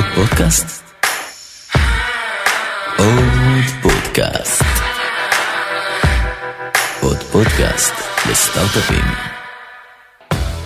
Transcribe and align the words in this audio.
עוד 0.00 0.08
פודקאסט? 0.14 0.82
עוד 2.98 3.64
פודקאסט. 3.82 4.62
עוד 7.02 7.16
פודקאסט 7.16 7.92
לסטארט-אפים. 8.30 9.04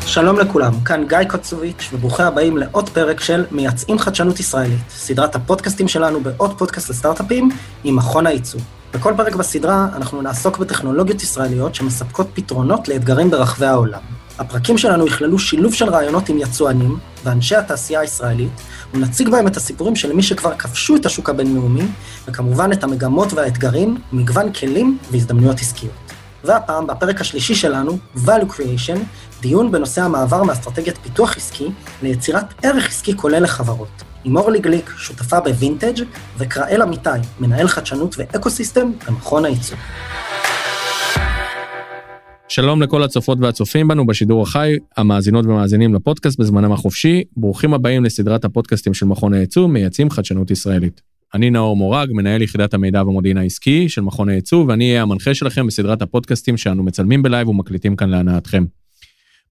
שלום 0.07 0.39
לכולם, 0.39 0.73
כאן 0.85 1.05
גיא 1.09 1.19
קוצוביץ', 1.29 1.91
וברוכים 1.93 2.27
הבאים 2.27 2.57
לעוד 2.57 2.89
פרק 2.89 3.21
של 3.21 3.45
מייצאים 3.51 3.99
חדשנות 3.99 4.41
ישראלית, 4.41 4.91
סדרת 4.91 5.35
הפודקאסטים 5.35 5.89
שלנו 5.89 6.21
בעוד 6.21 6.59
פודקאסט 6.59 6.91
לסטארט-אפים 6.91 7.51
עם 7.85 7.97
מכון 7.97 8.27
הייצוא. 8.27 8.61
בכל 8.93 9.15
פרק 9.17 9.35
בסדרה 9.35 9.89
אנחנו 9.97 10.23
נעסוק 10.23 10.59
בטכנולוגיות 10.59 11.23
ישראליות 11.23 11.75
שמספקות 11.75 12.27
פתרונות 12.35 12.89
לאתגרים 12.89 13.31
ברחבי 13.31 13.67
העולם. 13.67 14.01
הפרקים 14.39 14.79
שלנו 14.79 15.07
יכללו 15.07 15.39
שילוב 15.39 15.75
של 15.75 15.89
רעיונות 15.89 16.29
עם 16.29 16.39
יצואנים 16.39 16.99
ואנשי 17.25 17.57
התעשייה 17.57 18.01
הישראלית, 18.01 18.53
ונציג 18.95 19.29
בהם 19.29 19.47
את 19.47 19.57
הסיפורים 19.57 19.97
של 19.97 20.13
מי 20.13 20.23
שכבר 20.23 20.55
כבשו 20.55 20.97
את 20.97 21.07
השוק 21.07 21.31
הבינלאומי, 21.31 21.87
וכמובן 22.29 22.73
את 22.73 22.85
המגמות 22.85 23.33
והאתגרים, 23.33 23.97
מגוון 24.13 24.53
כלים 24.53 24.99
והזדמנויות 25.11 25.61
עסקיות. 25.61 25.93
והפעם, 26.45 26.87
בפרק 26.87 27.21
השלישי 27.21 27.55
שלנו, 27.55 27.99
Value 28.17 28.51
Creation, 28.51 28.99
דיון 29.41 29.73
בנושא 29.73 30.03
המעבר 30.03 30.43
מאסטרטגיית 30.43 30.99
פיתוח 31.03 31.37
עסקי 31.37 31.69
ליצירת 32.03 32.45
ערך 32.63 32.89
עסקי 32.89 33.17
כולל 33.17 33.43
לחברות. 33.43 34.03
עם 34.25 34.37
אורלי 34.37 34.59
גליק, 34.59 34.91
שותפה 34.97 35.41
בווינטג', 35.41 36.05
וקראל 36.39 36.83
אמיתי, 36.83 37.11
מנהל 37.41 37.69
חדשנות 37.69 38.15
ואקו-סיסטם 38.19 38.91
במכון 39.07 39.45
הייצוא. 39.45 39.77
שלום 42.49 42.83
לכל 42.83 43.03
הצופות 43.03 43.39
והצופים 43.41 43.89
בנו 43.89 44.07
בשידור 44.07 44.43
החי, 44.43 44.77
המאזינות 44.97 45.45
ומאזינים 45.45 45.95
לפודקאסט 45.95 46.39
בזמנם 46.39 46.73
החופשי. 46.73 47.23
ברוכים 47.37 47.75
הבאים 47.75 48.05
לסדרת 48.05 48.45
הפודקאסטים 48.45 48.95
של 48.95 49.07
מכון 49.07 49.35
הייצוא, 49.35 49.69
מייצאים 49.69 50.11
חדשנות 50.11 50.51
ישראלית. 50.51 51.01
אני 51.35 51.51
נאור 51.51 51.77
מורג, 51.77 52.09
מנהל 52.13 52.43
יחידת 52.43 52.75
המידע 52.75 53.03
והמודיעין 53.03 53.37
העסקי 53.37 53.89
של 53.89 54.01
מכון 54.01 54.29
הייצוא, 54.29 54.65
ואני 54.69 54.89
אהיה 54.89 55.03
המנחה 55.03 55.35
שלכם 55.35 55.67
בסדרת 55.67 56.03
הפודקאסטים 56.03 56.57
שאנו 56.57 56.83
מצלמים 56.83 57.23
בלייב 57.23 57.49
ומקליטים 57.49 57.97
כאן 57.97 58.11
להנאתכם. 58.11 58.65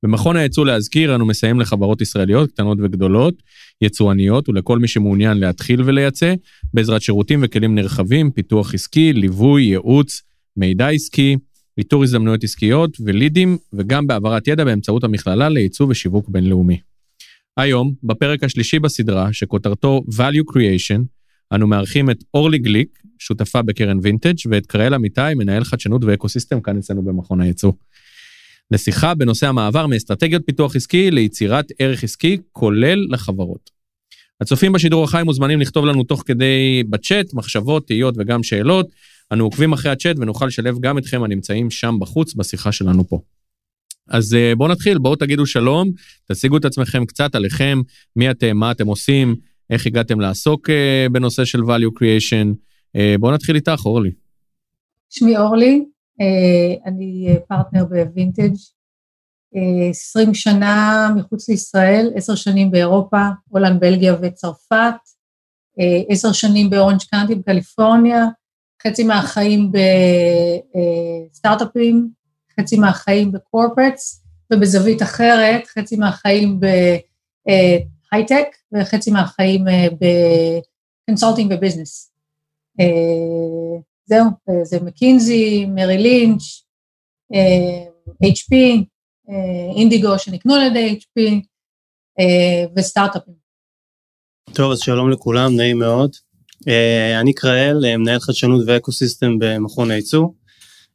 במכון 0.04 0.36
הייצוא 0.36 0.66
להזכיר, 0.66 1.16
אנו 1.16 1.26
מסייעים 1.26 1.60
לחברות 1.60 2.02
ישראליות 2.02 2.52
קטנות 2.52 2.78
וגדולות, 2.82 3.34
יצואניות 3.82 4.50
ולכל 4.50 4.80
מי 4.80 4.88
שמעוניין 4.88 5.38
להתחיל 5.38 5.82
ולייצא, 5.82 6.34
בעזרת 6.74 7.02
שירותים 7.02 7.40
וכלים 7.44 7.76
נרחבים, 7.76 8.32
פיתוח 8.32 8.74
עסקי, 8.74 9.14
ליווי, 9.14 9.64
ייעוץ, 9.64 10.22
מידע 10.58 10.88
עסקי, 10.88 11.38
איתור 11.78 12.04
הזדמנויות 12.04 12.44
עסקיות 12.44 12.98
ולידים, 13.06 13.58
וגם 13.74 14.08
בהעברת 14.08 14.48
ידע 14.48 14.64
באמצעות 14.64 15.04
המכללה 15.04 15.50
לייצוא 15.50 15.88
ושיווק 15.90 16.30
בינלאומי. 16.30 16.80
היום, 17.58 17.94
בפרק 18.04 18.44
השלישי 18.44 18.80
בסדרה, 18.80 19.34
שכותרתו 19.34 20.04
Value 20.10 20.56
Creation, 20.56 21.02
אנו 21.54 21.68
מארחים 21.68 22.10
את 22.10 22.24
אורלי 22.34 22.58
גליק, 22.58 23.00
שותפה 23.20 23.62
בקרן 23.62 23.98
וינטג', 24.02 24.36
ואת 24.50 24.66
קראל 24.66 24.94
אמיתי, 24.94 25.22
מנהל 25.36 25.64
חדשנות 25.64 26.04
ואקוסיסטם 26.04 26.62
כאן 26.62 26.78
אצלנו 26.78 27.04
במכון 27.04 27.42
הייצוא. 27.42 27.72
לשיחה 28.72 29.16
בנושא 29.16 29.48
המעבר 29.48 29.88
מאסטרטגיות 29.88 30.42
פיתוח 30.46 30.76
עסקי 30.76 31.12
ליצירת 31.12 31.66
ערך 31.80 32.04
עסקי, 32.04 32.38
כולל 32.52 33.06
לחברות. 33.10 33.70
הצופים 34.42 34.72
בשידור 34.72 35.04
החי 35.04 35.22
מוזמנים 35.26 35.62
לכתוב 35.62 35.86
לנו 35.86 36.04
תוך 36.04 36.24
כדי 36.26 36.84
בצ'אט, 36.90 37.34
מחשבות, 37.34 37.88
תהיות 37.88 38.16
וגם 38.18 38.44
שאלות. 38.44 38.88
אנו 39.34 39.44
עוקבים 39.44 39.74
אחרי 39.74 39.92
הצ'אט 39.92 40.16
ונוכל 40.20 40.46
לשלב 40.46 40.80
גם 40.80 40.98
אתכם 40.98 41.24
הנמצאים 41.24 41.72
שם 41.72 41.96
בחוץ 42.00 42.34
בשיחה 42.34 42.72
שלנו 42.72 43.08
פה. 43.08 43.20
אז 44.10 44.34
אה, 44.34 44.56
בואו 44.58 44.70
נתחיל, 44.70 44.98
בואו 44.98 45.16
תגידו 45.16 45.46
שלום, 45.46 45.92
תציגו 46.26 46.58
את 46.58 46.66
עצמכם 46.66 47.06
קצת 47.06 47.36
עליכם, 47.36 47.82
מי 48.16 48.32
אתם, 48.32 48.58
מה 48.58 48.72
אתם 48.72 48.88
עושים, 48.88 49.36
איך 49.70 49.86
הגעתם 49.86 50.20
לעסוק 50.20 50.70
uh, 50.70 50.74
בנושא 51.12 51.46
של 51.46 51.60
value 51.60 52.00
creation. 52.00 52.56
Uh, 52.98 53.00
בואו 53.20 53.32
נתחיל 53.32 53.56
איתך, 53.56 53.82
אורלי. 53.86 54.12
שמי 55.10 55.38
אורלי, 55.38 55.86
אני 56.86 57.38
פרטנר 57.48 57.86
בווינטג', 57.86 58.54
20 59.90 60.34
שנה 60.34 61.10
מחוץ 61.16 61.50
לישראל, 61.50 62.12
10 62.16 62.36
שנים 62.36 62.72
באירופה, 62.72 63.28
הולנד, 63.50 63.80
בלגיה 63.80 64.16
וצרפת, 64.22 64.96
10 66.10 66.32
שנים 66.32 66.70
באורנג' 66.70 67.02
קאנטי 67.12 67.36
בקליפורניה, 67.36 68.26
חצי 68.88 69.04
מהחיים 69.04 69.72
בסטארט-אפים, 71.32 72.10
חצי 72.60 72.78
מהחיים 72.78 73.32
ב-corporates, 73.32 74.26
ובזווית 74.54 75.02
אחרת, 75.02 75.68
חצי 75.68 75.96
מהחיים 75.96 76.60
בהייטק 78.12 78.48
וחצי 78.72 79.12
מהחיים 79.12 79.66
ב-consulting 81.08 81.54
ו-business. 81.56 82.14
זהו, 84.06 84.26
זה 84.64 84.80
מקינזי, 84.84 85.66
מריל 85.66 85.98
לינץ', 85.98 86.44
HP, 88.24 88.56
אינדיגו 89.76 90.20
שנקנו 90.20 90.56
על 90.56 90.62
ידי 90.62 91.00
HP 91.00 91.20
וסטארט-אפים. 92.76 93.34
טוב, 94.54 94.72
אז 94.72 94.80
שלום 94.80 95.12
לכולם, 95.12 95.56
נעים 95.56 95.80
מאוד. 95.80 96.16
Uh, 96.64 97.22
אני 97.22 97.34
קראל, 97.34 97.86
uh, 97.86 97.98
מנהל 97.98 98.20
חדשנות 98.20 98.64
ואקוסיסטם 98.68 99.40
במכון 99.40 99.92
הייצוא. 99.92 100.28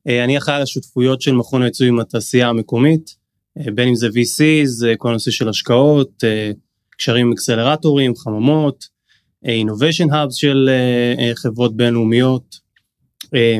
Uh, 0.08 0.12
אני 0.24 0.38
אחראי 0.38 0.56
על 0.56 0.62
השותפויות 0.62 1.22
של 1.22 1.32
מכון 1.32 1.62
הייצוא 1.62 1.86
עם 1.86 2.00
התעשייה 2.00 2.48
המקומית, 2.48 3.14
בין 3.74 3.88
אם 3.88 3.94
זה 3.94 4.08
VCs, 4.08 4.82
uh, 4.82 4.96
כל 4.98 5.08
הנושא 5.08 5.30
של 5.30 5.48
השקעות, 5.48 6.24
קשרים 6.96 7.26
עם 7.26 7.32
אקסלרטורים, 7.32 8.16
חממות, 8.16 8.84
innovation 9.44 10.10
hubs 10.10 10.32
של 10.32 10.70
חברות 11.34 11.76
בינלאומיות, 11.76 12.56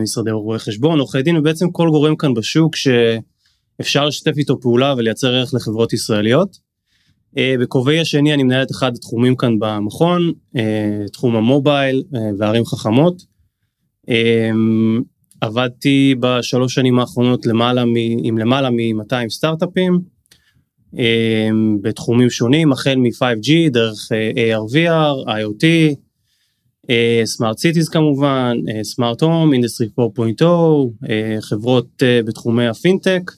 משרדי 0.03 0.31
רואי 0.31 0.59
חשבון, 0.59 0.99
עורכי 0.99 1.23
דין, 1.23 1.37
ובעצם 1.37 1.71
כל 1.71 1.89
גורם 1.91 2.17
כאן 2.17 2.35
בשוק 2.35 2.77
שאפשר 2.77 4.05
לשתף 4.05 4.33
איתו 4.37 4.61
פעולה 4.61 4.95
ולייצר 4.97 5.35
ערך 5.35 5.55
לחברות 5.55 5.93
ישראליות. 5.93 6.68
Uh, 7.38 7.60
בכובעי 7.60 8.00
השני 8.00 8.34
אני 8.34 8.43
מנהל 8.43 8.62
את 8.62 8.71
אחד 8.71 8.94
התחומים 8.94 9.37
כאן 9.37 9.59
במכון, 9.59 10.32
uh, 10.56 10.60
תחום 11.12 11.37
ה 11.37 11.46
mobile 11.46 12.03
uh, 12.12 12.16
וערים 12.38 12.65
חכמות. 12.65 13.38
עבדתי 15.41 16.15
בשלוש 16.21 16.75
שנים 16.75 16.98
האחרונות 16.98 17.47
למעלה 17.47 17.84
מ, 17.84 17.94
עם 18.22 18.38
למעלה 18.38 18.71
מ-200 18.71 19.28
סטארט-אפים 19.28 19.98
בתחומים 21.82 22.31
שונים, 22.31 22.72
החל 22.72 22.94
מ-5G, 22.94 23.71
דרך 23.71 24.09
AR/VR, 24.12 25.28
IoT, 25.28 25.65
smart 27.25 27.59
cities 27.59 27.89
כמובן, 27.88 28.56
smart 28.83 29.22
home, 29.22 29.53
industry 29.53 29.87
4.0, 30.00 30.43
uh, 30.43 31.06
חברות 31.41 32.03
בתחומי 32.25 32.66
הפינטק 32.66 33.31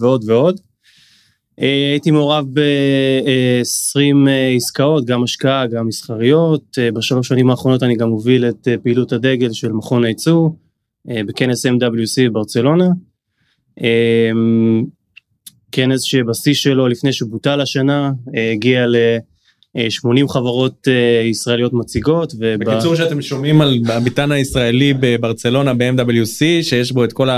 ועוד 0.00 0.24
ועוד. 0.26 0.60
הייתי 1.58 2.10
מעורב 2.10 2.44
ב-20 2.52 4.28
עסקאות, 4.56 5.04
גם 5.04 5.22
השקעה, 5.22 5.66
גם 5.66 5.86
מסחריות. 5.86 6.78
בשלוש 6.94 7.28
שנים 7.28 7.50
האחרונות 7.50 7.82
אני 7.82 7.96
גם 7.96 8.08
מוביל 8.08 8.48
את 8.48 8.68
פעילות 8.82 9.12
הדגל 9.12 9.52
של 9.52 9.72
מכון 9.72 10.04
הייצוא 10.04 10.50
בכנס 11.06 11.66
MWC 11.66 12.30
ברצלונה. 12.32 12.88
כנס 15.72 16.02
שבשיא 16.02 16.54
שלו 16.54 16.88
לפני 16.88 17.12
שבוטל 17.12 17.60
השנה 17.60 18.12
הגיע 18.52 18.86
ל-80 19.74 20.28
חברות 20.28 20.88
ישראליות 21.30 21.72
מציגות. 21.72 22.34
בקיצור 22.38 22.96
שאתם 22.96 23.22
שומעים 23.22 23.60
על 23.60 23.78
הביתן 23.88 24.32
הישראלי 24.32 24.94
בברצלונה 25.00 25.74
ב-MWC 25.74 26.62
שיש 26.62 26.92
בו 26.92 27.04
את 27.04 27.12
כל 27.12 27.28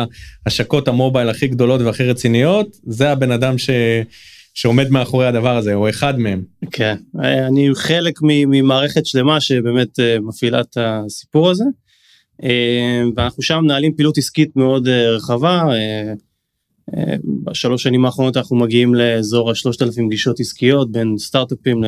ההשקות 0.47 0.89
המובייל 0.89 1.29
הכי 1.29 1.49
גדולות 1.49 1.81
והכי 1.81 2.05
רציניות 2.05 2.77
זה 2.87 3.11
הבן 3.11 3.31
אדם 3.31 3.59
ש... 3.59 3.71
שעומד 4.55 4.91
מאחורי 4.91 5.27
הדבר 5.27 5.57
הזה 5.57 5.75
או 5.75 5.89
אחד 5.89 6.19
מהם. 6.19 6.43
כן 6.71 6.97
אני 7.23 7.69
חלק 7.75 8.19
ממערכת 8.23 9.07
שלמה 9.07 9.41
שבאמת 9.41 9.99
מפעילה 10.23 10.61
את 10.61 10.77
הסיפור 10.81 11.51
הזה. 11.51 11.65
ואנחנו 13.17 13.43
שם 13.43 13.61
מנהלים 13.63 13.95
פעילות 13.95 14.19
עסקית 14.19 14.57
מאוד 14.57 14.89
רחבה. 14.89 15.63
בשלוש 17.45 17.83
שנים 17.83 18.05
האחרונות 18.05 18.37
אנחנו 18.37 18.57
מגיעים 18.57 18.95
לאזור 18.95 19.51
השלושת 19.51 19.83
אלפים 19.83 20.09
גישות 20.09 20.41
עסקיות 20.41 20.93
בין 20.93 21.15
סטארט-אפים 21.19 21.83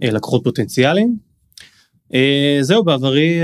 ללקוחות 0.00 0.44
פוטנציאליים. 0.44 1.16
זהו 2.60 2.84
בעברי 2.84 3.38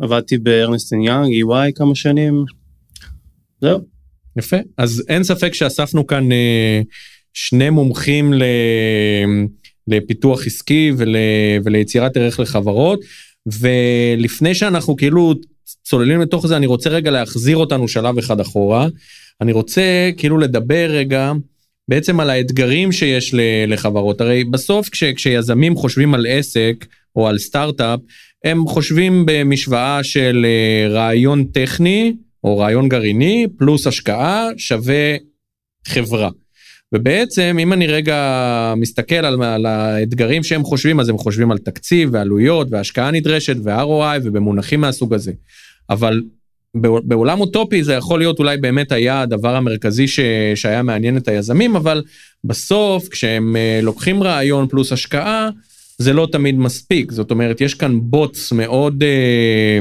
עבדתי 0.00 0.38
בארנסטן 0.38 1.00
יאנג, 1.00 1.32
EY 1.32 1.72
כמה 1.74 1.94
שנים. 1.94 2.44
זהו. 3.60 3.80
יפה 4.38 4.56
אז 4.78 5.04
אין 5.08 5.24
ספק 5.24 5.54
שאספנו 5.54 6.06
כאן 6.06 6.28
שני 7.34 7.70
מומחים 7.70 8.32
לפיתוח 9.88 10.46
עסקי 10.46 10.92
ול, 10.96 11.16
וליצירת 11.64 12.16
ערך 12.16 12.40
לחברות 12.40 13.00
ולפני 13.46 14.54
שאנחנו 14.54 14.96
כאילו 14.96 15.34
צוללים 15.82 16.20
לתוך 16.20 16.46
זה 16.46 16.56
אני 16.56 16.66
רוצה 16.66 16.90
רגע 16.90 17.10
להחזיר 17.10 17.56
אותנו 17.56 17.88
שלב 17.88 18.18
אחד 18.18 18.40
אחורה 18.40 18.88
אני 19.40 19.52
רוצה 19.52 20.10
כאילו 20.16 20.38
לדבר 20.38 20.86
רגע 20.90 21.32
בעצם 21.88 22.20
על 22.20 22.30
האתגרים 22.30 22.92
שיש 22.92 23.34
לחברות. 23.66 24.20
הרי 24.20 24.44
בסוף 24.44 24.88
כש, 24.88 25.04
כשיזמים 25.04 25.76
חושבים 25.76 26.14
על 26.14 26.26
עסק 26.28 26.86
או 27.16 27.28
על 27.28 27.38
סטארט-אפ, 27.38 28.00
הם 28.44 28.66
חושבים 28.66 29.22
במשוואה 29.26 30.04
של 30.04 30.46
אה, 30.48 30.88
רעיון 30.88 31.44
טכני 31.44 32.14
או 32.44 32.58
רעיון 32.58 32.88
גרעיני 32.88 33.46
פלוס 33.58 33.86
השקעה 33.86 34.48
שווה 34.56 35.16
חברה. 35.86 36.30
ובעצם 36.92 37.56
אם 37.60 37.72
אני 37.72 37.86
רגע 37.86 38.74
מסתכל 38.76 39.14
על, 39.14 39.42
על 39.42 39.66
האתגרים 39.66 40.42
שהם 40.42 40.64
חושבים, 40.64 41.00
אז 41.00 41.08
הם 41.08 41.18
חושבים 41.18 41.50
על 41.50 41.58
תקציב 41.58 42.08
ועלויות 42.12 42.68
והשקעה 42.70 43.10
נדרשת 43.10 43.56
ו-ROI 43.64 44.20
ובמונחים 44.22 44.80
מהסוג 44.80 45.14
הזה. 45.14 45.32
אבל 45.90 46.22
בעולם 46.74 47.40
אוטופי 47.40 47.84
זה 47.84 47.94
יכול 47.94 48.18
להיות 48.18 48.38
אולי 48.38 48.56
באמת 48.56 48.92
היה 48.92 49.20
הדבר 49.20 49.56
המרכזי 49.56 50.08
ש, 50.08 50.20
שהיה 50.54 50.82
מעניין 50.82 51.16
את 51.16 51.28
היזמים, 51.28 51.76
אבל 51.76 52.02
בסוף 52.44 53.08
כשהם 53.08 53.56
אה, 53.56 53.80
לוקחים 53.82 54.22
רעיון 54.22 54.68
פלוס 54.68 54.92
השקעה, 54.92 55.50
זה 55.98 56.12
לא 56.12 56.28
תמיד 56.32 56.58
מספיק. 56.58 57.12
זאת 57.12 57.30
אומרת, 57.30 57.60
יש 57.60 57.74
כאן 57.74 57.98
בוץ 58.02 58.52
מאוד 58.52 59.02
אה, 59.02 59.78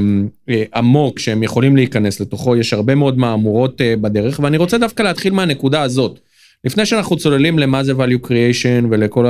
אה, 0.49 0.63
עמוק 0.75 1.19
שהם 1.19 1.43
יכולים 1.43 1.75
להיכנס 1.75 2.19
לתוכו, 2.19 2.55
יש 2.55 2.73
הרבה 2.73 2.95
מאוד 2.95 3.17
מהמורות 3.17 3.81
אה, 3.81 3.95
בדרך, 3.95 4.39
ואני 4.43 4.57
רוצה 4.57 4.77
דווקא 4.77 5.03
להתחיל 5.03 5.33
מהנקודה 5.33 5.81
הזאת. 5.81 6.19
לפני 6.63 6.85
שאנחנו 6.85 7.17
צוללים 7.17 7.59
למה 7.59 7.83
זה 7.83 7.93
value 7.93 8.25
creation 8.27 8.85
ולכל 8.89 9.25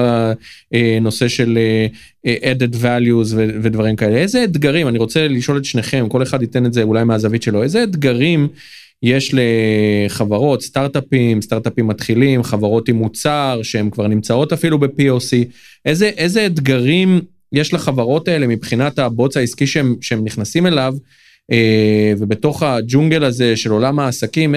הנושא 0.72 1.28
של 1.28 1.58
אה, 1.58 1.88
אה, 2.26 2.54
added 2.54 2.74
values 2.84 3.36
ודברים 3.36 3.96
כאלה, 3.96 4.18
איזה 4.18 4.44
אתגרים, 4.44 4.88
אני 4.88 4.98
רוצה 4.98 5.28
לשאול 5.28 5.58
את 5.58 5.66
שניכם, 5.66 6.10
כל 6.10 6.24
אחד 6.24 6.42
ייתן 6.42 6.66
את 6.66 6.74
זה 6.74 6.84
אולי 6.84 7.04
מהזווית 7.04 7.44
שלו, 7.44 7.64
איזה 7.64 7.84
אתגרים 7.84 8.48
יש 9.04 9.36
לחברות, 9.38 10.62
סטארט-אפים, 10.62 11.42
סטארט-אפים 11.42 11.88
מתחילים, 11.88 12.44
חברות 12.44 12.90
עם 12.90 12.96
מוצר 12.96 13.60
שהן 13.64 13.90
כבר 13.90 14.08
נמצאות 14.08 14.54
אפילו 14.54 14.80
ב-POC, 14.80 15.46
איזה, 15.86 16.06
איזה 16.06 16.46
אתגרים 16.46 17.22
יש 17.54 17.74
לחברות 17.74 18.28
האלה 18.28 18.48
מבחינת 18.48 19.00
הבוץ 19.00 19.38
העסקי 19.38 19.68
שהם, 19.68 19.96
שהם 20.02 20.24
נכנסים 20.24 20.68
אליו, 20.68 20.94
אה, 21.52 22.14
ובתוך 22.18 22.64
הג'ונגל 22.64 23.24
הזה 23.24 23.56
של 23.56 23.72
עולם 23.72 24.00
העסקים, 24.00 24.56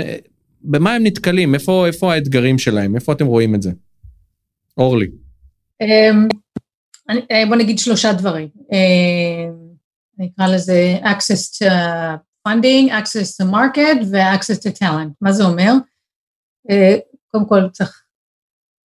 במה 0.65 0.95
הם 0.95 1.07
נתקלים? 1.07 1.55
איפה, 1.55 1.87
איפה 1.87 2.13
האתגרים 2.13 2.59
שלהם? 2.59 2.95
איפה 2.95 3.13
אתם 3.13 3.27
רואים 3.27 3.55
את 3.55 3.63
זה? 3.63 3.71
אורלי. 4.77 5.07
אמ, 5.81 6.29
אה, 7.11 7.47
בוא 7.49 7.57
נגיד 7.57 7.79
שלושה 7.79 8.13
דברים. 8.13 8.49
אמ, 8.73 9.75
אני 10.19 10.31
אקרא 10.35 10.47
לזה 10.47 10.99
access 11.03 11.59
to 11.59 11.71
funding, 12.49 12.91
access 12.91 13.43
to 13.43 13.51
market 13.51 14.05
ו-access 14.11 14.59
to 14.59 14.83
talent. 14.83 15.11
מה 15.21 15.33
זה 15.33 15.45
אומר? 15.45 15.73
אה, 16.71 16.97
קודם 17.31 17.49
כל 17.49 17.69
צריך, 17.73 18.03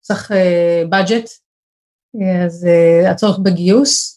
צריך 0.01 0.33
budget, 0.91 1.29
אה, 2.21 2.45
אז 2.45 2.67
הצורך 3.11 3.39
בגיוס. 3.39 4.15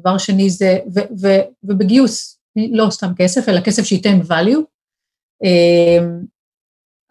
דבר 0.00 0.18
שני 0.18 0.50
זה, 0.50 0.78
ו, 0.94 1.00
ו, 1.20 1.28
ובגיוס 1.64 2.40
לא 2.56 2.90
סתם 2.90 3.12
כסף, 3.16 3.48
אלא 3.48 3.60
כסף 3.60 3.82
שייתן 3.82 4.20
value. 4.20 4.75
אמ, 5.42 6.24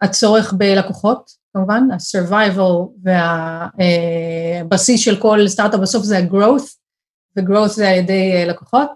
הצורך 0.02 0.52
בלקוחות, 0.52 1.30
כמובן, 1.52 1.88
ה-survival 1.92 2.88
והבסיס 4.62 5.00
של 5.00 5.20
כל 5.20 5.48
סטארט-אפ 5.48 5.80
בסוף 5.80 6.04
זה 6.04 6.18
ה-growth, 6.18 6.76
ו-growth 7.36 7.68
זה 7.68 7.88
על 7.88 7.94
ידי 7.94 8.32
אה, 8.34 8.44
לקוחות, 8.44 8.90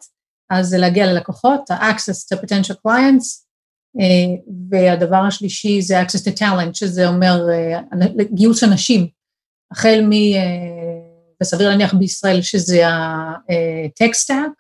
אז 0.51 0.69
זה 0.69 0.79
להגיע 0.79 1.07
ללקוחות, 1.07 1.71
ה-access 1.71 2.35
to 2.35 2.39
potential 2.39 2.75
clients, 2.87 3.45
אה, 4.01 4.35
והדבר 4.71 5.17
השלישי 5.29 5.83
זה 5.83 6.03
access 6.03 6.25
to 6.25 6.39
talent, 6.39 6.75
שזה 6.75 7.09
אומר 7.09 7.47
אה, 7.51 7.81
גיוס 8.35 8.65
אנשים, 8.65 9.09
החל 9.73 10.01
מ... 10.03 10.11
וסביר 11.43 11.69
להניח 11.69 11.95
בישראל 11.95 12.43
שזה 12.43 12.89
ה-tech 12.89 14.13
stack 14.25 14.51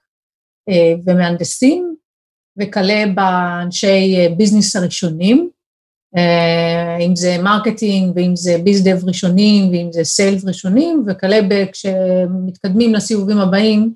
ומהנדסים, 1.06 1.96
וכלה 2.60 3.04
באנשי 3.14 4.28
ביזנס 4.36 4.76
הראשונים, 4.76 5.50
אה, 6.16 6.96
אם 7.06 7.16
זה 7.16 7.36
marketing 7.42 8.12
ואם 8.16 8.36
זה 8.36 8.58
bizdev 8.64 9.04
ראשונים 9.04 9.70
ואם 9.70 9.92
זה 9.92 10.04
sales 10.04 10.44
ראשונים, 10.44 11.04
וכלה 11.06 11.38
כשמתקדמים 11.72 12.94
לסיבובים 12.94 13.38
הבאים, 13.38 13.94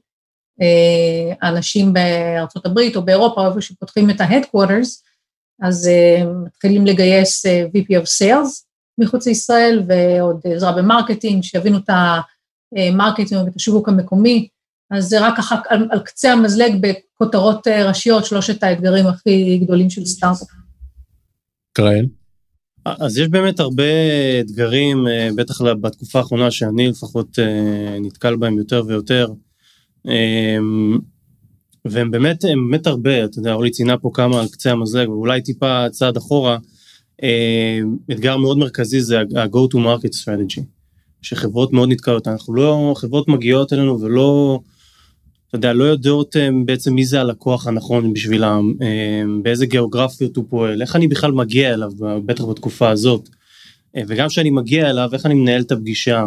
אה, 0.63 1.49
אנשים 1.49 1.93
בארצות 1.93 2.67
הברית 2.67 2.97
או 2.97 3.03
באירופה, 3.03 3.49
איפה 3.49 3.61
שפותחים 3.61 4.11
את 4.11 4.21
ה-headquarters, 4.21 5.03
אז 5.63 5.89
אה, 5.89 6.25
מתחילים 6.47 6.87
לגייס 6.87 7.47
VP 7.47 7.87
of 8.01 8.23
Sales 8.23 8.65
מחוץ 8.99 9.27
לישראל 9.27 9.83
ועוד 9.87 10.41
עזרה 10.55 10.73
ב 10.73 10.79
marketing, 10.79 11.43
שיבינו 11.43 11.79
את 11.79 11.91
ה 11.91 12.06
marketing 12.06 13.45
ואת 13.45 13.57
השיווק 13.57 13.89
המקומי, 13.89 14.49
אז 14.95 15.05
זה 15.05 15.27
רק 15.27 15.39
אחר, 15.39 15.57
על, 15.69 15.89
על 15.91 16.01
קצה 16.01 16.33
המזלג 16.33 16.73
בכותרות 16.81 17.67
אה, 17.67 17.89
ראשיות, 17.89 18.25
שלושת 18.25 18.63
האתגרים 18.63 19.07
הכי 19.07 19.59
גדולים 19.59 19.91
של 19.91 20.07
סטארט-אפ. 20.07 20.49
קראל? 21.73 22.07
אז 22.85 23.19
יש 23.19 23.29
באמת 23.29 23.61
הרבה 23.61 23.83
אתגרים, 24.41 25.09
אה, 25.09 25.29
בטח 25.37 25.63
בתקופה 25.63 26.19
האחרונה 26.19 26.51
שאני 26.51 26.89
לפחות 26.89 27.39
אה, 27.39 27.99
נתקל 28.01 28.37
בהם 28.37 28.59
יותר 28.59 28.83
ויותר. 28.87 29.29
והם 31.85 32.11
באמת, 32.11 32.45
הם 32.45 32.71
באמת 32.71 32.87
הרבה, 32.87 33.25
אתה 33.25 33.39
יודע, 33.39 33.53
אורלי 33.53 33.71
ציינה 33.71 33.99
פה 33.99 34.11
כמה 34.15 34.41
על 34.41 34.49
קצה 34.49 34.73
המזלג, 34.73 35.09
ואולי 35.09 35.43
טיפה 35.43 35.87
צעד 35.91 36.17
אחורה. 36.17 36.59
אתגר 38.13 38.37
מאוד 38.37 38.59
מרכזי 38.59 39.01
זה 39.01 39.21
ה-go 39.21 39.75
to 39.75 39.77
market 39.77 40.13
strategy, 40.23 40.63
שחברות 41.23 41.73
מאוד 41.73 41.89
נתקלות, 41.89 42.29
אנחנו 42.29 42.55
לא, 42.55 42.95
חברות 42.97 43.29
מגיעות 43.29 43.73
אלינו 43.73 44.01
ולא 44.01 44.61
אתה 45.55 45.59
יודע, 45.59 45.73
לא 45.73 45.85
יודעות 45.85 46.37
אה, 46.37 46.49
בעצם 46.65 46.95
מי 46.95 47.05
זה 47.05 47.21
הלקוח 47.21 47.67
הנכון 47.67 48.13
בשבילם, 48.13 48.75
אה, 48.83 49.23
באיזה 49.43 49.67
גיאוגרפיות 49.67 50.37
הוא 50.37 50.45
פועל, 50.49 50.83
איך 50.83 50.97
אני 50.97 51.09
בכלל 51.09 51.33
מגיע 51.33 51.75
אליו, 51.75 51.91
בטח 52.27 52.45
בתקופה 52.45 52.91
הזאת. 52.91 53.29
אה, 53.97 54.03
וגם 54.09 54.29
כשאני 54.29 54.51
מגיע 54.51 54.91
אליו, 54.91 55.11
איך 55.13 55.27
אני 55.27 55.35
מנהל 55.35 55.61
את 55.61 55.73
הפגישה, 55.73 56.27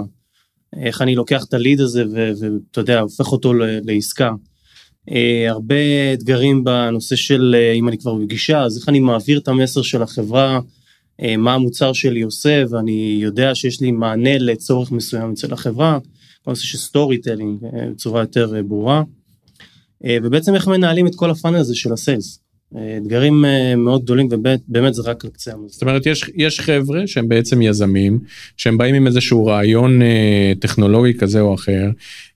איך 0.75 1.01
אני 1.01 1.15
לוקח 1.15 1.43
את 1.43 1.53
ה 1.53 1.59
lead 1.59 1.81
הזה 1.81 2.03
ואתה 2.13 2.81
יודע, 2.81 2.99
הופך 2.99 3.31
אותו 3.31 3.53
לעסקה. 3.83 4.31
הרבה 5.49 5.75
אתגרים 6.13 6.63
בנושא 6.63 7.15
של 7.15 7.55
אם 7.75 7.87
אני 7.87 7.97
כבר 7.97 8.15
בפגישה, 8.15 8.63
אז 8.63 8.77
איך 8.77 8.89
אני 8.89 8.99
מעביר 8.99 9.39
את 9.39 9.47
המסר 9.47 9.81
של 9.81 10.01
החברה, 10.01 10.59
מה 11.37 11.53
המוצר 11.53 11.93
שלי 11.93 12.21
עושה, 12.21 12.63
ואני 12.69 13.19
יודע 13.21 13.55
שיש 13.55 13.81
לי 13.81 13.91
מענה 13.91 14.37
לצורך 14.37 14.91
מסוים 14.91 15.31
אצל 15.31 15.53
החברה, 15.53 15.99
נושא 16.47 16.63
של 16.63 16.77
storytelling 16.77 17.59
בצורה 17.91 18.21
יותר 18.21 18.53
ברורה. 18.67 19.03
אה, 20.05 20.17
ובעצם 20.23 20.55
איך 20.55 20.67
מנהלים 20.67 21.07
את 21.07 21.15
כל 21.15 21.29
ה 21.29 21.33
funnel 21.33 21.57
הזה 21.57 21.75
של 21.75 21.93
ה 21.93 22.00
sales. 22.00 22.39
אה, 22.75 22.97
אתגרים 22.97 23.45
אה, 23.45 23.75
מאוד 23.75 24.03
גדולים 24.03 24.27
ובאמת 24.31 24.93
זה 24.93 25.01
רק 25.05 25.25
על 25.25 25.31
קצה 25.31 25.53
המזל. 25.53 25.73
זאת 25.73 25.81
אומרת 25.81 26.05
יש, 26.05 26.29
יש 26.35 26.59
חבר'ה 26.59 27.07
שהם 27.07 27.27
בעצם 27.27 27.61
יזמים 27.61 28.19
שהם 28.57 28.77
באים 28.77 28.95
עם 28.95 29.07
איזשהו 29.07 29.45
רעיון 29.45 30.01
אה, 30.01 30.53
טכנולוגי 30.59 31.13
כזה 31.13 31.39
או 31.39 31.55
אחר 31.55 31.89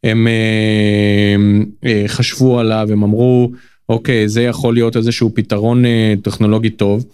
הם 0.03 0.27
אה, 0.27 1.35
אה, 1.89 2.03
חשבו 2.07 2.59
עליו 2.59 2.87
הם 2.91 3.03
אמרו 3.03 3.51
אוקיי 3.89 4.29
זה 4.29 4.41
יכול 4.41 4.73
להיות 4.73 4.97
איזשהו 4.97 5.31
פתרון 5.35 5.85
אה, 5.85 6.13
טכנולוגי 6.23 6.69
טוב. 6.69 7.05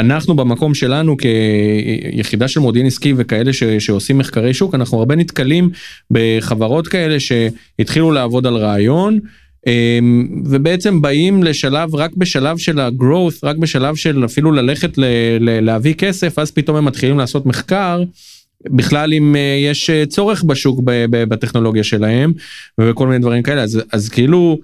אנחנו 0.00 0.36
במקום 0.36 0.74
שלנו 0.74 1.16
כיחידה 1.16 2.48
של 2.48 2.60
מודיעין 2.60 2.86
עסקי 2.86 3.14
וכאלה 3.16 3.52
ש, 3.52 3.64
שעושים 3.64 4.18
מחקרי 4.18 4.54
שוק 4.54 4.74
אנחנו 4.74 4.98
הרבה 4.98 5.16
נתקלים 5.16 5.70
בחברות 6.10 6.88
כאלה 6.88 7.20
שהתחילו 7.20 8.12
לעבוד 8.12 8.46
על 8.46 8.56
רעיון. 8.56 9.20
אמ, 9.66 10.42
ובעצם 10.44 11.02
באים 11.02 11.42
לשלב 11.42 11.94
רק 11.94 12.14
בשלב 12.16 12.58
של 12.58 12.80
ה-growth, 12.80 13.38
רק 13.42 13.56
בשלב 13.56 13.94
של 13.96 14.24
אפילו 14.24 14.52
ללכת 14.52 14.98
ל- 14.98 15.04
ל- 15.40 15.60
להביא 15.60 15.94
כסף, 15.94 16.38
אז 16.38 16.50
פתאום 16.50 16.76
הם 16.76 16.84
מתחילים 16.84 17.18
לעשות 17.18 17.46
מחקר. 17.46 18.02
בכלל 18.66 19.12
אם 19.12 19.36
אה, 19.36 19.58
יש 19.70 19.90
אה, 19.90 20.06
צורך 20.06 20.44
בשוק 20.44 20.80
בטכנולוגיה 21.10 21.84
שלהם 21.84 22.32
וכל 22.80 23.06
מיני 23.06 23.18
דברים 23.18 23.42
כאלה 23.42 23.62
אז, 23.62 23.82
אז 23.92 24.08
כאילו 24.08 24.58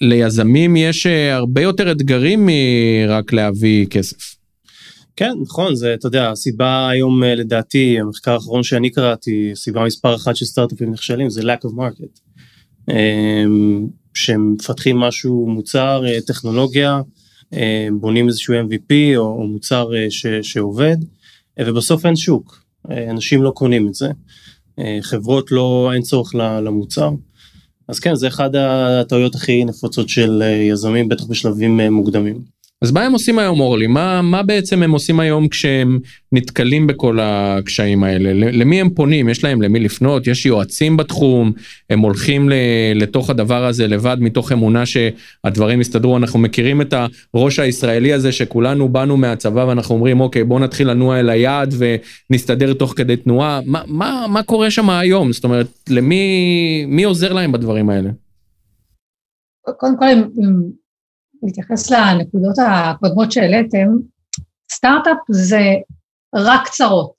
ליזמים 0.00 0.76
יש 0.76 1.06
אה, 1.06 1.34
הרבה 1.34 1.62
יותר 1.62 1.92
אתגרים 1.92 2.46
מרק 2.46 3.32
להביא 3.32 3.86
כסף. 3.86 4.36
כן 5.16 5.32
נכון 5.42 5.74
זה 5.74 5.94
אתה 5.94 6.06
יודע 6.06 6.30
הסיבה 6.30 6.88
היום 6.88 7.22
לדעתי 7.22 8.00
המחקר 8.00 8.32
האחרון 8.32 8.62
שאני 8.62 8.90
קראתי 8.90 9.50
סיבה 9.54 9.84
מספר 9.84 10.14
אחת 10.14 10.36
של 10.36 10.44
סטארט-אפים 10.44 10.90
נכשלים 10.92 11.30
זה 11.30 11.40
lack 11.40 11.66
of 11.66 11.70
market. 11.70 12.31
אמ, 12.90 13.86
שמפתחים 14.14 14.96
משהו, 14.96 15.46
מוצר, 15.46 16.02
אה, 16.06 16.20
טכנולוגיה, 16.26 17.00
אה, 17.54 17.88
בונים 18.00 18.28
איזשהו 18.28 18.54
MVP 18.54 19.16
או, 19.16 19.22
או 19.22 19.46
מוצר 19.46 19.94
אה, 19.94 20.06
ש, 20.10 20.26
שעובד, 20.26 20.96
ובסוף 21.60 22.06
אין 22.06 22.16
שוק, 22.16 22.64
אנשים 23.10 23.42
לא 23.42 23.50
קונים 23.50 23.88
את 23.88 23.94
זה, 23.94 24.08
חברות 25.00 25.52
לא, 25.52 25.90
אין 25.94 26.02
צורך 26.02 26.34
למוצר. 26.34 27.10
אז 27.88 28.00
כן, 28.00 28.14
זה 28.14 28.28
אחד 28.28 28.56
הטעויות 28.56 29.34
הכי 29.34 29.64
נפוצות 29.64 30.08
של 30.08 30.42
יזמים, 30.70 31.08
בטח 31.08 31.24
בשלבים 31.24 31.80
מוקדמים. 31.80 32.42
אז 32.82 32.92
מה 32.92 33.02
הם 33.02 33.12
עושים 33.12 33.38
היום, 33.38 33.60
אורלי? 33.60 33.86
מה, 33.86 34.22
מה 34.22 34.42
בעצם 34.42 34.82
הם 34.82 34.90
עושים 34.90 35.20
היום 35.20 35.48
כשהם 35.48 35.98
נתקלים 36.32 36.86
בכל 36.86 37.18
הקשיים 37.22 38.04
האלה? 38.04 38.32
למי 38.32 38.80
הם 38.80 38.90
פונים? 38.90 39.28
יש 39.28 39.44
להם 39.44 39.62
למי 39.62 39.80
לפנות? 39.80 40.26
יש 40.26 40.46
יועצים 40.46 40.96
בתחום? 40.96 41.52
הם 41.90 42.00
הולכים 42.00 42.48
לתוך 42.94 43.30
הדבר 43.30 43.64
הזה 43.64 43.86
לבד 43.86 44.16
מתוך 44.20 44.52
אמונה 44.52 44.82
שהדברים 44.86 45.80
יסתדרו? 45.80 46.16
אנחנו 46.16 46.38
מכירים 46.38 46.80
את 46.80 46.94
הראש 47.34 47.58
הישראלי 47.58 48.12
הזה 48.12 48.32
שכולנו 48.32 48.88
באנו 48.88 49.16
מהצבא 49.16 49.60
ואנחנו 49.60 49.94
אומרים, 49.94 50.20
אוקיי, 50.20 50.44
בואו 50.44 50.58
נתחיל 50.58 50.90
לנוע 50.90 51.20
אל 51.20 51.30
היעד 51.30 51.74
ונסתדר 52.30 52.74
תוך 52.74 52.94
כדי 52.96 53.16
תנועה. 53.16 53.60
מה, 53.66 53.82
מה, 53.86 54.26
מה 54.28 54.42
קורה 54.42 54.70
שם 54.70 54.90
היום? 54.90 55.32
זאת 55.32 55.44
אומרת, 55.44 55.66
למי 55.90 56.84
מי 56.88 57.04
עוזר 57.04 57.32
להם 57.32 57.52
בדברים 57.52 57.90
האלה? 57.90 58.10
קודם 59.78 59.98
כל, 59.98 60.04
אם 60.04 60.81
להתייחס 61.42 61.90
לנקודות 61.90 62.56
הקודמות 62.66 63.32
שהעליתם, 63.32 63.88
סטארט-אפ 64.72 65.16
זה 65.30 65.60
רק 66.34 66.68
צרות. 66.68 67.12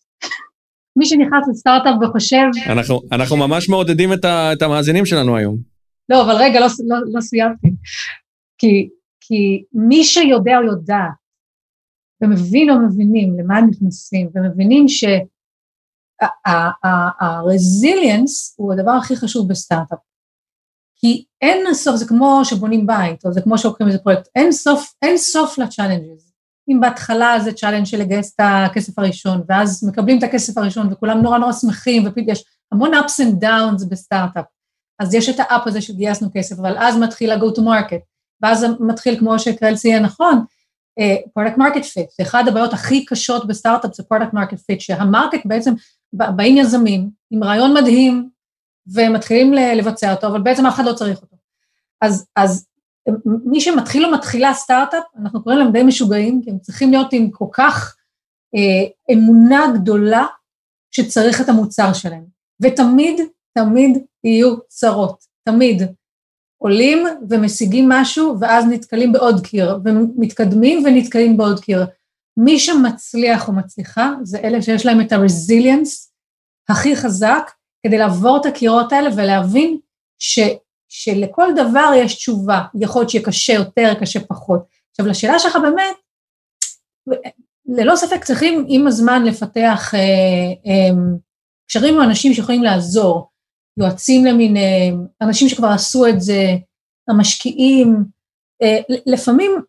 מי 0.97 1.05
שנכנס 1.05 1.47
לסטארט-אפ 1.49 1.95
וחושב... 2.01 2.45
אנחנו, 2.69 3.01
אנחנו 3.11 3.37
ממש 3.37 3.69
מעודדים 3.69 4.13
את, 4.13 4.25
ה, 4.25 4.53
את 4.53 4.61
המאזינים 4.61 5.05
שלנו 5.05 5.37
היום. 5.37 5.57
לא, 6.09 6.23
אבל 6.25 6.35
רגע, 6.35 6.59
לא, 6.59 6.67
לא, 6.87 6.97
לא 7.13 7.21
סיימתי. 7.21 7.67
כי, 8.57 8.89
כי 9.21 9.63
מי 9.73 10.03
שיודע 10.03 10.57
או 10.57 10.63
יודעת, 10.63 11.23
ומבין 12.23 12.69
או 12.69 12.75
מבינים 12.79 13.39
למה 13.39 13.57
הם 13.57 13.69
נכנסים, 13.69 14.29
ומבינים 14.35 14.85
שה 17.27 17.57
resilience 17.57 18.55
הוא 18.57 18.73
הדבר 18.73 18.91
הכי 18.91 19.15
חשוב 19.15 19.49
בסטארט-אפ. 19.49 19.99
כי 21.05 21.25
אין 21.41 21.73
סוף, 21.73 21.95
זה 21.95 22.07
כמו 22.07 22.45
שבונים 22.45 22.87
בית, 22.87 23.25
או 23.25 23.33
זה 23.33 23.41
כמו 23.41 23.57
שלוקחים 23.57 23.87
איזה 23.87 23.99
פרויקט, 23.99 24.27
אין 24.35 24.51
סוף, 24.51 24.93
אין 25.01 25.17
סוף 25.17 25.57
ל 25.57 25.63
challenges. 25.63 26.33
אם 26.69 26.79
בהתחלה 26.81 27.39
זה 27.39 27.53
challenge 27.53 27.85
של 27.85 27.99
לגייס 27.99 28.35
את 28.35 28.39
הכסף 28.43 28.99
הראשון, 28.99 29.41
ואז 29.49 29.83
מקבלים 29.87 30.17
את 30.17 30.23
הכסף 30.23 30.57
הראשון, 30.57 30.93
וכולם 30.93 31.21
נורא 31.21 31.37
נורא 31.37 31.53
שמחים, 31.53 32.03
ופתאום 32.05 32.29
יש 32.29 32.45
המון 32.71 32.93
ups 32.93 33.23
and 33.23 33.43
downs 33.43 33.89
בסטארט-אפ. 33.89 34.45
אז 34.99 35.13
יש 35.13 35.29
את 35.29 35.35
ה 35.39 35.49
up 35.49 35.67
הזה 35.67 35.81
שגייסנו 35.81 36.29
כסף, 36.33 36.59
אבל 36.59 36.77
אז 36.77 36.97
מתחיל 36.97 37.31
ה-go 37.31 37.57
to 37.57 37.59
market, 37.59 38.01
ואז 38.41 38.65
מתחיל, 38.79 39.19
כמו 39.19 39.39
שקרל 39.39 39.75
ציין 39.75 40.03
נכון, 40.03 40.43
product 41.39 41.57
market 41.57 41.83
fit, 41.83 42.15
זה 42.17 42.23
אחת 42.23 42.47
הבעיות 42.47 42.73
הכי 42.73 43.05
קשות 43.05 43.47
בסטארט-אפ, 43.47 43.95
זה 43.95 44.03
product 44.13 44.33
market 44.33 44.57
fit, 44.57 44.79
שה 44.79 45.01
market 45.01 45.45
בעצם, 45.45 45.73
באים 46.13 46.57
יזמים 46.57 47.09
עם 47.31 47.43
רעיון 47.43 47.73
מדהים, 47.73 48.29
ומתחילים 48.87 49.53
לבצע 49.53 50.13
אותו, 50.13 50.27
אבל 50.27 50.41
בעצם 50.41 50.65
אף 50.65 50.75
אחד 50.75 50.85
לא 50.85 50.93
צריך 50.93 51.21
אותו. 51.21 51.35
אז, 52.01 52.25
אז 52.35 52.67
מי 53.25 53.61
שמתחיל 53.61 54.05
או 54.05 54.11
מתחילה 54.11 54.53
סטארט-אפ, 54.53 55.03
אנחנו 55.21 55.43
קוראים 55.43 55.59
להם 55.59 55.71
די 55.71 55.83
משוגעים, 55.83 56.41
כי 56.43 56.49
הם 56.49 56.59
צריכים 56.59 56.91
להיות 56.91 57.13
עם 57.13 57.31
כל 57.31 57.45
כך 57.51 57.95
אה, 58.55 59.15
אמונה 59.15 59.65
גדולה 59.75 60.25
שצריך 60.91 61.41
את 61.41 61.49
המוצר 61.49 61.93
שלהם. 61.93 62.23
ותמיד, 62.61 63.21
תמיד 63.57 63.97
יהיו 64.23 64.55
צרות, 64.67 65.23
תמיד. 65.43 65.81
עולים 66.57 67.07
ומשיגים 67.29 67.89
משהו, 67.89 68.35
ואז 68.39 68.65
נתקלים 68.65 69.11
בעוד 69.11 69.45
קיר, 69.45 69.79
ומתקדמים 69.85 70.83
ונתקלים 70.85 71.37
בעוד 71.37 71.59
קיר. 71.59 71.85
מי 72.37 72.59
שמצליח 72.59 73.47
או 73.47 73.53
מצליחה, 73.53 74.13
זה 74.23 74.37
אלה 74.37 74.61
שיש 74.61 74.85
להם 74.85 75.01
את 75.01 75.11
ה-resilience 75.11 76.09
הכי 76.69 76.95
חזק, 76.95 77.51
כדי 77.87 77.97
לעבור 77.97 78.37
את 78.37 78.45
הקירות 78.45 78.91
האלה 78.91 79.09
ולהבין 79.15 79.77
ש, 80.19 80.39
שלכל 80.89 81.47
דבר 81.55 81.91
יש 81.95 82.15
תשובה, 82.15 82.61
יכול 82.75 83.01
להיות 83.01 83.09
שיהיה 83.09 83.25
קשה 83.25 83.53
יותר, 83.53 83.93
קשה 83.99 84.19
פחות. 84.19 84.63
עכשיו, 84.91 85.07
לשאלה 85.07 85.39
שלך 85.39 85.57
באמת, 85.61 85.95
ללא 87.65 87.95
ספק 87.95 88.23
צריכים 88.23 88.65
עם 88.67 88.87
הזמן 88.87 89.23
לפתח 89.25 89.91
אה, 89.95 89.99
אה, 90.67 90.95
קשרים 91.67 91.95
עם 91.95 92.01
אנשים 92.01 92.33
שיכולים 92.33 92.63
לעזור, 92.63 93.29
יועצים 93.77 94.25
למיניהם, 94.25 95.07
אנשים 95.21 95.49
שכבר 95.49 95.67
עשו 95.67 96.07
את 96.07 96.21
זה, 96.21 96.55
המשקיעים, 97.07 98.05
אה, 98.61 98.79
לפעמים 99.05 99.61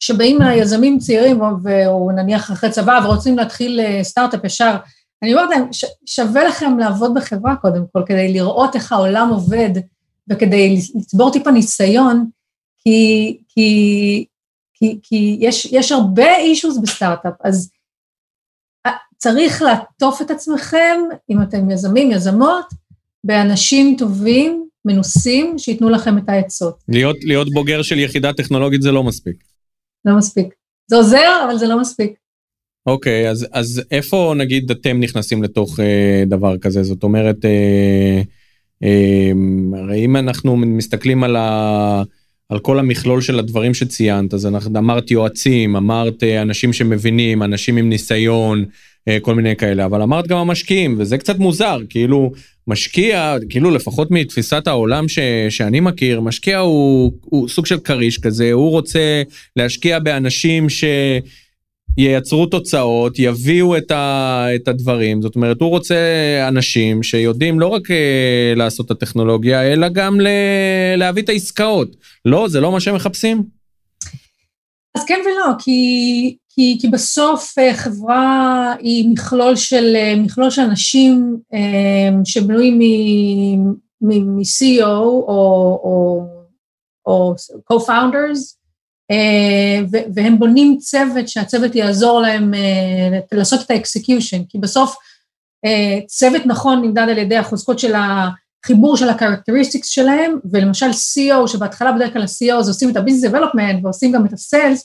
שבאים 0.00 0.42
היזמים 0.42 0.98
צעירים, 0.98 1.40
או, 1.40 1.46
או 1.86 2.10
נניח 2.12 2.50
אחרי 2.50 2.70
צבא 2.70 3.00
ורוצים 3.04 3.38
להתחיל 3.38 3.80
אה, 3.80 4.04
סטארט-אפ 4.04 4.44
ישר, 4.44 4.76
אני 5.22 5.34
אומרת 5.34 5.50
להם, 5.50 5.68
שווה 6.06 6.44
לכם 6.44 6.78
לעבוד 6.78 7.14
בחברה 7.14 7.56
קודם 7.56 7.84
כל, 7.92 8.02
כדי 8.06 8.32
לראות 8.32 8.74
איך 8.74 8.92
העולם 8.92 9.28
עובד 9.28 9.70
וכדי 10.30 10.78
לצבור 10.94 11.32
טיפה 11.32 11.50
ניסיון, 11.50 12.26
כי, 12.78 13.38
כי, 13.48 14.24
כי, 14.74 14.98
כי 15.02 15.36
יש, 15.40 15.64
יש 15.72 15.92
הרבה 15.92 16.36
אישוז 16.36 16.82
בסטארט-אפ, 16.82 17.34
אז 17.44 17.70
אה, 18.86 18.92
צריך 19.16 19.62
לעטוף 19.62 20.22
את 20.22 20.30
עצמכם, 20.30 21.00
אם 21.30 21.42
אתם 21.42 21.70
יזמים, 21.70 22.10
יזמות, 22.10 22.66
באנשים 23.24 23.96
טובים, 23.98 24.68
מנוסים, 24.84 25.58
שייתנו 25.58 25.90
לכם 25.90 26.18
את 26.18 26.28
העצות. 26.28 26.78
להיות, 26.88 27.16
להיות 27.24 27.48
בוגר 27.52 27.82
של 27.82 27.98
יחידה 27.98 28.32
טכנולוגית 28.32 28.82
זה 28.82 28.92
לא 28.92 29.04
מספיק. 29.04 29.44
לא 30.04 30.16
מספיק. 30.16 30.54
זה 30.86 30.96
עוזר, 30.96 31.44
אבל 31.44 31.58
זה 31.58 31.66
לא 31.66 31.80
מספיק. 31.80 32.14
אוקיי, 32.88 33.30
אז, 33.30 33.46
אז 33.52 33.82
איפה 33.90 34.34
נגיד 34.36 34.70
אתם 34.70 35.00
נכנסים 35.00 35.42
לתוך 35.42 35.80
אה, 35.80 36.24
דבר 36.26 36.58
כזה? 36.58 36.82
זאת 36.82 37.02
אומרת, 37.02 37.44
אה, 37.44 38.22
אה, 38.82 39.32
הרי 39.78 40.04
אם 40.04 40.16
אנחנו 40.16 40.56
מסתכלים 40.56 41.24
על, 41.24 41.36
ה, 41.36 42.02
על 42.48 42.58
כל 42.58 42.78
המכלול 42.78 43.20
של 43.20 43.38
הדברים 43.38 43.74
שציינת, 43.74 44.34
אז 44.34 44.46
אנחנו, 44.46 44.78
אמרת 44.78 45.10
יועצים, 45.10 45.76
אמרת 45.76 46.22
אה, 46.22 46.42
אנשים 46.42 46.72
שמבינים, 46.72 47.42
אנשים 47.42 47.76
עם 47.76 47.88
ניסיון, 47.88 48.64
אה, 49.08 49.18
כל 49.22 49.34
מיני 49.34 49.56
כאלה, 49.56 49.84
אבל 49.84 50.02
אמרת 50.02 50.26
גם 50.26 50.38
המשקיעים, 50.38 50.94
וזה 50.98 51.18
קצת 51.18 51.38
מוזר, 51.38 51.78
כאילו 51.88 52.32
משקיע, 52.66 53.36
כאילו 53.48 53.70
לפחות 53.70 54.10
מתפיסת 54.10 54.66
העולם 54.66 55.08
ש, 55.08 55.18
שאני 55.48 55.80
מכיר, 55.80 56.20
משקיע 56.20 56.58
הוא, 56.58 57.12
הוא 57.20 57.48
סוג 57.48 57.66
של 57.66 57.78
כריש 57.78 58.18
כזה, 58.18 58.52
הוא 58.52 58.70
רוצה 58.70 59.22
להשקיע 59.56 59.98
באנשים 59.98 60.68
ש... 60.68 60.84
ייצרו 61.98 62.46
תוצאות, 62.46 63.18
יביאו 63.18 63.76
את, 63.76 63.90
ה, 63.90 64.46
את 64.54 64.68
הדברים, 64.68 65.22
זאת 65.22 65.36
אומרת, 65.36 65.60
הוא 65.60 65.68
רוצה 65.68 65.96
אנשים 66.48 67.02
שיודעים 67.02 67.60
לא 67.60 67.66
רק 67.66 67.90
אה, 67.90 68.52
לעשות 68.56 68.86
את 68.86 68.90
הטכנולוגיה, 68.90 69.72
אלא 69.72 69.88
גם 69.88 70.20
ל, 70.20 70.28
להביא 70.96 71.22
את 71.22 71.28
העסקאות. 71.28 71.96
לא, 72.24 72.48
זה 72.48 72.60
לא 72.60 72.72
מה 72.72 72.80
שהם 72.80 72.94
מחפשים? 72.94 73.42
אז 74.94 75.04
כן 75.04 75.20
ולא, 75.24 75.52
כי, 75.58 76.36
כי, 76.48 76.78
כי 76.80 76.88
בסוף 76.88 77.58
אה, 77.58 77.74
חברה 77.74 78.74
היא 78.80 79.08
מכלול 79.10 79.56
של, 79.56 79.96
אה, 79.96 80.14
מכלול 80.16 80.50
של 80.50 80.62
אנשים 80.62 81.36
שבנויים 82.24 82.78
מ-CEO 84.00 84.84
או, 84.84 85.80
או, 85.84 86.22
או 87.06 87.34
co-founders, 87.72 88.38
אה, 88.38 88.57
והם 90.14 90.38
בונים 90.38 90.78
צוות, 90.78 91.28
שהצוות 91.28 91.74
יעזור 91.74 92.20
להם 92.20 92.54
אה, 92.54 93.18
לעשות 93.32 93.60
את 93.62 93.70
ה 93.70 93.77
execution, 93.77 94.44
כי 94.48 94.58
בסוף 94.58 94.96
אה, 95.64 95.98
צוות 96.06 96.42
נכון 96.46 96.82
נמדד 96.82 97.06
על 97.10 97.18
ידי 97.18 97.36
החוזקות 97.36 97.78
של 97.78 97.94
החיבור 97.94 98.96
של 98.96 99.08
ה 99.08 99.13
characteristics 99.13 99.88
שלהם, 99.88 100.38
ולמשל 100.52 100.90
CEO, 100.90 101.46
שבהתחלה 101.46 101.92
בדרך 101.92 102.12
כלל 102.12 102.22
ה-CEO 102.22 102.62
זה 102.62 102.70
עושים 102.70 102.90
את 102.90 102.96
ה-Business 102.96 103.30
Development 103.30 103.84
ועושים 103.84 104.12
גם 104.12 104.26
את 104.26 104.32
ה-Sales, 104.32 104.80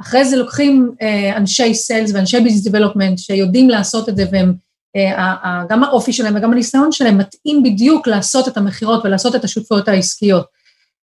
אחרי 0.00 0.24
זה 0.24 0.36
לוקחים 0.36 0.90
אנשי 1.36 1.72
Sales 1.72 2.10
ואנשי 2.14 2.38
Business 2.38 2.70
Development 2.70 3.16
שיודעים 3.16 3.70
לעשות 3.70 4.08
את 4.08 4.16
זה, 4.16 4.24
והם, 4.32 4.54
גם 5.68 5.84
האופי 5.84 6.12
שלהם 6.12 6.36
וגם 6.36 6.52
הניסיון 6.52 6.92
שלהם 6.92 7.18
מתאים 7.18 7.62
בדיוק 7.62 8.06
לעשות 8.06 8.48
את 8.48 8.56
המכירות 8.56 9.04
ולעשות 9.04 9.34
את 9.34 9.44
השותפויות 9.44 9.88
העסקיות. 9.88 10.59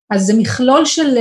אז 0.10 0.26
זה 0.26 0.34
מכלול 0.38 0.86
של 0.86 1.18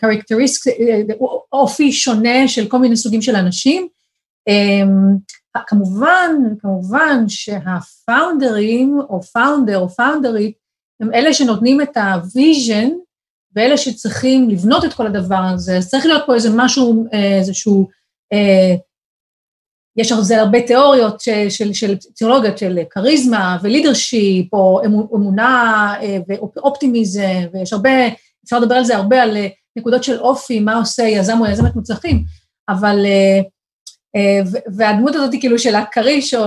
characterist, 0.00 0.68
uh, 0.68 0.70
uh, 0.70 1.24
אופי 1.52 1.92
שונה 1.92 2.48
של 2.48 2.68
כל 2.68 2.78
מיני 2.78 2.96
סוגים 2.96 3.22
של 3.22 3.36
אנשים. 3.36 3.88
Um, 4.50 5.62
כמובן, 5.66 6.30
כמובן 6.60 7.24
שה 7.28 7.67
founderים, 7.67 8.98
או 9.08 9.22
founder 9.22 9.78
או 9.78 9.88
founderית, 9.88 10.54
הם 11.00 11.14
אלה 11.14 11.32
שנותנים 11.32 11.80
את 11.80 11.96
ה 11.96 12.08
vision, 12.08 12.88
ואלה 13.54 13.76
שצריכים 13.76 14.50
לבנות 14.50 14.84
את 14.84 14.92
כל 14.92 15.06
הדבר 15.06 15.40
הזה, 15.54 15.76
אז 15.76 15.88
צריך 15.88 16.06
להיות 16.06 16.22
פה 16.26 16.34
איזה 16.34 16.48
משהו, 16.54 17.06
איזשהו 17.12 17.88
uh, 18.34 18.78
יש 19.96 20.12
הרבה 20.38 20.62
תיאוריות 20.62 21.20
של, 21.20 21.48
של, 21.48 21.72
של 22.56 22.78
כריזמה 22.90 23.58
ו 23.62 23.70
leadership, 23.70 24.54
או 24.54 24.80
אמונה 25.14 25.94
אה, 26.02 26.18
ואופטימיזם, 26.28 27.46
ויש 27.52 27.72
הרבה, 27.72 27.90
אפשר 28.44 28.58
לדבר 28.58 28.74
על 28.74 28.84
זה 28.84 28.96
הרבה, 28.96 29.22
על 29.22 29.36
אה, 29.36 29.48
נקודות 29.76 30.04
של 30.04 30.20
אופי, 30.20 30.60
מה 30.60 30.76
עושה 30.76 31.02
יזם 31.02 31.40
או 31.40 31.46
יזמת 31.46 31.76
מוצלחים, 31.76 32.24
אבל, 32.68 33.06
אה, 33.06 33.40
והדמות 34.76 35.14
הזאת 35.14 35.30
כאילו 35.40 35.58
של 35.58 35.74
הכריש 35.74 36.34
או, 36.34 36.44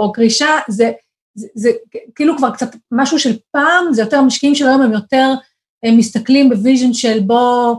או 0.00 0.12
כרישה, 0.12 0.58
זה, 0.68 0.92
זה, 1.34 1.46
זה 1.54 1.70
כאילו 2.14 2.36
כבר 2.36 2.50
קצת 2.50 2.76
משהו 2.92 3.18
של 3.18 3.36
פעם, 3.50 3.92
זה 3.92 4.02
יותר 4.02 4.16
המשקיעים 4.16 4.54
של 4.54 4.66
היום, 4.68 4.82
הם 4.82 4.92
יותר 4.92 5.32
הם 5.84 5.96
מסתכלים 5.96 6.48
ב 6.48 6.54
vision 6.54 6.92
של 6.92 7.20
בוא 7.20 7.74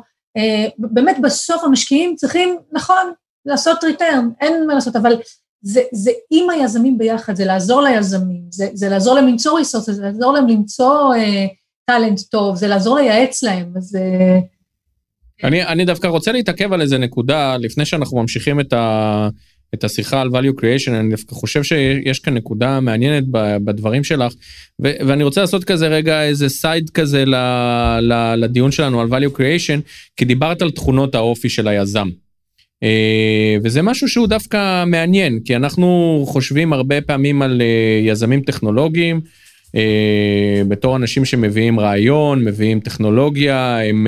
באמת 0.77 1.17
בסוף 1.21 1.63
המשקיעים 1.63 2.15
צריכים, 2.15 2.57
נכון, 2.71 3.13
לעשות 3.45 3.83
return, 3.83 4.29
אין 4.41 4.67
מה 4.67 4.73
לעשות, 4.73 4.95
אבל 4.95 5.13
זה, 5.61 5.81
זה 5.93 6.11
עם 6.31 6.49
היזמים 6.49 6.97
ביחד, 6.97 7.35
זה 7.35 7.45
לעזור 7.45 7.81
ליזמים, 7.81 8.41
זה, 8.49 8.67
זה 8.73 8.89
לעזור 8.89 9.15
להם 9.15 9.27
למצוא 9.27 9.57
resources, 9.57 9.89
זה 9.89 10.01
לעזור 10.01 10.33
להם 10.33 10.47
למצוא 10.47 11.13
talent 11.85 12.19
uh, 12.19 12.23
טוב, 12.31 12.55
זה 12.55 12.67
לעזור 12.67 12.95
לייעץ 12.95 13.43
להם, 13.43 13.73
אז... 13.77 13.95
Uh, 13.95 14.55
אני, 15.43 15.65
אני 15.65 15.85
דווקא 15.85 16.07
רוצה 16.07 16.31
להתעכב 16.31 16.73
על 16.73 16.81
איזה 16.81 16.97
נקודה, 16.97 17.57
לפני 17.57 17.85
שאנחנו 17.85 18.17
ממשיכים 18.21 18.59
את, 18.59 18.73
ה, 18.73 19.29
את 19.73 19.83
השיחה 19.83 20.21
על 20.21 20.27
value 20.27 20.61
creation, 20.61 20.91
אני 20.91 21.09
דווקא 21.09 21.35
חושב 21.35 21.63
שיש 21.63 22.19
כאן 22.19 22.33
נקודה 22.33 22.79
מעניינת 22.79 23.23
בדברים 23.65 24.03
שלך, 24.03 24.33
ו, 24.83 24.91
ואני 25.07 25.23
רוצה 25.23 25.41
לעשות 25.41 25.63
כזה 25.63 25.87
רגע 25.87 26.23
איזה 26.23 26.49
side 26.49 26.89
כזה 26.89 27.25
ל, 27.25 27.35
ל, 28.01 28.35
לדיון 28.35 28.71
שלנו 28.71 29.01
על 29.01 29.07
value 29.07 29.37
creation, 29.37 29.81
כי 30.17 30.25
דיברת 30.25 30.61
על 30.61 30.71
תכונות 30.71 31.15
האופי 31.15 31.49
של 31.49 31.67
היזם. 31.67 32.09
אה, 32.83 33.55
וזה 33.63 33.81
משהו 33.81 34.07
שהוא 34.09 34.27
דווקא 34.27 34.83
מעניין, 34.85 35.39
כי 35.45 35.55
אנחנו 35.55 36.23
חושבים 36.27 36.73
הרבה 36.73 37.01
פעמים 37.01 37.41
על 37.41 37.61
אה, 37.61 37.99
יזמים 38.03 38.41
טכנולוגיים, 38.41 39.21
אה, 39.75 40.61
בתור 40.67 40.95
אנשים 40.95 41.25
שמביאים 41.25 41.79
רעיון, 41.79 42.43
מביאים 42.43 42.79
טכנולוגיה, 42.79 43.79
הם 43.79 44.07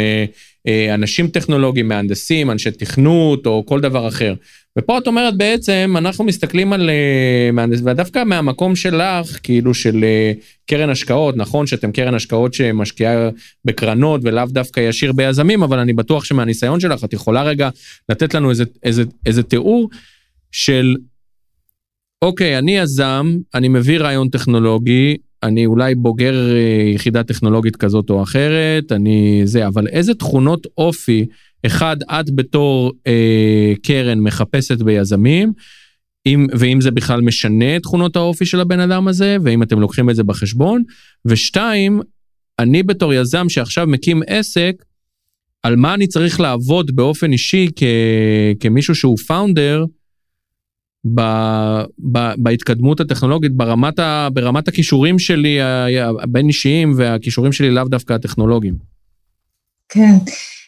אנשים 0.93 1.27
טכנולוגיים, 1.27 1.87
מהנדסים, 1.87 2.51
אנשי 2.51 2.71
תכנות 2.71 3.45
או 3.45 3.63
כל 3.65 3.81
דבר 3.81 4.07
אחר. 4.07 4.33
ופה 4.77 4.97
את 4.97 5.07
אומרת 5.07 5.37
בעצם, 5.37 5.95
אנחנו 5.97 6.23
מסתכלים 6.23 6.73
על 6.73 6.89
uh, 6.89 7.51
מהנדס, 7.51 7.81
ודווקא 7.85 8.23
מהמקום 8.23 8.75
שלך, 8.75 9.39
כאילו 9.43 9.73
של 9.73 9.95
uh, 9.95 10.43
קרן 10.65 10.89
השקעות, 10.89 11.37
נכון 11.37 11.67
שאתם 11.67 11.91
קרן 11.91 12.13
השקעות 12.13 12.53
שמשקיעה 12.53 13.29
בקרנות 13.65 14.21
ולאו 14.23 14.45
דווקא 14.45 14.79
ישיר 14.79 15.11
ביזמים, 15.11 15.63
אבל 15.63 15.79
אני 15.79 15.93
בטוח 15.93 16.23
שמהניסיון 16.23 16.79
שלך 16.79 17.03
את 17.03 17.13
יכולה 17.13 17.43
רגע 17.43 17.69
לתת 18.09 18.33
לנו 18.33 18.49
איזה, 18.49 18.63
איזה, 18.83 19.03
איזה 19.25 19.43
תיאור 19.43 19.89
של, 20.51 20.95
אוקיי, 22.21 22.57
אני 22.57 22.77
יזם, 22.77 23.37
אני 23.55 23.67
מביא 23.67 23.99
רעיון 23.99 24.29
טכנולוגי, 24.29 25.17
אני 25.47 25.65
אולי 25.65 25.95
בוגר 25.95 26.33
uh, 26.33 26.95
יחידה 26.95 27.23
טכנולוגית 27.23 27.75
כזאת 27.75 28.09
או 28.09 28.23
אחרת, 28.23 28.91
אני 28.91 29.41
זה, 29.45 29.67
אבל 29.67 29.87
איזה 29.87 30.13
תכונות 30.13 30.67
אופי, 30.77 31.25
אחד, 31.65 31.97
את 32.03 32.29
בתור 32.35 32.91
אה, 33.07 33.73
קרן 33.83 34.19
מחפשת 34.19 34.81
ביזמים, 34.81 35.53
אם, 36.25 36.47
ואם 36.51 36.81
זה 36.81 36.91
בכלל 36.91 37.21
משנה 37.21 37.75
את 37.75 37.81
תכונות 37.81 38.15
האופי 38.15 38.45
של 38.45 38.59
הבן 38.59 38.79
אדם 38.79 39.07
הזה, 39.07 39.37
ואם 39.43 39.63
אתם 39.63 39.79
לוקחים 39.79 40.09
את 40.09 40.15
זה 40.15 40.23
בחשבון. 40.23 40.83
ושתיים, 41.25 42.01
אני 42.59 42.83
בתור 42.83 43.13
יזם 43.13 43.49
שעכשיו 43.49 43.87
מקים 43.87 44.21
עסק, 44.27 44.73
על 45.63 45.75
מה 45.75 45.93
אני 45.93 46.07
צריך 46.07 46.39
לעבוד 46.39 46.95
באופן 46.95 47.31
אישי 47.31 47.67
כ, 47.75 47.83
כמישהו 48.59 48.95
שהוא 48.95 49.17
founder, 49.27 49.85
ב, 51.15 51.21
ב, 52.11 52.31
בהתקדמות 52.37 52.99
הטכנולוגית, 52.99 53.51
ברמת, 53.53 53.99
ה, 53.99 54.27
ברמת 54.33 54.67
הכישורים 54.67 55.19
שלי 55.19 55.57
הבין 56.23 56.47
אישיים 56.47 56.93
והכישורים 56.97 57.51
שלי 57.51 57.69
לאו 57.71 57.83
דווקא 57.83 58.13
הטכנולוגיים. 58.13 58.75
כן. 59.89 60.15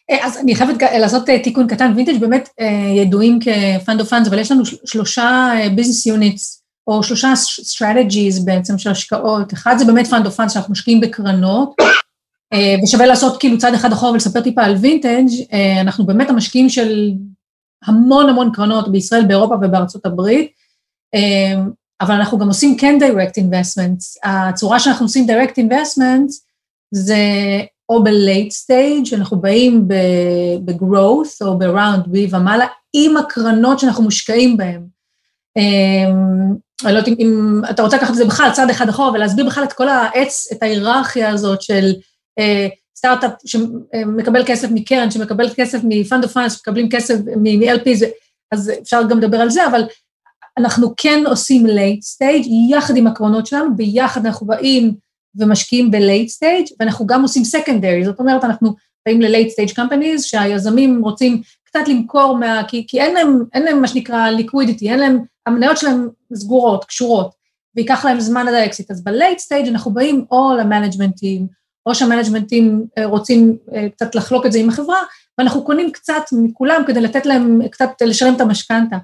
אה, 0.10 0.25
אז 0.25 0.38
אני 0.38 0.55
חייבת 0.55 0.81
לעשות 1.00 1.29
אה, 1.29 1.39
תיקון 1.39 1.67
קטן, 1.67 1.93
וינטג' 1.96 2.19
באמת 2.19 2.50
אה, 2.60 2.93
ידועים 2.96 3.39
כ 3.39 3.59
fund 3.59 4.00
of 4.00 4.09
funds, 4.09 4.27
אבל 4.27 4.39
יש 4.39 4.51
לנו 4.51 4.63
שלושה 4.65 5.51
business 5.75 6.05
units, 6.05 6.63
או 6.88 7.03
שלושה 7.03 7.34
strategies 7.62 8.46
בעצם 8.46 8.77
של 8.77 8.89
השקעות. 8.89 9.53
אחד 9.53 9.75
זה 9.77 9.86
באמת 9.86 10.08
fund 10.07 10.25
of 10.25 10.36
funds, 10.36 10.53
שאנחנו 10.53 10.72
משקיעים 10.72 11.00
בקרנות, 11.00 11.75
ושווה 12.84 13.05
לעשות 13.05 13.39
כאילו 13.39 13.58
צעד 13.58 13.74
אחד 13.74 13.91
אחורה 13.91 14.12
ולספר 14.12 14.41
טיפה 14.41 14.63
על 14.63 14.75
וינטג', 14.75 15.27
אנחנו 15.81 16.05
באמת 16.05 16.29
המשקיעים 16.29 16.69
של 16.69 17.12
המון 17.86 18.29
המון 18.29 18.51
קרנות 18.53 18.91
בישראל, 18.91 19.25
באירופה 19.25 19.55
ובארצות 19.55 20.05
הברית, 20.05 20.51
אבל 22.01 22.15
אנחנו 22.15 22.38
גם 22.38 22.48
עושים 22.48 22.77
כן 22.77 22.98
direct 23.01 23.41
investments. 23.41 24.29
הצורה 24.29 24.79
שאנחנו 24.79 25.05
עושים 25.05 25.27
direct 25.29 25.53
investments 25.53 26.33
זה 26.92 27.18
או 27.89 28.03
ב-late 28.03 28.51
stage, 28.65 29.15
אנחנו 29.15 29.42
באים 29.42 29.87
ב-growth 29.87 31.46
או 31.46 31.59
ב-round 31.59 32.07
B 32.07 32.35
ומעלה, 32.35 32.65
עם 32.94 33.18
הקרנות 33.18 33.79
שאנחנו 33.79 34.03
מושקעים 34.03 34.57
בהן. 34.57 34.81
אמ, 35.57 36.55
אני 36.85 36.94
לא 36.94 36.98
יודעת 36.98 37.20
אם 37.20 37.61
אתה 37.70 37.83
רוצה 37.83 37.98
לקחת 37.98 38.09
את 38.09 38.15
זה 38.15 38.25
בכלל 38.25 38.51
צעד 38.53 38.70
אחד 38.70 38.89
אחורה 38.89 39.11
ולהסביר 39.11 39.46
בכלל 39.46 39.63
את 39.63 39.74
כל 39.74 39.89
העץ, 39.89 40.48
את 40.51 40.63
ההיררכיה 40.63 41.29
הזאת 41.29 41.61
של 41.61 41.94
אה, 42.39 42.68
סטארט-אפ 43.00 43.31
שמקבל 43.46 44.44
כסף 44.46 44.68
מקרן, 44.72 45.12
שמקבל 45.12 45.50
כסף 45.55 45.83
מ-fund 45.83 46.24
of 46.24 46.33
funds, 46.35 46.50
שמקבלים 46.50 46.90
כסף 46.90 47.16
מ-LP, 47.38 48.05
אז 48.51 48.72
אפשר 48.81 49.01
גם 49.09 49.18
לדבר 49.20 49.38
על 49.38 49.50
זה, 49.50 49.68
אבל 49.68 49.83
אנחנו 50.57 50.94
כן 50.98 51.24
עושים 51.25 51.66
late 51.66 52.16
stage 52.16 52.48
יחד 52.70 52.98
עם 52.98 53.07
הקרנות 53.07 53.46
שלנו, 53.46 53.75
ביחד 53.75 54.25
אנחנו 54.25 54.48
באים 54.48 54.94
ומשקיעים 55.35 55.92
ב-late 55.92 56.29
stage, 56.29 56.74
ואנחנו 56.79 57.07
גם 57.07 57.22
עושים 57.22 57.44
secondary, 57.44 58.05
זאת 58.05 58.20
אומרת, 58.20 58.44
אנחנו 58.44 58.75
באים 59.05 59.22
ל-late 59.22 59.50
stage 59.50 59.75
companies, 59.75 60.22
שהיזמים 60.22 61.01
רוצים 61.03 61.42
קצת 61.64 61.88
למכור 61.88 62.38
מה... 62.38 62.62
כי, 62.68 62.85
כי 62.88 63.01
אין, 63.01 63.14
להם, 63.14 63.44
אין 63.53 63.64
להם 63.64 63.81
מה 63.81 63.88
שנקרא 63.88 64.29
liquidity, 64.31 64.85
אין 64.85 65.00
להם, 65.00 65.20
המניות 65.46 65.77
שלהם 65.77 66.09
סגורות, 66.33 66.85
קשורות, 66.85 67.31
וייקח 67.75 68.05
להם 68.05 68.20
זמן 68.20 68.48
עד 68.48 68.53
האקזיט. 68.53 68.92
אז 68.92 69.03
ב-late 69.03 69.40
stage 69.40 69.70
אנחנו 69.70 69.92
באים 69.92 70.25
או 70.31 70.51
ל 70.59 70.67
managementים, 70.67 71.58
או 71.89 71.95
שה 71.96 72.13
managementים 72.13 72.85
אה, 72.97 73.05
רוצים 73.05 73.57
אה, 73.75 73.89
קצת 73.89 74.15
לחלוק 74.15 74.45
את 74.45 74.51
זה 74.51 74.59
עם 74.59 74.69
החברה, 74.69 74.97
ואנחנו 75.37 75.63
קונים 75.63 75.91
קצת 75.91 76.21
מכולם 76.43 76.81
כדי 76.87 77.01
לתת 77.01 77.25
להם 77.25 77.59
קצת 77.71 77.89
לשלם 78.01 78.35
את 78.35 78.41
המשכנתה. 78.41 78.97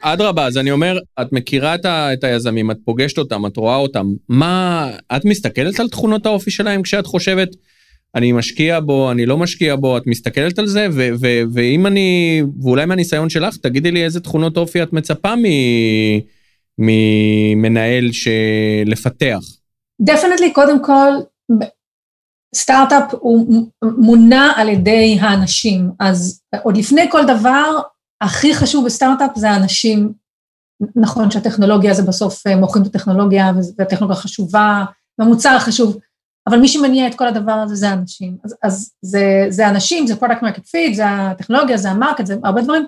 אדרבה, 0.00 0.46
אז 0.46 0.58
אני 0.58 0.70
אומר, 0.70 0.98
את 1.20 1.32
מכירה 1.32 1.74
את, 1.74 1.84
ה, 1.84 2.12
את 2.12 2.24
היזמים, 2.24 2.70
את 2.70 2.76
פוגשת 2.84 3.18
אותם, 3.18 3.46
את 3.46 3.56
רואה 3.56 3.76
אותם, 3.76 4.06
מה, 4.28 4.90
את 5.16 5.24
מסתכלת 5.24 5.80
על 5.80 5.88
תכונות 5.88 6.26
האופי 6.26 6.50
שלהם 6.50 6.82
כשאת 6.82 7.06
חושבת, 7.06 7.48
אני 8.14 8.32
משקיע 8.32 8.80
בו, 8.80 9.10
אני 9.10 9.26
לא 9.26 9.36
משקיע 9.36 9.76
בו, 9.76 9.96
את 9.96 10.06
מסתכלת 10.06 10.58
על 10.58 10.66
זה, 10.66 10.88
ו, 10.92 11.08
ו, 11.20 11.26
ואם 11.52 11.86
אני, 11.86 12.42
ואולי 12.62 12.86
מהניסיון 12.86 13.30
שלך, 13.30 13.56
תגידי 13.56 13.90
לי 13.90 14.04
איזה 14.04 14.20
תכונות 14.20 14.56
אופי 14.56 14.82
את 14.82 14.92
מצפה 14.92 15.34
ממנהל 16.78 18.10
לפתח. 18.86 19.40
definitely, 20.00 20.52
קודם 20.52 20.84
כל, 20.84 21.12
סטארט-אפ 22.54 23.14
הוא 23.20 23.66
מונע 23.82 24.52
על 24.56 24.68
ידי 24.68 25.18
האנשים, 25.20 25.90
אז 26.00 26.40
עוד 26.62 26.76
לפני 26.76 27.10
כל 27.10 27.26
דבר, 27.26 27.80
הכי 28.20 28.54
חשוב 28.54 28.86
בסטארט-אפ 28.86 29.30
זה 29.34 29.50
האנשים, 29.50 30.12
נכון 30.96 31.30
שהטכנולוגיה 31.30 31.94
זה 31.94 32.02
בסוף 32.02 32.46
אה, 32.46 32.56
מוכרים 32.56 32.84
את 32.84 32.88
הטכנולוגיה 32.94 33.52
והטכנולוגיה 33.78 34.22
חשובה, 34.22 34.84
והמוצר 35.18 35.58
חשוב, 35.58 35.98
אבל 36.46 36.60
מי 36.60 36.68
שמניע 36.68 37.06
את 37.06 37.14
כל 37.14 37.28
הדבר 37.28 37.52
הזה 37.52 37.74
זה 37.74 37.88
האנשים. 37.88 38.36
אז, 38.44 38.56
אז 38.62 38.92
זה, 39.02 39.46
זה 39.48 39.68
אנשים, 39.68 40.06
זה 40.06 40.16
product 40.16 40.42
market 40.42 40.66
fit, 40.66 40.94
זה 40.94 41.04
הטכנולוגיה, 41.06 41.76
זה 41.76 41.90
ה 41.90 41.95
market, 41.95 42.26
זה 42.26 42.36
הרבה 42.44 42.62
דברים, 42.62 42.84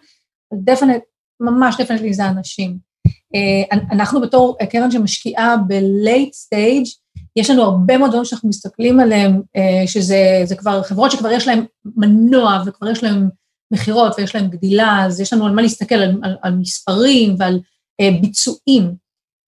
דפנט, 0.55 1.02
ממש 1.40 1.76
definitely 1.81 2.14
זה 2.14 2.29
אנשים. 2.29 2.79
אה, 3.35 3.76
אנחנו 3.92 4.20
בתור 4.20 4.57
קרן 4.70 4.90
שמשקיעה 4.90 5.57
ב-late 5.57 6.33
stage, 6.33 7.06
יש 7.37 7.51
לנו 7.51 7.62
הרבה 7.62 7.99
מאוד 7.99 8.11
דברים 8.11 8.25
שאנחנו 8.25 8.49
מסתכלים 8.49 9.01
עליהם, 9.01 9.42
אה, 9.57 9.87
שזה 9.87 10.57
כבר 10.57 10.83
חברות 10.83 11.11
שכבר 11.11 11.31
יש 11.31 11.49
להן 11.49 11.64
מנוע 11.96 12.62
וכבר 12.66 12.88
יש 12.88 13.05
להן 13.05 13.29
מכירות 13.70 14.14
ויש 14.18 14.35
להם 14.35 14.49
גדילה, 14.49 15.05
אז 15.05 15.20
יש 15.20 15.33
לנו 15.33 15.46
על 15.46 15.53
מה 15.53 15.62
להסתכל, 15.62 15.94
על, 15.94 16.20
על, 16.22 16.37
על 16.42 16.55
מספרים 16.55 17.35
ועל 17.38 17.61
uh, 18.03 18.20
ביצועים. 18.20 18.94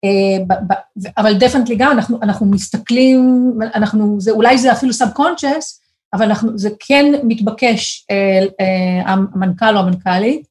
Uh, 0.07 0.45
ב, 0.47 0.53
ב, 0.53 0.75
אבל 1.17 1.39
definitely 1.39 1.77
גם 1.77 1.93
אנחנו, 1.93 2.19
אנחנו 2.23 2.47
מסתכלים, 2.47 3.53
אנחנו, 3.75 4.21
זה, 4.21 4.31
אולי 4.31 4.59
זה 4.59 4.73
אפילו 4.73 4.93
subconscious, 4.93 5.81
אבל 6.15 6.25
אנחנו, 6.25 6.59
זה 6.59 6.71
כן 6.81 7.13
מתבקש, 7.25 8.07
uh, 8.13 8.47
uh, 8.47 9.09
המנכ"ל 9.09 9.77
או 9.77 9.81
המנכ"לית. 9.81 10.47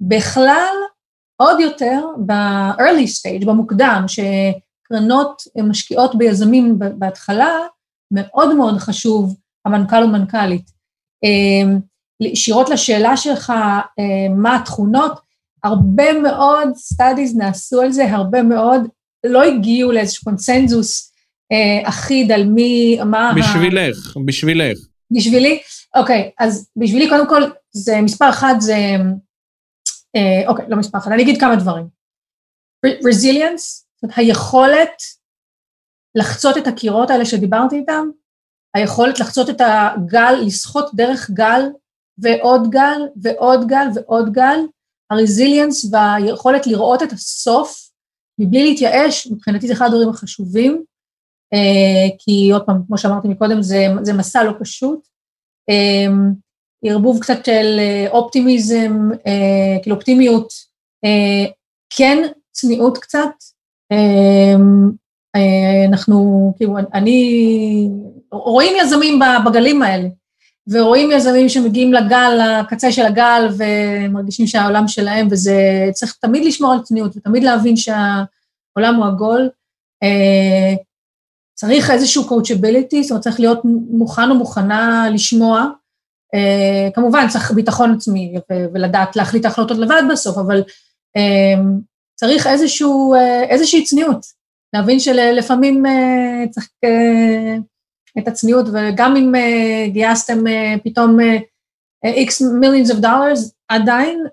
בכלל, 0.00 0.74
עוד 1.36 1.60
יותר 1.60 2.04
ב-early 2.26 3.06
stage, 3.06 3.46
במוקדם, 3.46 4.04
שקרנות 4.86 5.42
משקיעות 5.68 6.18
ביזמים 6.18 6.78
בהתחלה, 6.78 7.50
מאוד 8.12 8.54
מאוד 8.54 8.78
חשוב 8.78 9.36
המנכ"ל 9.64 10.02
או 10.02 10.08
מנכ"לית. 10.08 10.70
ישירות 12.20 12.70
לשאלה 12.70 13.16
שלך, 13.16 13.50
אה, 13.98 14.34
מה 14.36 14.56
התכונות, 14.56 15.20
הרבה 15.64 16.12
מאוד 16.12 16.68
studies 16.68 17.38
נעשו 17.38 17.80
על 17.80 17.92
זה, 17.92 18.12
הרבה 18.12 18.42
מאוד 18.42 18.80
לא 19.26 19.42
הגיעו 19.42 19.92
לאיזשהו 19.92 20.24
קונסנזוס 20.24 21.12
אה, 21.52 21.88
אחיד 21.88 22.32
על 22.32 22.44
מי, 22.44 22.98
מה... 23.04 23.32
בשבילך, 23.36 24.16
בשבילך. 24.26 24.78
בשבילי? 25.10 25.60
אוקיי, 25.96 26.30
אז 26.38 26.68
בשבילי 26.76 27.08
קודם 27.08 27.28
כל, 27.28 27.42
זה 27.70 28.00
מספר 28.00 28.30
אחד 28.30 28.54
זה, 28.58 28.76
אה, 30.16 30.48
אוקיי, 30.48 30.64
לא 30.68 30.76
מספר 30.76 30.98
אחד, 30.98 31.12
אני 31.12 31.22
אגיד 31.22 31.40
כמה 31.40 31.56
דברים. 31.56 31.86
אומרת, 32.84 33.58
היכולת 34.16 35.02
לחצות 36.14 36.56
את 36.56 36.66
הקירות 36.66 37.10
האלה 37.10 37.24
שדיברתי 37.24 37.76
איתם, 37.76 38.08
היכולת 38.74 39.20
לחצות 39.20 39.50
את 39.50 39.60
הגל, 39.60 40.34
לשחות 40.46 40.90
דרך 40.94 41.30
גל 41.30 41.62
ועוד 42.18 42.70
גל 42.70 43.00
ועוד 43.22 43.66
גל 43.66 43.86
ועוד 43.94 44.32
גל, 44.32 44.58
הרזיליאנס 45.10 45.92
והיכולת 45.92 46.66
לראות 46.66 47.02
את 47.02 47.12
הסוף 47.12 47.90
מבלי 48.38 48.64
להתייאש, 48.64 49.26
מבחינתי 49.26 49.66
זה 49.66 49.72
אחד 49.72 49.86
הדברים 49.86 50.08
החשובים, 50.08 50.84
אה, 51.52 52.16
כי 52.18 52.50
עוד 52.52 52.62
פעם, 52.66 52.82
כמו 52.86 52.98
שאמרתי 52.98 53.28
מקודם, 53.28 53.62
זה, 53.62 53.86
זה 54.02 54.12
מסע 54.12 54.44
לא 54.44 54.52
פשוט. 54.60 55.08
אה, 55.70 56.12
ערבוב 56.84 57.22
קצת 57.22 57.44
של 57.44 57.78
אה, 57.78 58.06
אופטימיזם, 58.10 58.92
כאילו 59.82 59.96
אופטימיות, 59.96 60.52
כן 61.96 62.28
צניעות 62.52 62.98
קצת. 62.98 63.30
אנחנו, 65.88 66.52
כאילו, 66.56 66.76
אני, 66.94 67.88
רואים 68.32 68.76
יזמים 68.80 69.20
בגלים 69.46 69.82
האלה, 69.82 70.08
ורואים 70.68 71.10
יזמים 71.12 71.48
שמגיעים 71.48 71.92
לגל, 71.92 72.40
לקצה 72.60 72.92
של 72.92 73.02
הגל, 73.02 73.48
ומרגישים 73.56 74.46
שהעולם 74.46 74.88
שלהם, 74.88 75.28
וזה, 75.30 75.88
צריך 75.92 76.16
תמיד 76.20 76.44
לשמור 76.44 76.72
על 76.72 76.82
צניעות, 76.82 77.16
ותמיד 77.16 77.42
להבין 77.42 77.76
שהעולם 77.76 78.94
הוא 78.96 79.06
עגול. 79.06 79.48
צריך 81.54 81.90
איזשהו 81.90 82.22
coachability, 82.22 83.02
זאת 83.02 83.10
אומרת, 83.10 83.22
צריך 83.22 83.40
להיות 83.40 83.60
מוכן 83.90 84.30
ומוכנה 84.30 85.06
לשמוע. 85.12 85.64
Uh, 86.36 86.92
כמובן, 86.94 87.28
צריך 87.28 87.52
ביטחון 87.52 87.94
עצמי 87.94 88.34
ולדעת 88.74 89.16
להחליט 89.16 89.44
החלטות 89.44 89.78
לבד 89.78 90.02
בסוף, 90.12 90.38
אבל 90.38 90.62
צריך 92.18 92.46
איזשהו, 92.46 93.14
uh, 93.14 93.48
איזושהי 93.48 93.84
צניעות, 93.84 94.26
להבין 94.74 95.00
שלפעמים 95.00 95.86
uh, 95.86 96.50
צריך 96.50 96.68
uh, 96.86 98.18
את 98.18 98.28
הצניעות, 98.28 98.66
וגם 98.72 99.16
אם 99.16 99.32
גייסתם 99.92 100.38
פתאום 100.84 101.18
X 102.06 102.28
millions 102.62 102.92
of 102.92 103.02
dollars, 103.02 103.50
עדיין 103.68 104.24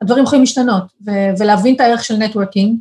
הדברים 0.00 0.24
יכולים 0.24 0.42
להשתנות, 0.42 0.82
ולהבין 1.38 1.74
את 1.74 1.80
הערך 1.80 2.04
של 2.04 2.14
נטוורקינג. 2.14 2.78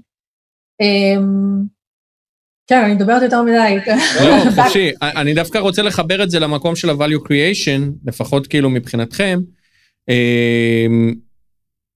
כן, 2.67 2.83
אני 2.83 2.93
מדברת 2.93 3.21
יותר 3.21 3.41
מדי. 3.41 3.77
לא, 4.25 4.51
חופשי. 4.55 4.91
אני 5.01 5.33
דווקא 5.33 5.57
רוצה 5.57 5.81
לחבר 5.81 6.23
את 6.23 6.29
זה 6.29 6.39
למקום 6.39 6.75
של 6.75 6.89
ה-value 6.89 7.27
creation, 7.27 7.81
לפחות 8.05 8.47
כאילו 8.47 8.69
מבחינתכם. 8.69 9.39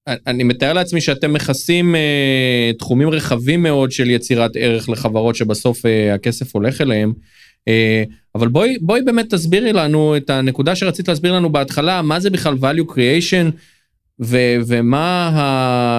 אני 0.07 0.43
מתאר 0.43 0.73
לעצמי 0.73 1.01
שאתם 1.01 1.33
מכסים 1.33 1.95
אה, 1.95 2.71
תחומים 2.79 3.09
רחבים 3.09 3.63
מאוד 3.63 3.91
של 3.91 4.09
יצירת 4.09 4.51
ערך 4.55 4.89
לחברות 4.89 5.35
שבסוף 5.35 5.85
אה, 5.85 6.13
הכסף 6.13 6.55
הולך 6.55 6.81
אליהם. 6.81 7.13
אה, 7.67 8.03
אבל 8.35 8.47
בואי, 8.47 8.77
בואי 8.81 9.01
באמת 9.01 9.33
תסבירי 9.33 9.73
לנו 9.73 10.17
את 10.17 10.29
הנקודה 10.29 10.75
שרצית 10.75 11.07
להסביר 11.07 11.33
לנו 11.33 11.49
בהתחלה, 11.51 12.01
מה 12.01 12.19
זה 12.19 12.29
בכלל 12.29 12.53
value 12.53 12.91
creation, 12.91 13.51
ו- 14.19 14.57
ומה 14.67 15.29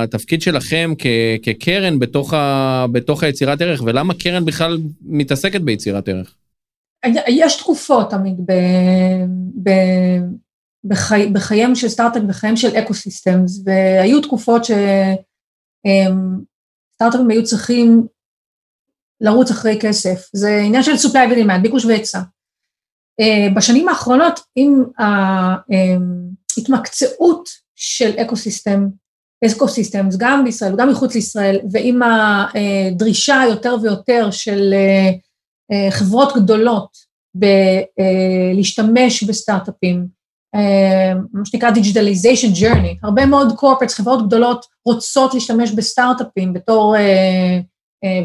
התפקיד 0.02 0.42
שלכם 0.42 0.92
כ- 0.98 1.06
כקרן 1.42 1.98
בתוך, 1.98 2.34
ה- 2.34 2.86
בתוך 2.92 3.22
היצירת 3.22 3.62
ערך, 3.62 3.82
ולמה 3.86 4.14
קרן 4.14 4.44
בכלל 4.44 4.78
מתעסקת 5.06 5.60
ביצירת 5.60 6.08
ערך? 6.08 6.34
יש 7.28 7.56
תקופות 7.56 8.10
תמיד 8.10 8.34
ב- 8.46 9.24
ב- 9.62 10.51
בחי, 10.84 11.30
בחייהם 11.32 11.74
של 11.74 11.88
סטארט-אפים, 11.88 12.28
בחייהם 12.28 12.56
של 12.56 12.68
ecosystems, 12.68 13.62
והיו 13.64 14.20
תקופות 14.20 14.64
שסטארט-אפים 14.64 17.30
היו 17.30 17.44
צריכים 17.44 18.06
לרוץ 19.20 19.50
אחרי 19.50 19.78
כסף. 19.80 20.28
זה 20.32 20.60
עניין 20.66 20.82
של 20.82 20.94
supply 20.94 21.28
ו-demand, 21.30 21.62
ביקוש 21.62 21.84
והיצע. 21.84 22.20
אה, 23.20 23.48
בשנים 23.56 23.88
האחרונות, 23.88 24.40
עם 24.56 24.84
ההתמקצעות 26.58 27.48
של 27.74 28.10
אקו-סיסטם, 28.10 28.88
ecosystems, 29.46 30.16
גם 30.18 30.44
בישראל 30.44 30.74
וגם 30.74 30.90
מחוץ 30.90 31.14
לישראל, 31.14 31.58
ועם 31.72 32.00
הדרישה 32.02 33.42
יותר 33.48 33.76
ויותר 33.82 34.30
של 34.30 34.72
אה, 34.72 35.10
אה, 35.72 35.90
חברות 35.90 36.36
גדולות 36.36 36.96
בלהשתמש 37.34 39.22
בסטארט-אפים, 39.22 39.98
אה, 39.98 40.21
מה 41.32 41.44
שנקרא 41.44 41.70
digitalization 41.70 42.56
journey, 42.60 42.98
הרבה 43.02 43.26
מאוד 43.26 43.52
corporates, 43.58 43.94
חברות 43.94 44.26
גדולות 44.26 44.66
רוצות 44.84 45.34
להשתמש 45.34 45.70
בסטארט-אפים 45.70 46.52
בתור 46.52 46.96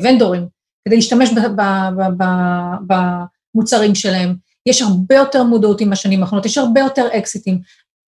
vendorים, 0.04 0.48
כדי 0.88 0.96
להשתמש 0.96 1.30
במוצרים 2.88 3.96
שלהם. 3.96 4.36
יש 4.66 4.82
הרבה 4.82 5.16
יותר 5.16 5.44
מודעות 5.44 5.82
עם 5.82 5.94
השנים 5.94 6.22
האחרונות, 6.22 6.46
יש 6.46 6.58
הרבה 6.58 6.82
יותר 6.82 7.08
אקזיטים. 7.18 7.62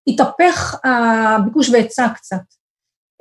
התהפך 0.07 0.75
הביקוש 0.83 1.69
והיצע 1.69 2.07
קצת. 2.15 2.41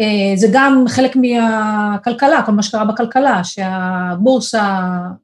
אה, 0.01 0.37
זה 0.37 0.49
גם 0.53 0.85
חלק 0.89 1.17
מהכלכלה, 1.17 2.43
כל 2.47 2.53
מה 2.53 2.63
שקרה 2.63 2.85
בכלכלה, 2.85 3.45
שהבורסה 3.45 4.79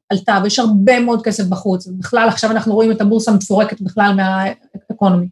עלתה 0.09 0.39
ויש 0.43 0.59
הרבה 0.59 0.99
מאוד 0.99 1.23
כסף 1.23 1.43
בחוץ, 1.43 1.87
ובכלל 1.87 2.27
עכשיו 2.27 2.51
אנחנו 2.51 2.73
רואים 2.73 2.91
את 2.91 3.01
הבורסה 3.01 3.31
מפורקת 3.31 3.81
בכלל 3.81 4.13
מהאקונומי. 4.15 5.27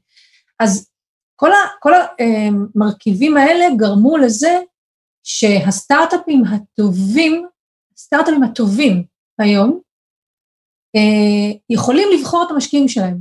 אז 0.63 0.89
כל, 1.35 1.51
ה, 1.51 1.57
כל 1.79 1.91
המרכיבים 2.19 3.37
האלה 3.37 3.65
גרמו 3.77 4.17
לזה 4.17 4.59
שהסטארט-אפים 5.23 6.43
הטובים, 6.45 7.47
הסטארט-אפים 7.95 8.43
הטובים 8.43 9.03
היום, 9.39 9.79
אה, 10.95 11.59
יכולים 11.69 12.07
לבחור 12.19 12.43
את 12.43 12.51
המשקיעים 12.51 12.87
שלהם. 12.87 13.17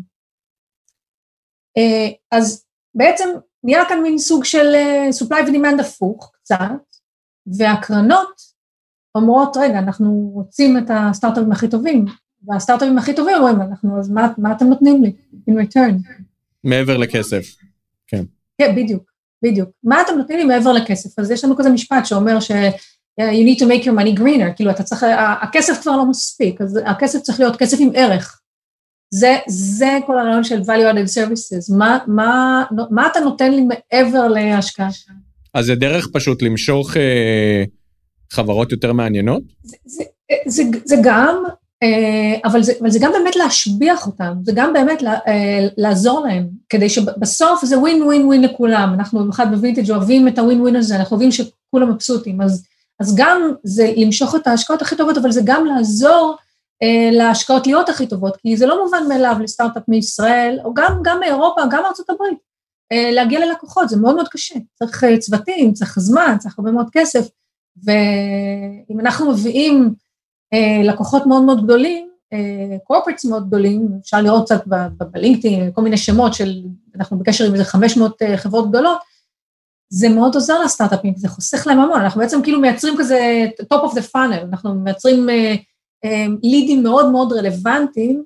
אה, 1.79 2.39
אז 2.39 2.65
בעצם 2.95 3.29
נהיה 3.65 3.89
כאן 3.89 4.03
מין 4.03 4.19
סוג 4.19 4.45
של 4.45 4.75
אה, 4.75 5.09
supply 5.21 5.51
ו-demand 5.51 5.81
הפוך 5.81 6.33
קצת, 6.35 6.99
והקרנות 7.59 8.53
אומרות, 9.15 9.57
רגע, 9.57 9.79
אנחנו 9.79 10.31
רוצים 10.35 10.79
את 10.79 10.91
הסטארט-אפים 10.91 11.53
הכי 11.53 11.71
טובים, 11.71 12.05
והסטארט-אפים 12.43 12.99
הכי 12.99 13.15
טובים 13.15 13.37
אומרים, 13.37 13.61
אנחנו, 13.61 13.99
אז 13.99 14.11
מה, 14.11 14.33
מה 14.39 14.53
אתם 14.53 14.65
נותנים 14.65 15.03
לי 15.03 15.13
in 15.51 15.53
return? 15.53 16.23
מעבר 16.65 16.97
לכסף, 16.97 17.47
כן. 18.07 18.25
כן, 18.59 18.75
בדיוק, 18.77 19.03
בדיוק. 19.43 19.69
מה 19.85 20.01
אתם 20.01 20.13
נותנים 20.19 20.39
לי 20.39 20.45
מעבר 20.45 20.73
לכסף? 20.73 21.19
אז 21.19 21.31
יש 21.31 21.45
לנו 21.45 21.57
כזה 21.57 21.71
משפט 21.71 22.07
שאומר 22.07 22.41
ש... 22.41 22.51
you 23.21 23.45
need 23.45 23.59
to 23.59 23.67
make 23.67 23.85
your 23.85 23.93
money 23.93 24.21
greener, 24.21 24.57
כאילו 24.57 24.71
אתה 24.71 24.83
צריך, 24.83 25.05
הכסף 25.43 25.81
כבר 25.83 25.97
לא 25.97 26.07
מספיק, 26.07 26.61
אז 26.61 26.79
הכסף 26.85 27.21
צריך 27.21 27.41
להיות 27.41 27.57
כסף 27.57 27.77
עם 27.81 27.91
ערך. 27.95 28.41
זה, 29.11 29.37
זה 29.49 29.99
כל 30.07 30.19
הרעיון 30.19 30.45
של 30.45 30.61
value 30.61 30.95
added 30.95 31.09
services, 31.15 31.77
מה, 31.77 31.99
מה, 32.07 32.65
מה 32.91 33.07
אתה 33.07 33.21
נותן 33.21 33.51
לי 33.51 33.61
מעבר 33.61 34.29
להשקעה 34.29 34.93
שם? 34.93 35.13
אז 35.55 35.67
זה 35.67 35.75
דרך 35.75 36.09
פשוט 36.13 36.43
למשוך 36.43 36.97
אה, 36.97 37.65
חברות 38.33 38.73
יותר 38.73 38.93
מעניינות? 38.93 39.43
זה, 39.63 39.77
זה, 39.87 40.05
זה, 40.47 40.63
זה 40.85 40.97
גם, 41.05 41.43
אה, 41.49 41.55
אבל, 42.45 42.63
זה, 42.63 42.73
אבל 42.81 42.91
זה 42.91 42.99
גם 43.03 43.13
באמת 43.13 43.37
להשביח 43.37 44.07
אותם, 44.07 44.35
זה 44.43 44.53
גם 44.55 44.73
באמת 44.73 45.03
אה, 45.03 45.69
לעזור 45.77 46.27
להם, 46.27 46.49
כדי 46.69 46.89
שבסוף 46.89 47.65
זה 47.65 47.79
ווין 47.79 48.03
ווין 48.03 48.27
ווין 48.27 48.43
לכולם, 48.43 48.95
אנחנו 48.95 49.21
במיוחד 49.21 49.47
בווינטג' 49.51 49.91
אוהבים 49.91 50.29
את 50.29 50.39
הווין 50.39 50.61
ווין 50.61 50.77
הזה, 50.77 50.97
אנחנו 50.97 51.17
אוהבים 51.17 51.31
שכולם 51.33 51.91
מבסוטים, 51.91 52.41
אז, 52.41 52.65
אז 53.01 53.15
גם 53.17 53.53
זה 53.63 53.93
למשוך 53.97 54.35
את 54.35 54.47
ההשקעות 54.47 54.83
הכי 54.83 54.97
טובות, 54.97 55.19
אבל 55.19 55.31
זה 55.31 55.41
גם 55.45 55.67
לעזור 55.67 56.37
אה, 56.83 57.11
להשקעות 57.13 57.67
להיות 57.67 57.89
הכי 57.89 58.07
טובות, 58.07 58.37
כי 58.37 58.57
זה 58.57 58.67
לא 58.67 58.85
מובן 58.85 59.03
מאליו 59.09 59.37
לסטארט-אפ 59.43 59.83
מישראל, 59.89 60.59
או 60.65 60.75
גם, 60.75 61.01
גם 61.05 61.21
מאירופה, 61.21 61.61
גם 61.71 61.83
מארצות 61.83 62.11
הברית, 62.11 62.39
אה, 62.93 63.11
להגיע 63.11 63.47
ללקוחות, 63.47 63.89
זה 63.89 63.97
מאוד 63.97 64.15
מאוד 64.15 64.29
קשה. 64.29 64.55
צריך 64.75 65.05
אה, 65.05 65.19
צוותים, 65.19 65.73
צריך 65.73 65.99
זמן, 65.99 66.37
צריך 66.39 66.59
הרבה 66.59 66.71
מאוד 66.71 66.87
כסף, 66.93 67.29
ואם 67.85 69.01
אנחנו 69.01 69.31
מביאים 69.31 69.95
לקוחות 70.85 71.27
מאוד 71.27 71.43
מאוד 71.43 71.65
גדולים, 71.65 72.09
קורפרטס 72.85 73.25
מאוד 73.25 73.47
גדולים, 73.47 73.89
אפשר 74.01 74.21
לראות 74.21 74.45
קצת 74.45 74.65
בלינקדאין, 75.11 75.73
כל 75.73 75.83
מיני 75.83 75.97
שמות 75.97 76.35
של, 76.35 76.63
אנחנו 76.97 77.19
בקשר 77.19 77.45
עם 77.45 77.53
איזה 77.53 77.65
500 77.65 78.23
חברות 78.37 78.69
גדולות, 78.69 78.99
זה 79.89 80.09
מאוד 80.09 80.35
עוזר 80.35 80.61
לסטארט-אפים, 80.65 81.15
זה 81.17 81.29
חוסך 81.29 81.67
להם 81.67 81.81
המון, 81.81 82.01
אנחנו 82.01 82.21
בעצם 82.21 82.43
כאילו 82.43 82.61
מייצרים 82.61 82.95
כזה 82.99 83.47
top 83.63 83.91
of 83.91 83.93
the 83.93 84.03
funnel, 84.15 84.43
אנחנו 84.43 84.75
מייצרים 84.75 85.29
לידים 86.43 86.83
מאוד 86.83 87.11
מאוד 87.11 87.33
רלוונטיים, 87.33 88.25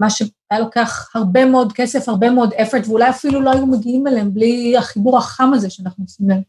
מה 0.00 0.10
שהיה 0.10 0.60
לוקח 0.60 1.10
הרבה 1.14 1.44
מאוד 1.44 1.72
כסף, 1.72 2.08
הרבה 2.08 2.30
מאוד 2.30 2.52
effort, 2.52 2.88
ואולי 2.88 3.10
אפילו 3.10 3.40
לא 3.40 3.50
היו 3.50 3.66
מגיעים 3.66 4.06
אליהם 4.06 4.34
בלי 4.34 4.76
החיבור 4.76 5.18
החם 5.18 5.52
הזה 5.54 5.70
שאנחנו 5.70 6.04
עושים 6.04 6.28
להם. 6.28 6.42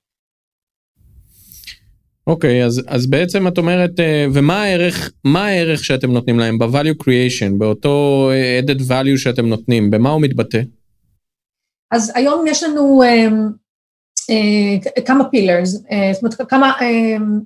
אוקיי, 2.28 2.64
okay, 2.64 2.66
אז, 2.66 2.82
אז 2.88 3.10
בעצם 3.10 3.48
את 3.48 3.58
אומרת, 3.58 4.00
אה, 4.00 4.26
ומה 4.34 4.64
הערך, 4.64 5.12
מה 5.24 5.46
הערך 5.46 5.84
שאתם 5.84 6.12
נותנים 6.12 6.40
להם 6.40 6.60
ב-value 6.60 7.04
creation, 7.04 7.58
באותו 7.58 8.30
אה, 8.32 8.60
added 8.60 8.80
value 8.80 9.18
שאתם 9.18 9.46
נותנים, 9.46 9.92
במה 9.92 10.10
הוא 10.10 10.22
מתבטא? 10.22 10.62
אז 11.92 12.12
היום 12.16 12.46
יש 12.48 12.64
לנו 12.64 13.04
אה, 13.04 15.02
כמה 15.06 15.30
פילרס, 15.30 15.70
זאת 16.14 16.24
אומרת 16.24 16.50
כמה 16.50 16.74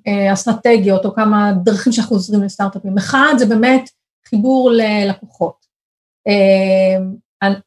אה, 0.08 0.34
אסטרטגיות 0.34 1.06
או 1.06 1.16
כמה 1.16 1.54
דרכים 1.64 1.94
שאנחנו 1.94 2.16
עוזרים 2.16 2.44
לסטארט-אפים. 2.44 2.98
אחד 2.98 3.34
זה 3.38 3.46
באמת 3.46 3.90
חיבור 4.30 4.72
ללקוחות. 4.72 5.66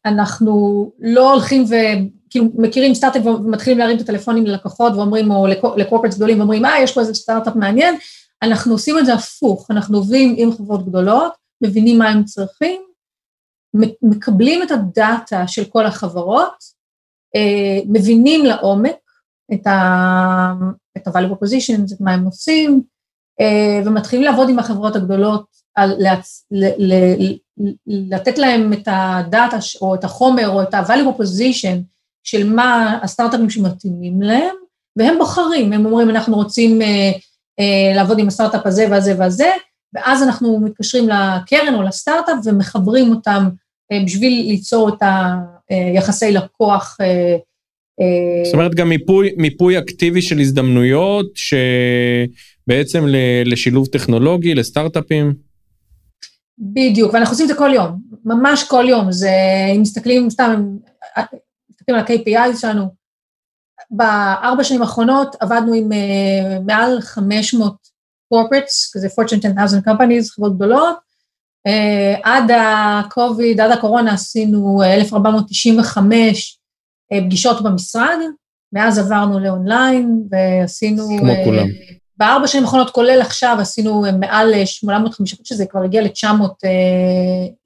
אנחנו 0.04 0.90
לא 0.98 1.32
הולכים 1.32 1.64
וכאילו 2.28 2.48
מכירים 2.54 2.94
סטארט-אפ 2.94 3.26
ומתחילים 3.26 3.78
להרים 3.78 3.96
את 3.96 4.00
הטלפונים 4.00 4.46
ללקוחות 4.46 4.92
ואומרים, 4.92 5.30
או 5.30 5.46
לקורפרטס 5.76 6.16
גדולים 6.16 6.38
ואומרים, 6.38 6.64
אה, 6.64 6.82
יש 6.82 6.94
פה 6.94 7.00
איזה 7.00 7.14
סטארט-אפ 7.14 7.56
מעניין, 7.56 7.94
אנחנו 8.42 8.72
עושים 8.72 8.98
את 8.98 9.06
זה 9.06 9.14
הפוך, 9.14 9.70
אנחנו 9.70 9.98
עובדים 9.98 10.34
עם 10.38 10.52
חברות 10.52 10.86
גדולות, 10.86 11.32
מבינים 11.62 11.98
מה 11.98 12.08
הם 12.08 12.24
צריכים, 12.24 12.82
מקבלים 14.02 14.62
את 14.62 14.70
הדאטה 14.70 15.48
של 15.48 15.64
כל 15.64 15.86
החברות, 15.86 16.78
אה, 17.36 17.80
מבינים 17.86 18.44
לעומק 18.44 18.96
את 19.54 19.66
ה-value 19.66 21.32
propositions, 21.32 21.94
את 21.94 22.00
מה 22.00 22.12
הם 22.12 22.24
עושים, 22.24 22.82
אה, 23.40 23.82
ומתחילים 23.84 24.24
לעבוד 24.24 24.48
עם 24.48 24.58
החברות 24.58 24.96
הגדולות. 24.96 25.58
לתת 27.86 28.38
להם 28.38 28.72
את 28.72 28.88
הדאטה 28.90 29.56
או 29.80 29.94
את 29.94 30.04
החומר 30.04 30.48
או 30.48 30.62
את 30.62 30.74
ה-value 30.74 31.18
proposition 31.18 31.97
של 32.24 32.52
מה 32.52 32.98
הסטארט-אפים 33.02 33.50
שמתאימים 33.50 34.22
להם, 34.22 34.54
והם 34.96 35.18
בוחרים, 35.18 35.72
הם 35.72 35.86
אומרים 35.86 36.10
אנחנו 36.10 36.36
רוצים 36.36 36.82
אה, 36.82 37.10
אה, 37.60 37.94
לעבוד 37.94 38.18
עם 38.18 38.28
הסטארט-אפ 38.28 38.66
הזה 38.66 38.86
והזה 38.90 39.14
והזה, 39.18 39.50
ואז 39.94 40.22
אנחנו 40.22 40.60
מתקשרים 40.60 41.08
לקרן 41.08 41.74
או 41.74 41.82
לסטארט-אפ 41.82 42.36
ומחברים 42.44 43.10
אותם 43.10 43.48
אה, 43.92 44.04
בשביל 44.04 44.32
ליצור 44.32 44.88
את 44.88 45.02
היחסי 45.70 46.32
לקוח. 46.32 46.96
אה, 47.00 47.36
אה, 48.00 48.44
זאת 48.44 48.54
אומרת 48.54 48.74
גם 48.74 48.88
מיפוי, 48.88 49.34
מיפוי 49.36 49.78
אקטיבי 49.78 50.22
של 50.22 50.38
הזדמנויות 50.38 51.26
שבעצם 51.34 53.04
לשילוב 53.44 53.86
טכנולוגי, 53.86 54.54
לסטארט-אפים. 54.54 55.34
בדיוק, 56.58 57.14
ואנחנו 57.14 57.32
עושים 57.32 57.44
את 57.44 57.48
זה 57.48 57.54
כל 57.54 57.70
יום, 57.74 58.00
ממש 58.24 58.64
כל 58.64 58.84
יום, 58.88 59.12
זה, 59.12 59.30
אם 59.76 59.82
מסתכלים 59.82 60.30
סתם, 60.30 60.76
מסתכלים 61.96 62.26
על 62.28 62.42
ה-KPI 62.44 62.56
שלנו, 62.60 62.88
בארבע 63.90 64.64
שנים 64.64 64.82
האחרונות 64.82 65.36
עבדנו 65.40 65.74
עם 65.74 65.92
uh, 65.92 66.60
מעל 66.66 67.00
500 67.00 67.74
corporates, 68.34 68.92
כזה 68.94 69.08
Fortune 69.08 69.46
10,000 69.46 69.88
companies, 69.88 70.30
חברות 70.34 70.56
גדולות, 70.56 70.96
uh, 71.68 72.20
עד 72.22 72.50
ה-COVID, 72.50 73.62
עד 73.62 73.70
הקורונה 73.70 74.12
עשינו 74.12 74.82
1,495 74.82 76.58
uh, 77.12 77.24
פגישות 77.24 77.62
במשרד, 77.62 78.18
מאז 78.72 78.98
עברנו 78.98 79.38
לאונליין 79.38 80.22
ועשינו... 80.30 81.08
כמו 81.18 81.32
uh, 81.32 81.44
כולם. 81.44 81.66
בארבע 82.16 82.46
שנים 82.46 82.64
האחרונות, 82.64 82.90
כולל 82.90 83.20
עכשיו, 83.20 83.56
עשינו 83.60 84.04
מעל 84.20 84.64
850, 84.64 85.38
שזה 85.44 85.66
כבר 85.66 85.82
הגיע 85.82 86.02
ל-900 86.02 86.68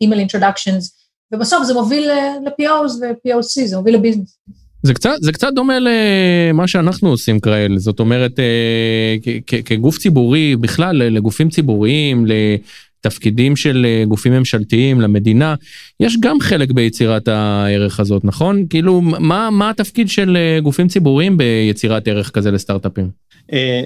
email 0.00 0.20
introductions, 0.20 1.01
ובסוף 1.34 1.64
זה 1.64 1.74
מוביל 1.74 2.10
ל-POs 2.10 2.92
ו-POC, 3.00 3.66
זה 3.66 3.76
מוביל 3.76 3.94
ל 3.94 3.99
business. 3.99 4.38
זה 4.82 4.94
קצת, 4.94 5.10
זה 5.20 5.32
קצת 5.32 5.48
דומה 5.54 5.78
למה 5.78 6.68
שאנחנו 6.68 7.08
עושים 7.08 7.40
ב-KRL, 7.40 7.78
זאת 7.78 8.00
אומרת, 8.00 8.38
אה, 8.38 9.16
כגוף 9.64 9.98
ציבורי, 9.98 10.56
בכלל 10.56 10.96
לגופים 10.96 11.50
ציבוריים, 11.50 12.26
לתפקידים 12.26 13.56
של 13.56 13.86
אה, 13.88 14.04
גופים 14.04 14.32
ממשלתיים, 14.32 15.00
למדינה, 15.00 15.54
יש 16.00 16.16
גם 16.20 16.40
חלק 16.40 16.70
ביצירת 16.70 17.28
הערך 17.28 18.00
הזאת, 18.00 18.24
נכון? 18.24 18.66
כאילו, 18.70 19.00
מה, 19.00 19.50
מה 19.50 19.70
התפקיד 19.70 20.08
של 20.08 20.36
אה, 20.36 20.60
גופים 20.60 20.88
ציבוריים 20.88 21.36
ביצירת 21.36 22.08
ערך 22.08 22.30
כזה 22.30 22.50
לסטארט-אפים? 22.50 23.22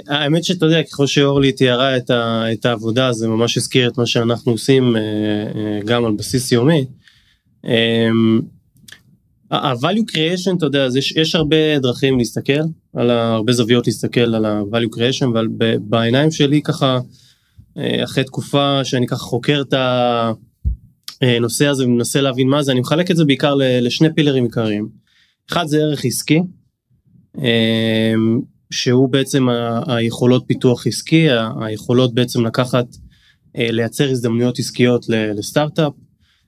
האמת 0.09 0.45
שאתה 0.45 0.67
יודע, 0.67 0.83
ככל 0.83 1.07
שאורלי 1.07 1.53
תיארה 1.53 1.97
את, 1.97 2.11
את 2.53 2.67
העבודה, 2.67 3.13
זה 3.13 3.29
ממש 3.29 3.57
הזכיר 3.57 3.89
את 3.89 3.99
מה 3.99 4.07
שאנחנו 4.07 4.53
עושים 4.53 4.97
גם 5.85 6.05
על 6.05 6.13
בסיס 6.13 6.53
יומי. 6.53 6.85
ה-value 9.51 10.13
creation, 10.13 10.57
אתה 10.57 10.67
יודע, 10.67 10.87
יש, 10.97 11.17
יש 11.17 11.35
הרבה 11.35 11.79
דרכים 11.79 12.19
להסתכל, 12.19 12.61
על 12.97 13.11
הרבה 13.11 13.53
זוויות 13.53 13.87
להסתכל 13.87 14.35
על 14.35 14.45
ה-value 14.45 14.97
creation, 14.97 15.27
אבל 15.33 15.47
בעיניים 15.81 16.31
שלי 16.31 16.63
ככה, 16.63 16.99
אה, 17.79 18.05
אחרי 18.05 18.25
תקופה 18.25 18.81
שאני 18.85 19.07
ככה 19.07 19.21
חוקר 19.21 19.63
את 19.69 19.75
הנושא 21.23 21.67
הזה 21.67 21.85
ומנסה 21.85 22.21
להבין 22.21 22.49
מה 22.49 22.63
זה, 22.63 22.73
אני 22.73 22.81
מחלק 22.81 23.11
את 23.11 23.17
זה 23.17 23.25
בעיקר 23.25 23.55
לשני 23.59 24.09
פילרים 24.15 24.45
עיקריים. 24.45 24.89
אחד 25.51 25.67
זה 25.67 25.79
ערך 25.79 26.05
עסקי, 26.05 26.43
אה, 27.39 28.15
שהוא 28.71 29.09
בעצם 29.09 29.47
היכולות 29.87 30.45
פיתוח 30.47 30.87
עסקי, 30.87 31.27
היכולות 31.61 32.15
בעצם 32.15 32.47
לקחת, 32.47 32.87
אה, 33.57 33.71
לייצר 33.71 34.11
הזדמנויות 34.11 34.59
עסקיות 34.59 35.07
לסטארט-אפ, 35.09 35.93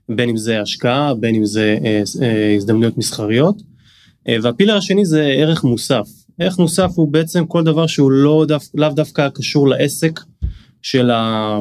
בין 0.09 0.29
אם 0.29 0.37
זה 0.37 0.61
השקעה, 0.61 1.15
בין 1.15 1.35
אם 1.35 1.45
זה 1.45 1.79
אה, 1.85 2.03
אה, 2.23 2.55
הזדמנויות 2.57 2.99
מסחריות. 2.99 3.63
אה, 4.29 4.37
והפילר 4.43 4.77
השני 4.77 5.05
זה 5.05 5.23
ערך 5.23 5.65
מוסף. 5.65 6.09
ערך 6.39 6.59
מוסף 6.59 6.91
הוא 6.95 7.13
בעצם 7.13 7.47
כל 7.47 7.65
דבר 7.65 7.87
שהוא 7.87 8.11
לא 8.11 8.45
דו, 8.49 8.57
לאו 8.75 8.89
דווקא 8.89 9.29
קשור 9.29 9.69
לעסק 9.69 10.21
של, 10.83 11.11
ה, 11.11 11.59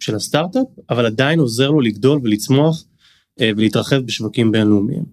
של 0.00 0.14
הסטארט-אפ, 0.14 0.66
אבל 0.90 1.06
עדיין 1.06 1.38
עוזר 1.38 1.70
לו 1.70 1.80
לגדול 1.80 2.20
ולצמוח 2.22 2.84
ולהתרחב 3.40 3.96
בשווקים 3.96 4.52
בינלאומיים. 4.52 5.04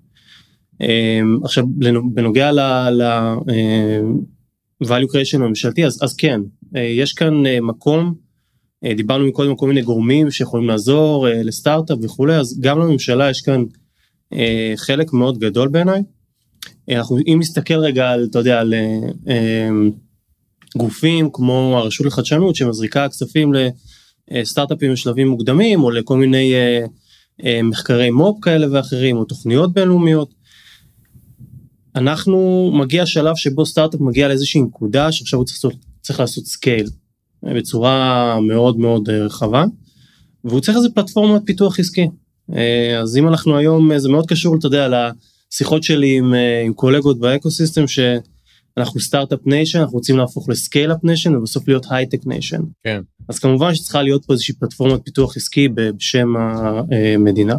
עכשיו, 1.44 1.66
בנוגע 2.14 2.52
ל-value 2.52 3.52
אה, 4.92 5.22
creation 5.22 5.36
הממשלתי, 5.36 5.86
אז, 5.86 6.00
אז 6.04 6.16
כן, 6.16 6.42
יש 6.76 7.14
כאן 7.14 7.34
מקום 7.62 8.14
דיברנו 8.84 9.28
מקודם 9.28 9.50
על 9.50 9.56
כל 9.56 9.68
מיני 9.68 9.82
גורמים 9.82 10.32
שיכולים 10.32 10.68
לעזור 10.68 11.28
אה, 11.28 11.44
לסטארט-אפ 11.44 11.98
וכולי, 12.02 12.36
אז 12.36 12.60
גם 12.60 12.80
לממשלה 12.80 13.30
יש 13.30 13.42
כאן 13.42 13.64
אה, 14.34 14.74
חלק 14.76 15.14
מאוד 15.14 15.40
גדול 15.40 15.68
בעיניי. 15.68 16.02
אנחנו, 16.90 17.18
אם 17.28 17.38
נסתכל 17.40 17.74
רגע 17.74 18.10
על, 18.10 18.28
אתה 18.30 18.40
יודע, 18.40 18.60
על 18.60 18.74
גופים 20.78 21.30
כמו 21.34 21.78
הרשות 21.78 22.08
לחדשנות 22.08 22.56
שמזריקה 22.56 23.10
כספים 23.10 23.52
לסטארט-אפים 24.32 24.92
בשלבים 24.92 25.28
מוקדמים, 25.28 25.84
או 25.84 25.92
לכל 25.92 26.18
מיני 26.18 26.54
מחקרי 27.64 28.10
מו"פ 28.10 28.38
כאלה 28.42 28.68
ואחרים, 28.72 29.18
או 29.18 29.26
תוכניות 29.26 29.74
בינלאומיות. 29.74 30.34
אנחנו, 31.96 32.72
מגיע 32.74 33.06
שלב 33.06 33.36
שבו 33.36 33.66
סטארט-אפ 33.66 34.02
מגיע 34.02 34.28
לאיזושהי 34.28 34.62
נקודה 34.62 35.12
שעכשיו 35.12 35.40
הוא 35.40 35.46
צריך, 35.46 35.76
צריך 36.02 36.20
לעשות 36.20 36.46
scale. 36.46 36.88
בצורה 37.44 38.40
מאוד 38.42 38.78
מאוד 38.80 39.10
אה, 39.10 39.26
רחבה, 39.26 39.66
והוא 40.44 40.62
צריך 40.62 40.78
איזה 40.78 40.90
פלטפורמת 40.90 41.42
פיתוח 41.46 41.80
עסקי. 41.80 42.08
אה, 42.56 43.00
אז 43.00 43.18
אם 43.18 43.28
אנחנו 43.28 43.58
היום, 43.58 43.92
אה, 43.92 44.00
זה 44.00 44.10
מאוד 44.10 44.26
קשור, 44.28 44.56
אתה 44.56 44.68
יודע, 44.68 44.88
לשיחות 45.52 45.84
שלי 45.84 46.18
עם, 46.18 46.34
עם 46.66 46.74
קולגות 46.74 47.20
באקוסיסטם, 47.20 47.84
שאנחנו 47.88 49.00
startup 49.00 49.40
nation, 49.46 49.80
אנחנו 49.80 49.94
רוצים 49.94 50.18
להפוך 50.18 50.50
ל 50.50 50.56
scale-up 50.56 51.04
nation 51.04 51.36
ובסוף 51.36 51.68
להיות 51.68 51.86
high-tech 51.90 52.26
nation. 52.26 52.62
כן. 52.84 53.02
אז 53.30 53.40
כמובן 53.40 53.76
שצריכה 53.76 54.02
להיות 54.02 54.26
פה 54.26 54.34
איזושהי 54.34 54.56
פלטפורמת 54.56 55.00
פיתוח 55.06 55.38
עסקי 55.38 55.68
בשם 55.68 56.28
המדינה. 56.38 57.56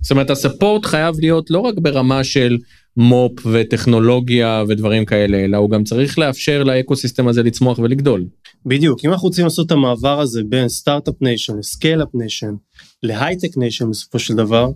זאת 0.00 0.10
אומרת, 0.10 0.30
ה 0.30 0.37
support 0.37 0.86
חייב 0.86 1.14
להיות 1.20 1.50
לא 1.50 1.58
רק 1.58 1.74
ברמה 1.78 2.24
של 2.24 2.58
מו"פ 2.96 3.46
וטכנולוגיה 3.52 4.64
ודברים 4.68 5.04
כאלה, 5.04 5.44
אלא 5.44 5.56
הוא 5.56 5.70
גם 5.70 5.84
צריך 5.84 6.18
לאפשר 6.18 6.62
לאקוסיסטם 6.62 7.28
הזה 7.28 7.42
לצמוח 7.42 7.78
ולגדול. 7.78 8.24
בדיוק, 8.66 9.04
אם 9.04 9.12
אנחנו 9.12 9.28
רוצים 9.28 9.44
לעשות 9.44 9.66
את 9.66 9.72
המעבר 9.72 10.20
הזה 10.20 10.42
בין 10.48 10.68
startup 10.68 11.14
nation 11.20 11.58
ל 11.58 11.64
scale-up 11.64 12.08
nation 12.14 12.54
ל 13.02 13.07
high-tech 13.07 13.56
nation 13.56 13.90
בסופו 13.90 14.18
של 14.18 14.34
דבר, 14.34 14.70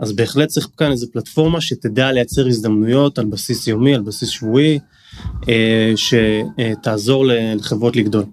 אז 0.00 0.12
בהחלט 0.12 0.48
צריך 0.48 0.68
כאן 0.76 0.90
איזה 0.90 1.06
פלטפורמה 1.12 1.60
שתדע 1.60 2.12
לייצר 2.12 2.46
הזדמנויות 2.46 3.18
על 3.18 3.26
בסיס 3.26 3.66
יומי, 3.66 3.94
על 3.94 4.02
בסיס 4.02 4.28
שבועי, 4.28 4.78
אה, 5.48 5.92
שתעזור 5.96 7.24
לחברות 7.26 7.96
לגדול. 7.96 8.24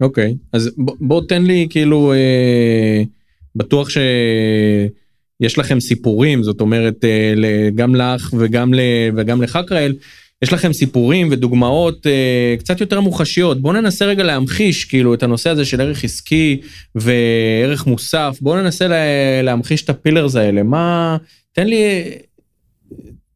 אוקיי, 0.00 0.30
okay, 0.30 0.48
אז 0.52 0.70
בוא, 0.76 0.96
בוא 1.00 1.22
תן 1.28 1.42
לי 1.42 1.66
כאילו, 1.70 2.12
אה, 2.12 3.02
בטוח 3.56 3.88
ש... 3.88 3.98
יש 5.40 5.58
לכם 5.58 5.80
סיפורים, 5.80 6.42
זאת 6.42 6.60
אומרת, 6.60 7.04
אה, 7.04 7.70
גם 7.74 7.94
לך 7.94 8.34
וגם, 8.38 8.72
וגם 9.16 9.42
לך 9.42 9.58
קראל, 9.66 9.94
יש 10.42 10.52
לכם 10.52 10.72
סיפורים 10.72 11.28
ודוגמאות 11.30 12.06
אה, 12.06 12.54
קצת 12.58 12.80
יותר 12.80 13.00
מוחשיות. 13.00 13.60
בואו 13.60 13.72
ננסה 13.72 14.04
רגע 14.04 14.24
להמחיש 14.24 14.84
כאילו 14.84 15.14
את 15.14 15.22
הנושא 15.22 15.50
הזה 15.50 15.64
של 15.64 15.80
ערך 15.80 16.04
עסקי 16.04 16.60
וערך 16.94 17.86
מוסף. 17.86 18.38
בואו 18.40 18.56
ננסה 18.56 18.88
לה, 18.88 18.96
להמחיש 19.42 19.82
את 19.82 19.90
הפילרס 19.90 20.36
האלה. 20.36 20.62
מה, 20.62 21.16
תן 21.52 21.66
לי, 21.66 22.04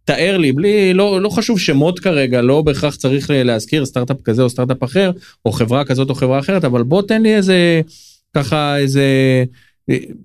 תאר 0.04 0.38
לי, 0.38 0.52
בלי, 0.52 0.94
לא, 0.94 1.22
לא 1.22 1.28
חשוב 1.28 1.60
שמות 1.60 2.00
כרגע, 2.00 2.42
לא 2.42 2.62
בהכרח 2.62 2.96
צריך 2.96 3.30
להזכיר 3.34 3.86
סטארט-אפ 3.86 4.16
כזה 4.24 4.42
או 4.42 4.50
סטארט-אפ 4.50 4.82
אחר, 4.82 5.10
או 5.44 5.52
חברה 5.52 5.84
כזאת 5.84 6.10
או 6.10 6.14
חברה 6.14 6.38
אחרת, 6.38 6.64
אבל 6.64 6.82
בוא 6.82 7.02
תן 7.02 7.22
לי 7.22 7.34
איזה, 7.34 7.80
ככה 8.34 8.78
איזה... 8.78 9.04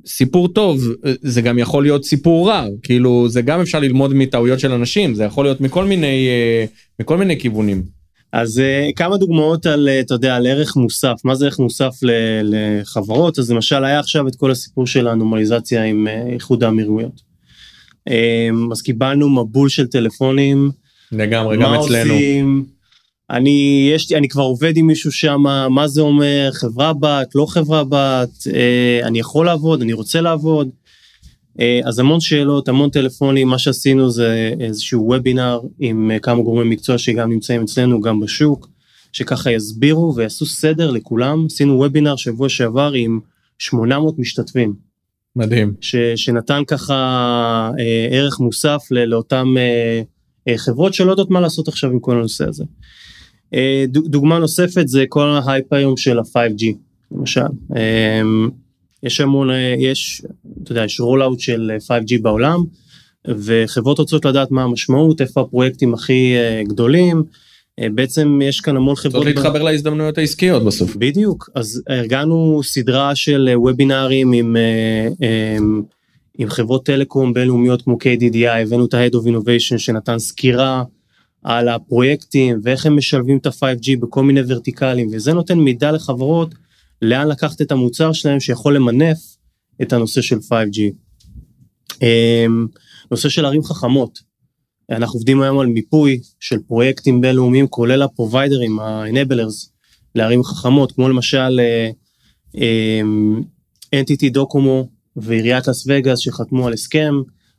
סיפור 0.05 0.47
טוב 0.47 0.81
זה 1.21 1.41
גם 1.41 1.59
יכול 1.59 1.83
להיות 1.83 2.05
סיפור 2.05 2.49
רע 2.49 2.65
כאילו 2.83 3.29
זה 3.29 3.41
גם 3.41 3.61
אפשר 3.61 3.79
ללמוד 3.79 4.13
מטעויות 4.13 4.59
של 4.59 4.71
אנשים 4.71 5.15
זה 5.15 5.23
יכול 5.23 5.45
להיות 5.45 5.61
מכל 5.61 5.85
מיני 5.85 6.27
אה, 6.27 6.65
מכל 6.99 7.17
מיני 7.17 7.39
כיוונים. 7.39 7.97
אז 8.33 8.61
uh, 8.61 8.93
כמה 8.95 9.17
דוגמאות 9.17 9.65
על, 9.65 9.89
uh, 9.89 10.05
אתה 10.05 10.13
יודע, 10.13 10.35
על 10.35 10.47
ערך 10.47 10.75
מוסף, 10.75 11.15
מה 11.23 11.35
זה 11.35 11.45
ערך 11.45 11.59
מוסף 11.59 11.95
לחברות, 12.43 13.39
אז 13.39 13.51
למשל 13.51 13.83
היה 13.83 13.99
עכשיו 13.99 14.27
את 14.27 14.35
כל 14.35 14.51
הסיפור 14.51 14.87
של 14.87 15.07
הנורמליזציה 15.07 15.83
עם 15.83 16.07
איחוד 16.33 16.63
האמירויות. 16.63 17.21
אז 18.71 18.81
קיבלנו 18.81 19.29
מבול 19.29 19.69
של 19.69 19.87
טלפונים, 19.87 20.71
לגמרי, 21.11 21.57
גם 21.57 21.73
אצלנו. 21.73 22.13
עושים, 22.13 22.65
אני, 23.29 23.89
יש, 23.93 24.11
אני 24.11 24.27
כבר 24.27 24.43
עובד 24.43 24.77
עם 24.77 24.87
מישהו 24.87 25.11
שם, 25.11 25.43
מה 25.69 25.87
זה 25.87 26.01
אומר, 26.01 26.49
חברה 26.53 26.93
בת, 26.93 27.35
לא 27.35 27.45
חברה 27.45 27.83
בת, 27.83 28.29
uh, 28.29 29.05
אני 29.05 29.19
יכול 29.19 29.45
לעבוד, 29.45 29.81
אני 29.81 29.93
רוצה 29.93 30.21
לעבוד. 30.21 30.69
אה, 31.59 31.79
אז 31.85 31.99
המון 31.99 32.19
שאלות, 32.19 32.67
המון 32.67 32.89
טלפונים, 32.89 33.47
מה 33.47 33.59
שעשינו 33.59 34.09
זה 34.09 34.53
איזשהו 34.59 35.03
וובינר 35.07 35.59
עם 35.79 36.11
אה, 36.11 36.19
כמה 36.19 36.41
גורמי 36.41 36.69
מקצוע 36.69 36.97
שגם 36.97 37.31
נמצאים 37.31 37.61
אצלנו, 37.61 38.01
גם 38.01 38.19
בשוק, 38.19 38.69
שככה 39.11 39.51
יסבירו 39.51 40.15
ויעשו 40.15 40.45
סדר 40.45 40.91
לכולם. 40.91 41.45
עשינו 41.45 41.77
וובינר 41.77 42.15
שבוע 42.15 42.49
שעבר 42.49 42.91
עם 42.93 43.19
800 43.57 44.19
משתתפים, 44.19 44.73
מדהים. 45.35 45.73
ש, 45.81 45.95
שנתן 46.15 46.63
ככה 46.67 46.93
אה, 47.79 48.07
ערך 48.11 48.39
מוסף 48.39 48.81
ל, 48.91 49.05
לאותן 49.05 49.45
אה, 49.57 50.01
אה, 50.47 50.57
חברות 50.57 50.93
שלא 50.93 51.11
יודעות 51.11 51.29
מה 51.29 51.41
לעשות 51.41 51.67
עכשיו 51.67 51.91
עם 51.91 51.99
כל 51.99 52.17
הנושא 52.17 52.47
הזה. 52.47 52.63
אה, 53.53 53.85
דוג- 53.87 54.07
דוגמה 54.07 54.39
נוספת 54.39 54.87
זה 54.87 55.05
כל 55.09 55.27
ההייפ 55.29 55.73
היום 55.73 55.97
של 55.97 56.19
ה-5G, 56.19 56.65
למשל. 57.11 57.41
אה, 57.75 58.21
יש 59.03 59.21
המון, 59.21 59.49
אה, 59.49 59.75
יש, 59.79 60.21
אתה 60.63 60.71
יודע, 60.71 60.83
יש 60.85 60.99
רולאוט 60.99 61.39
של 61.39 61.71
אה, 61.73 61.97
5G 61.97 62.21
בעולם, 62.21 62.63
וחברות 63.27 63.99
רוצות 63.99 64.25
לדעת 64.25 64.51
מה 64.51 64.63
המשמעות, 64.63 65.21
איפה 65.21 65.41
הפרויקטים 65.41 65.93
הכי 65.93 66.33
גדולים. 66.67 67.23
בעצם 67.93 68.39
יש 68.43 68.59
כאן 68.59 68.75
המון 68.75 68.95
חברות... 68.95 69.23
צריך 69.25 69.37
להתחבר 69.37 69.63
להזדמנויות 69.63 70.17
העסקיות 70.17 70.63
בסוף. 70.65 70.95
בדיוק, 70.95 71.49
אז 71.55 71.81
ארגנו 71.89 72.61
סדרה 72.63 73.15
של 73.15 73.49
וובינארים 73.55 74.31
עם, 74.31 74.55
עם 76.37 76.49
חברות 76.49 76.85
טלקום 76.85 77.33
בינלאומיות 77.33 77.81
כמו 77.81 77.97
KDDI, 78.03 78.47
הבאנו 78.47 78.85
את 78.85 78.93
ה-Head 78.93 79.11
of 79.13 79.27
Innovation 79.27 79.77
שנתן 79.77 80.19
סקירה 80.19 80.83
על 81.47 81.69
הפרויקטים 81.69 82.59
ואיך 82.63 82.85
הם 82.85 82.97
משלבים 82.97 83.37
את 83.37 83.45
ה-5G 83.45 83.99
בכל 83.99 84.23
מיני 84.23 84.41
ורטיקלים, 84.47 85.09
וזה 85.13 85.33
נותן 85.33 85.59
מידע 85.59 85.91
לחברות 85.91 86.55
לאן 87.01 87.27
לקחת 87.27 87.61
את 87.61 87.71
המוצר 87.71 88.13
שלהם 88.13 88.39
שיכול 88.39 88.75
למנף 88.75 89.17
את 89.81 89.93
הנושא 89.93 90.21
של 90.21 90.37
5G. 90.37 90.79
אה, 92.03 92.45
נושא 93.11 93.29
של 93.29 93.45
ערים 93.45 93.63
חכמות, 93.63 94.19
אנחנו 94.89 95.17
עובדים 95.17 95.41
היום 95.41 95.59
על 95.59 95.67
מיפוי 95.67 96.19
של 96.39 96.59
פרויקטים 96.67 97.21
בינלאומיים 97.21 97.67
כולל 97.67 98.01
הפרוביידרים, 98.01 98.79
ה-enablers, 98.79 99.69
לערים 100.15 100.43
חכמות, 100.43 100.91
כמו 100.91 101.09
למשל 101.09 101.59
NTT 103.95 104.29
דוקומו 104.31 104.89
ועיריית 105.15 105.67
לס 105.67 105.83
וגאס 105.87 106.19
שחתמו 106.19 106.67
על 106.67 106.73
הסכם 106.73 107.13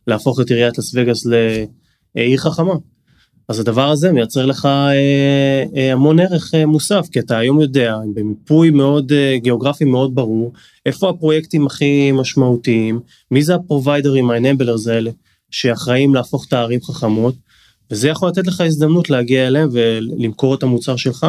להפוך 0.06 0.40
את 0.40 0.50
עיריית 0.50 0.78
לס 0.78 0.94
וגאס 0.94 1.26
לעיר 2.14 2.38
חכמה. 2.38 2.74
אז 3.48 3.60
הדבר 3.60 3.90
הזה 3.90 4.12
מייצר 4.12 4.46
לך 4.46 4.66
אה, 4.66 5.64
אה, 5.76 5.92
המון 5.92 6.20
ערך 6.20 6.54
אה, 6.54 6.66
מוסף, 6.66 7.06
כי 7.12 7.18
אתה 7.18 7.38
היום 7.38 7.60
יודע, 7.60 7.96
במיפוי 8.14 8.70
מאוד 8.70 9.12
אה, 9.12 9.38
גיאוגרפי 9.38 9.84
מאוד 9.84 10.14
ברור, 10.14 10.52
איפה 10.86 11.10
הפרויקטים 11.10 11.66
הכי 11.66 12.12
משמעותיים, 12.12 13.00
מי 13.30 13.42
זה 13.42 13.54
הפרוביידרים, 13.54 14.30
ה-enablers 14.30 14.90
האלה, 14.90 15.10
שאחראים 15.50 16.14
להפוך 16.14 16.46
את 16.48 16.52
הערים 16.52 16.80
חכמות, 16.82 17.34
וזה 17.90 18.08
יכול 18.08 18.28
לתת 18.28 18.46
לך 18.46 18.60
הזדמנות 18.60 19.10
להגיע 19.10 19.46
אליהם 19.46 19.68
ולמכור 19.72 20.54
את 20.54 20.62
המוצר 20.62 20.96
שלך. 20.96 21.26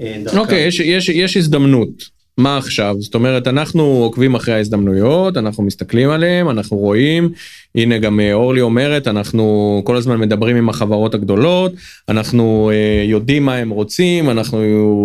אה. 0.00 0.22
אוקיי, 0.36 0.66
יש, 0.66 0.80
יש, 0.80 1.08
יש 1.08 1.36
הזדמנות. 1.36 2.21
מה 2.38 2.58
עכשיו? 2.58 2.96
זאת 2.98 3.14
אומרת, 3.14 3.48
אנחנו 3.48 3.82
עוקבים 3.82 4.34
אחרי 4.34 4.54
ההזדמנויות, 4.54 5.36
אנחנו 5.36 5.62
מסתכלים 5.62 6.10
עליהן, 6.10 6.48
אנחנו 6.48 6.76
רואים, 6.76 7.32
הנה 7.74 7.98
גם 7.98 8.20
אה, 8.20 8.32
אורלי 8.32 8.60
אומרת, 8.60 9.08
אנחנו 9.08 9.82
כל 9.84 9.96
הזמן 9.96 10.20
מדברים 10.20 10.56
עם 10.56 10.68
החברות 10.68 11.14
הגדולות, 11.14 11.72
אנחנו 12.08 12.70
אה, 12.74 13.04
יודעים 13.06 13.44
מה 13.44 13.54
הם 13.54 13.70
רוצים, 13.70 14.30
אנחנו 14.30 14.58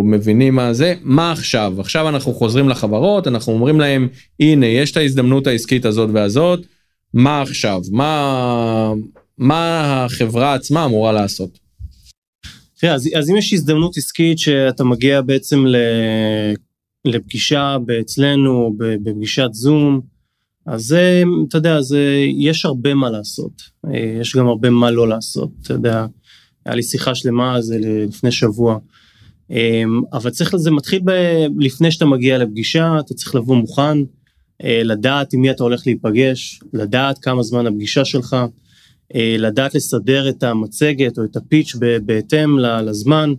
מבינים 0.06 0.56
מה 0.56 0.74
זה, 0.74 0.94
מה 1.02 1.32
עכשיו? 1.32 1.74
עכשיו 1.80 2.10
אנחנו 2.10 2.34
חוזרים 2.34 2.70
לחברות, 2.70 3.28
אנחנו 3.28 3.54
אומרים 3.54 3.80
להם, 3.80 4.08
הנה, 4.40 4.66
יש 4.66 4.92
את 4.92 4.98
ההזדמנות 4.98 5.48
העסקית 5.48 5.86
הזאת 5.86 6.10
והזאת, 6.14 6.60
מה 7.14 7.42
עכשיו? 7.42 7.82
מה, 7.92 8.94
מה 9.38 10.06
החברה 10.06 10.54
עצמה 10.54 10.86
אמורה 10.86 11.12
לעשות? 11.12 11.68
אז, 12.84 13.10
אז 13.18 13.30
אם 13.30 13.38
יש 13.38 13.54
הזדמנות 13.54 13.98
עסקית 13.98 14.40
שאתה 14.40 14.84
מגיע 14.84 15.22
בעצם 15.22 15.66
ל, 15.66 15.76
לפגישה 17.08 17.78
אצלנו, 18.02 18.76
בפגישת 18.78 19.50
זום, 19.52 20.02
אז 20.68 20.82
זה, 20.82 21.24
אתה 21.48 21.58
יודע, 21.58 21.82
זה, 21.82 22.26
יש 22.38 22.66
הרבה 22.66 22.94
מה 22.94 23.10
לעשות. 23.10 23.52
אה, 23.88 24.18
יש 24.22 24.36
גם 24.36 24.48
הרבה 24.48 24.70
מה 24.70 24.92
לא 24.92 25.08
לעשות, 25.08 25.50
אתה 25.62 25.74
יודע. 25.74 26.06
היה 26.66 26.76
לי 26.76 26.84
שיחה 26.84 27.16
שלמה 27.16 27.56
על 27.56 27.62
זה 27.62 27.78
לפני 27.80 28.32
שבוע. 28.32 28.78
אה, 29.52 29.84
אבל 30.14 30.30
צריך, 30.30 30.56
זה 30.56 30.72
מתחיל 30.72 31.02
ב, 31.06 31.12
לפני 31.60 31.92
שאתה 31.92 32.06
מגיע 32.06 32.38
לפגישה, 32.38 33.00
אתה 33.00 33.14
צריך 33.14 33.36
לבוא 33.36 33.56
מוכן, 33.56 33.98
אה, 34.64 34.82
לדעת 34.84 35.34
עם 35.34 35.42
מי 35.42 35.52
אתה 35.52 35.64
הולך 35.64 35.88
להיפגש, 35.88 36.60
לדעת 36.74 37.18
כמה 37.18 37.44
זמן 37.44 37.68
הפגישה 37.68 38.06
שלך, 38.06 38.36
לדעת 39.38 39.76
לסדר 39.76 40.30
את 40.30 40.44
המצגת 40.44 41.18
או 41.18 41.24
את 41.24 41.36
הפיץ' 41.36 41.76
בהתאם 42.06 42.60
לזמן. 42.60 43.34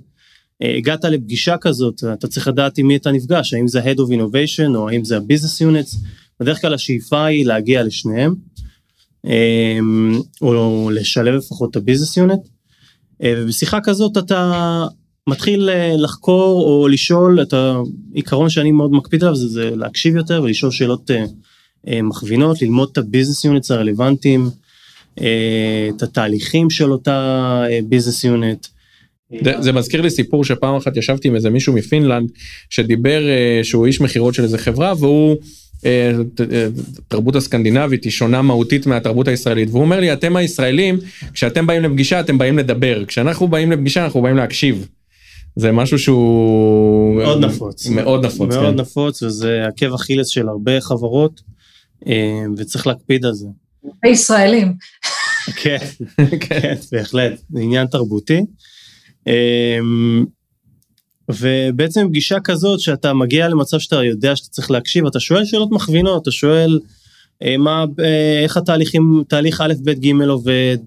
אה, 0.62 0.76
הגעת 0.76 1.04
לפגישה 1.04 1.56
כזאת, 1.56 2.04
אתה 2.12 2.28
צריך 2.28 2.48
לדעת 2.48 2.78
עם 2.78 2.86
מי 2.86 2.96
אתה 2.96 3.10
נפגש, 3.10 3.54
האם 3.54 3.68
זה 3.68 3.80
Head 3.82 3.96
of 3.96 4.10
Innovation 4.10 4.76
או 4.76 4.88
האם 4.88 5.04
זה 5.04 5.16
ה-Business 5.16 5.62
Units, 5.62 5.96
בדרך 6.40 6.60
כלל 6.60 6.74
השאיפה 6.74 7.24
היא 7.24 7.46
להגיע 7.46 7.82
לשניהם, 7.82 8.34
אה, 9.26 9.78
או 10.42 10.90
לשלב 10.90 11.34
לפחות 11.34 11.70
את 11.70 11.76
ה-Business 11.76 12.28
Unit, 12.28 12.48
אה, 13.22 13.34
ובשיחה 13.36 13.80
כזאת 13.80 14.18
אתה 14.18 14.86
מתחיל 15.26 15.70
אה, 15.70 15.94
לחקור 15.96 16.62
או 16.62 16.88
לשאול, 16.88 17.42
את 17.42 17.54
העיקרון 17.54 18.50
שאני 18.50 18.72
מאוד 18.72 18.92
מקפיד 18.92 19.22
עליו 19.22 19.36
זה, 19.36 19.48
זה 19.48 19.70
להקשיב 19.76 20.16
יותר 20.16 20.42
ולשאול 20.42 20.72
שאלות 20.72 21.10
מכווינות, 22.02 22.62
ללמוד 22.62 22.88
את 22.92 22.98
ה-Business 22.98 23.50
Units 23.50 23.74
הרלוונטיים, 23.74 24.50
את 25.14 26.02
התהליכים 26.02 26.70
של 26.70 26.92
אותה 26.92 27.64
Business 27.90 28.24
Unit. 28.24 28.77
זה, 29.44 29.52
זה 29.60 29.72
מזכיר 29.72 30.00
לי 30.00 30.10
סיפור 30.10 30.44
שפעם 30.44 30.76
אחת 30.76 30.96
ישבתי 30.96 31.28
עם 31.28 31.34
איזה 31.34 31.50
מישהו 31.50 31.72
מפינלנד 31.74 32.30
שדיבר 32.70 33.28
אה, 33.28 33.60
שהוא 33.62 33.86
איש 33.86 34.00
מכירות 34.00 34.34
של 34.34 34.42
איזה 34.42 34.58
חברה 34.58 34.92
והוא 34.98 35.36
אה, 35.86 36.12
אה, 36.52 36.66
תרבות 37.08 37.36
הסקנדינבית 37.36 38.04
היא 38.04 38.12
שונה 38.12 38.42
מהותית 38.42 38.86
מהתרבות 38.86 39.28
הישראלית 39.28 39.68
והוא 39.70 39.82
אומר 39.82 40.00
לי 40.00 40.12
אתם 40.12 40.36
הישראלים 40.36 40.98
כשאתם 41.32 41.66
באים 41.66 41.82
לפגישה 41.82 42.20
אתם 42.20 42.38
באים 42.38 42.58
לדבר 42.58 43.04
כשאנחנו 43.04 43.48
באים 43.48 43.72
לפגישה 43.72 44.04
אנחנו 44.04 44.22
באים 44.22 44.36
להקשיב. 44.36 44.88
זה 45.56 45.72
משהו 45.72 45.98
שהוא 45.98 47.16
מאוד 47.16 47.44
נפוץ. 47.44 47.86
מאוד 47.86 48.26
נפוץ 48.26 48.54
מאוד 48.54 48.74
כן. 48.74 48.80
נפוץ 48.80 49.22
וזה 49.22 49.62
עקב 49.68 49.94
אכילס 49.94 50.28
של 50.28 50.48
הרבה 50.48 50.80
חברות 50.80 51.40
וצריך 52.56 52.86
להקפיד 52.86 53.24
על 53.24 53.32
זה. 53.32 53.46
הישראלים. 54.02 54.74
כן, 55.56 55.78
כן, 56.40 56.74
בהחלט, 56.92 57.32
זה 57.50 57.60
עניין 57.60 57.86
תרבותי. 57.86 58.40
אה, 59.28 59.78
ובעצם 61.28 62.06
פגישה 62.08 62.40
כזאת 62.40 62.80
שאתה 62.80 63.12
מגיע 63.14 63.48
למצב 63.48 63.78
שאתה 63.78 64.04
יודע 64.04 64.36
שאתה 64.36 64.48
צריך 64.48 64.70
להקשיב, 64.70 65.06
אתה 65.06 65.20
שואל 65.20 65.44
שאלות 65.44 65.70
מכווינות, 65.70 66.22
אתה 66.22 66.30
שואל 66.30 66.80
אה, 67.42 67.56
מה, 67.56 67.84
אה, 68.00 68.42
איך 68.42 68.56
התהליכים, 68.56 69.22
תהליך 69.28 69.60
א', 69.60 69.72
ב', 69.84 69.90
ג' 69.90 70.22
עובד, 70.28 70.78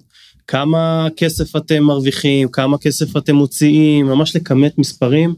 כמה 0.47 1.08
כסף 1.17 1.56
אתם 1.56 1.84
מרוויחים, 1.84 2.47
כמה 2.47 2.77
כסף 2.77 3.17
אתם 3.17 3.36
מוציאים, 3.36 4.06
ממש 4.06 4.36
לכמת 4.36 4.77
מספרים, 4.77 5.36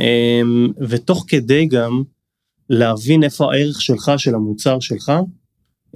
אה, 0.00 0.40
ותוך 0.88 1.24
כדי 1.28 1.66
גם 1.66 2.02
להבין 2.70 3.24
איפה 3.24 3.52
הערך 3.52 3.82
שלך, 3.82 4.12
של 4.16 4.34
המוצר 4.34 4.80
שלך, 4.80 5.12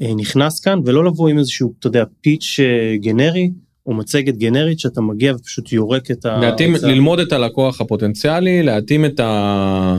אה, 0.03 0.14
נכנס 0.14 0.61
כאן, 0.61 0.81
ולא 0.85 1.05
לבוא 1.05 1.29
עם 1.29 1.38
איזשהו, 1.38 1.74
אתה 1.79 1.87
יודע, 1.87 2.05
פיץ' 2.20 2.61
גנרי, 3.00 3.50
או 3.87 3.94
מצגת 3.94 4.37
גנרית 4.37 4.81
שאתה 4.81 5.00
מגיע 5.00 5.35
ופשוט 5.35 5.72
יורק 5.72 6.10
את 6.10 6.26
ה... 6.26 6.38
להתאים, 6.40 6.70
ההרצאה. 6.70 6.90
ללמוד 6.90 7.18
את 7.18 7.33
הלקוח 7.33 7.81
הפוטנציאלי 7.81 8.62
להתאים 8.62 9.04
את, 9.04 9.20
ה, 9.20 9.98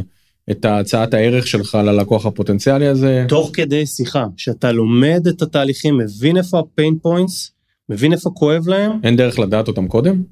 את 0.52 0.66
הצעת 0.66 1.14
הערך 1.14 1.48
שלך 1.48 1.76
ללקוח 1.76 2.26
הפוטנציאלי 2.26 2.88
הזה. 2.88 3.26
תוך 3.28 3.50
כדי 3.54 3.86
שיחה, 3.86 4.26
שאתה 4.38 4.72
לומד 4.72 5.28
את 5.30 5.42
התהליכים, 5.42 5.98
מבין 5.98 6.38
איפה 6.38 6.60
הפיין 6.60 6.98
פוינטס, 7.02 7.52
מבין 7.90 8.14
איפה 8.14 8.30
כואב 8.30 8.68
להם, 8.68 8.92
אין 9.04 9.16
דרך 9.16 9.40
לדעת 9.40 9.68
אותם 9.68 9.88
קודם? 9.88 10.24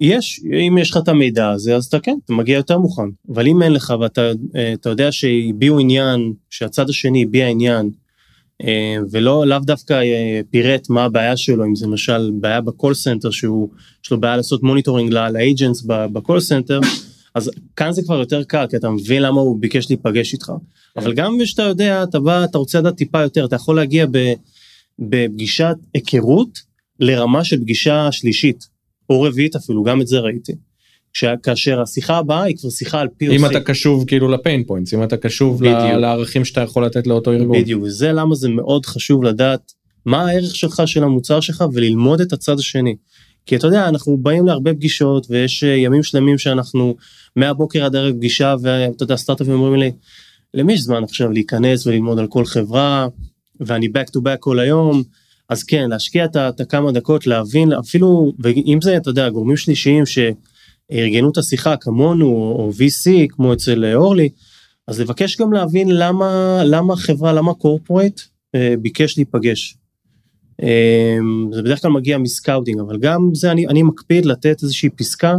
יש, 0.00 0.40
אם 0.68 0.78
יש 0.78 0.90
לך 0.90 0.96
את 0.96 1.08
המידע 1.08 1.50
הזה, 1.50 1.76
אז 1.76 1.84
אתה 1.84 2.00
כן, 2.00 2.16
אתה 2.24 2.32
מגיע 2.32 2.56
יותר 2.56 2.78
מוכן. 2.78 3.02
אבל 3.34 3.46
אם 3.46 3.62
אין 3.62 3.72
לך 3.72 3.94
ואתה 4.00 4.30
אה, 4.56 4.74
יודע 4.86 5.12
שהביעו 5.12 5.80
עניין, 5.80 6.32
שהצד 6.50 6.88
השני 6.88 7.22
הביע 7.22 7.48
עניין, 7.48 7.90
ולא, 9.10 9.46
לאו 9.46 9.58
דווקא 9.58 9.92
אה, 9.92 10.40
פירט 10.50 10.90
מה 10.90 11.04
הבעיה 11.04 11.36
שלו, 11.36 11.64
אם 11.64 11.74
זה 11.74 11.86
למשל 11.86 12.30
בעיה 12.40 12.60
ב 12.60 12.67
call 12.67 12.94
center, 12.94 13.30
שהוא, 13.30 13.68
יש 14.04 14.10
לו 14.10 14.20
בעיה 14.20 14.36
לעשות 14.36 14.62
monitoring 14.62 15.12
ל 15.12 15.22
agents 15.22 15.82
ב 15.86 15.97
call 15.97 16.40
center, 16.40 16.80
אז 17.34 17.50
כאן 17.76 17.92
זה 17.92 18.02
כבר 18.02 18.18
יותר 18.18 18.44
קל, 18.44 18.66
כי 18.70 18.76
אתה 18.76 18.90
מבין 18.90 19.22
למה 19.22 19.40
הוא 19.40 19.60
ביקש 19.60 19.90
להיפגש 19.90 20.32
איתך. 20.32 20.52
אבל 20.96 21.14
גם 21.14 21.38
כשאתה 21.42 21.62
יודע, 21.62 22.02
אתה 22.02 22.20
בא, 22.20 22.44
אתה 22.44 22.58
רוצה 22.58 22.78
לדעת 22.78 22.96
טיפה 22.96 23.22
יותר, 23.22 23.44
אתה 23.44 23.56
יכול 23.56 23.76
להגיע 23.76 24.06
בפגישת 24.98 25.76
היכרות 25.94 26.58
לרמה 27.00 27.44
של 27.44 27.60
פגישה 27.60 28.12
שלישית, 28.12 28.68
או 29.10 29.22
רביעית 29.22 29.56
אפילו, 29.56 29.82
גם 29.82 30.00
את 30.00 30.06
זה 30.06 30.18
ראיתי. 30.18 30.52
כאשר 31.42 31.80
השיחה 31.80 32.16
הבאה 32.16 32.42
היא 32.42 32.56
כבר 32.56 32.70
שיחה 32.70 33.00
על 33.00 33.08
POC. 33.22 33.30
אם 33.30 33.46
אתה 33.46 33.60
קשוב 33.60 34.04
כאילו 34.06 34.28
ל 34.28 34.35
pain 34.35 34.64
points, 34.64 34.94
אם 34.94 35.02
אתה 35.02 35.16
קשוב. 35.16 35.62
לערכים 35.62 36.44
שאתה 36.44 36.60
יכול 36.60 36.84
לתת 36.84 37.06
לאותו 37.06 37.32
ארגון. 37.32 37.60
בדיוק, 37.60 37.82
וזה 37.82 38.12
למה 38.12 38.34
זה 38.34 38.48
מאוד 38.48 38.86
חשוב 38.86 39.24
לדעת 39.24 39.72
מה 40.06 40.28
הערך 40.28 40.56
שלך 40.56 40.82
של 40.86 41.04
המוצר 41.04 41.40
שלך 41.40 41.64
וללמוד 41.72 42.20
את 42.20 42.32
הצד 42.32 42.58
השני. 42.58 42.96
כי 43.46 43.56
אתה 43.56 43.66
יודע, 43.66 43.88
אנחנו 43.88 44.16
באים 44.16 44.46
להרבה 44.46 44.74
פגישות 44.74 45.26
ויש 45.30 45.64
אה, 45.64 45.68
ימים 45.68 46.02
שלמים 46.02 46.38
שאנחנו 46.38 46.96
מהבוקר 47.36 47.84
עד 47.84 47.96
ערב 47.96 48.16
פגישה 48.16 48.54
ואתה 48.62 49.02
יודע, 49.02 49.16
סטארט-אפים 49.16 49.52
אומרים 49.52 49.80
לי, 49.80 49.92
למי 50.54 50.72
יש 50.72 50.80
זמן 50.80 51.04
עכשיו 51.04 51.30
להיכנס 51.32 51.86
וללמוד 51.86 52.18
על 52.18 52.26
כל 52.26 52.44
חברה 52.44 53.08
ואני 53.60 53.86
back 53.86 54.08
to 54.16 54.20
back 54.20 54.36
כל 54.40 54.58
היום. 54.58 55.02
אז 55.48 55.62
כן, 55.62 55.90
להשקיע 55.90 56.24
את 56.24 56.60
הכמה 56.60 56.92
דקות, 56.92 57.26
להבין, 57.26 57.72
אפילו, 57.72 58.32
ואם 58.38 58.78
זה, 58.82 58.96
אתה 58.96 59.10
יודע, 59.10 59.28
גורמים 59.28 59.56
שלישיים 59.56 60.06
שארגנו 60.92 61.30
את 61.30 61.36
השיחה 61.36 61.76
כמונו, 61.76 62.26
או 62.26 62.70
VC, 62.70 63.26
כמו 63.28 63.52
אצל 63.52 63.94
אורלי, 63.94 64.28
אז 64.88 65.00
לבקש 65.00 65.36
גם 65.36 65.52
להבין 65.52 65.88
למה, 65.90 66.62
למה 66.64 66.96
חברה, 66.96 67.32
למה 67.32 67.54
קורפורט 67.54 68.20
אה, 68.54 68.74
ביקש 68.80 69.16
להיפגש. 69.16 69.76
אה, 70.62 71.16
זה 71.52 71.62
בדרך 71.62 71.82
כלל 71.82 71.90
מגיע 71.90 72.18
מסקאוטינג, 72.18 72.80
אבל 72.80 72.98
גם 72.98 73.30
זה 73.34 73.52
אני, 73.52 73.66
אני 73.66 73.82
מקפיד 73.82 74.24
לתת 74.24 74.62
איזושהי 74.62 74.90
פסקה 74.90 75.34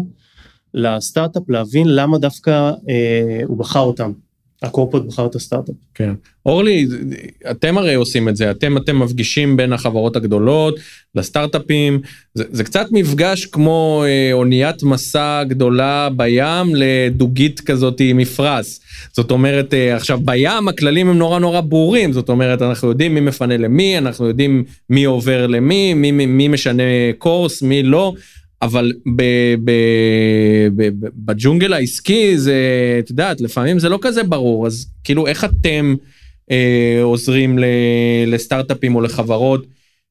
לסטארט-אפ, 0.73 1.49
להבין 1.49 1.87
למה 1.87 2.17
דווקא 2.17 2.71
אה, 2.89 3.41
הוא 3.45 3.57
בחר 3.57 3.79
אותם. 3.79 4.11
הקורפורט 4.63 5.03
בחר 5.03 5.25
את 5.25 5.35
הסטארט-אפ. 5.35 5.75
כן. 5.93 6.13
אורלי, 6.45 6.87
אתם 7.51 7.77
הרי 7.77 7.93
עושים 7.93 8.29
את 8.29 8.35
זה, 8.35 8.51
אתם 8.51 8.77
אתם 8.77 8.99
מפגישים 8.99 9.57
בין 9.57 9.73
החברות 9.73 10.15
הגדולות 10.15 10.79
לסטארט-אפים, 11.15 11.99
זה, 12.33 12.43
זה 12.51 12.63
קצת 12.63 12.87
מפגש 12.91 13.45
כמו 13.45 14.03
אה, 14.07 14.33
אוניית 14.33 14.83
מסע 14.83 15.43
גדולה 15.43 16.09
בים 16.15 16.75
לדוגית 16.75 17.59
כזאת 17.59 17.99
עם 17.99 18.17
מפרש. 18.17 18.79
זאת 19.13 19.31
אומרת, 19.31 19.73
אה, 19.73 19.95
עכשיו 19.95 20.19
בים 20.25 20.67
הכללים 20.67 21.09
הם 21.09 21.17
נורא 21.17 21.39
נורא 21.39 21.61
ברורים, 21.61 22.13
זאת 22.13 22.29
אומרת, 22.29 22.61
אנחנו 22.61 22.87
יודעים 22.87 23.13
מי 23.13 23.19
מפנה 23.19 23.57
למי, 23.57 23.97
אנחנו 23.97 24.27
יודעים 24.27 24.63
מי 24.89 25.03
עובר 25.03 25.47
למי, 25.47 25.93
מי, 25.93 26.11
מי, 26.11 26.25
מי 26.25 26.47
משנה 26.47 26.83
קורס, 27.17 27.61
מי 27.61 27.83
לא. 27.83 28.13
אבל 28.61 28.93
ב, 29.15 29.21
ב, 29.63 29.71
ב, 30.75 30.89
ב, 30.99 31.07
בג'ונגל 31.15 31.73
העסקי 31.73 32.37
זה, 32.37 32.55
את 32.99 33.09
יודעת, 33.09 33.41
לפעמים 33.41 33.79
זה 33.79 33.89
לא 33.89 33.99
כזה 34.01 34.23
ברור, 34.23 34.67
אז 34.67 34.85
כאילו 35.03 35.27
איך 35.27 35.45
אתם 35.45 35.95
אה, 36.51 36.99
עוזרים 37.01 37.59
ל, 37.59 37.65
לסטארט-אפים 38.27 38.95
או 38.95 39.01
לחברות 39.01 39.65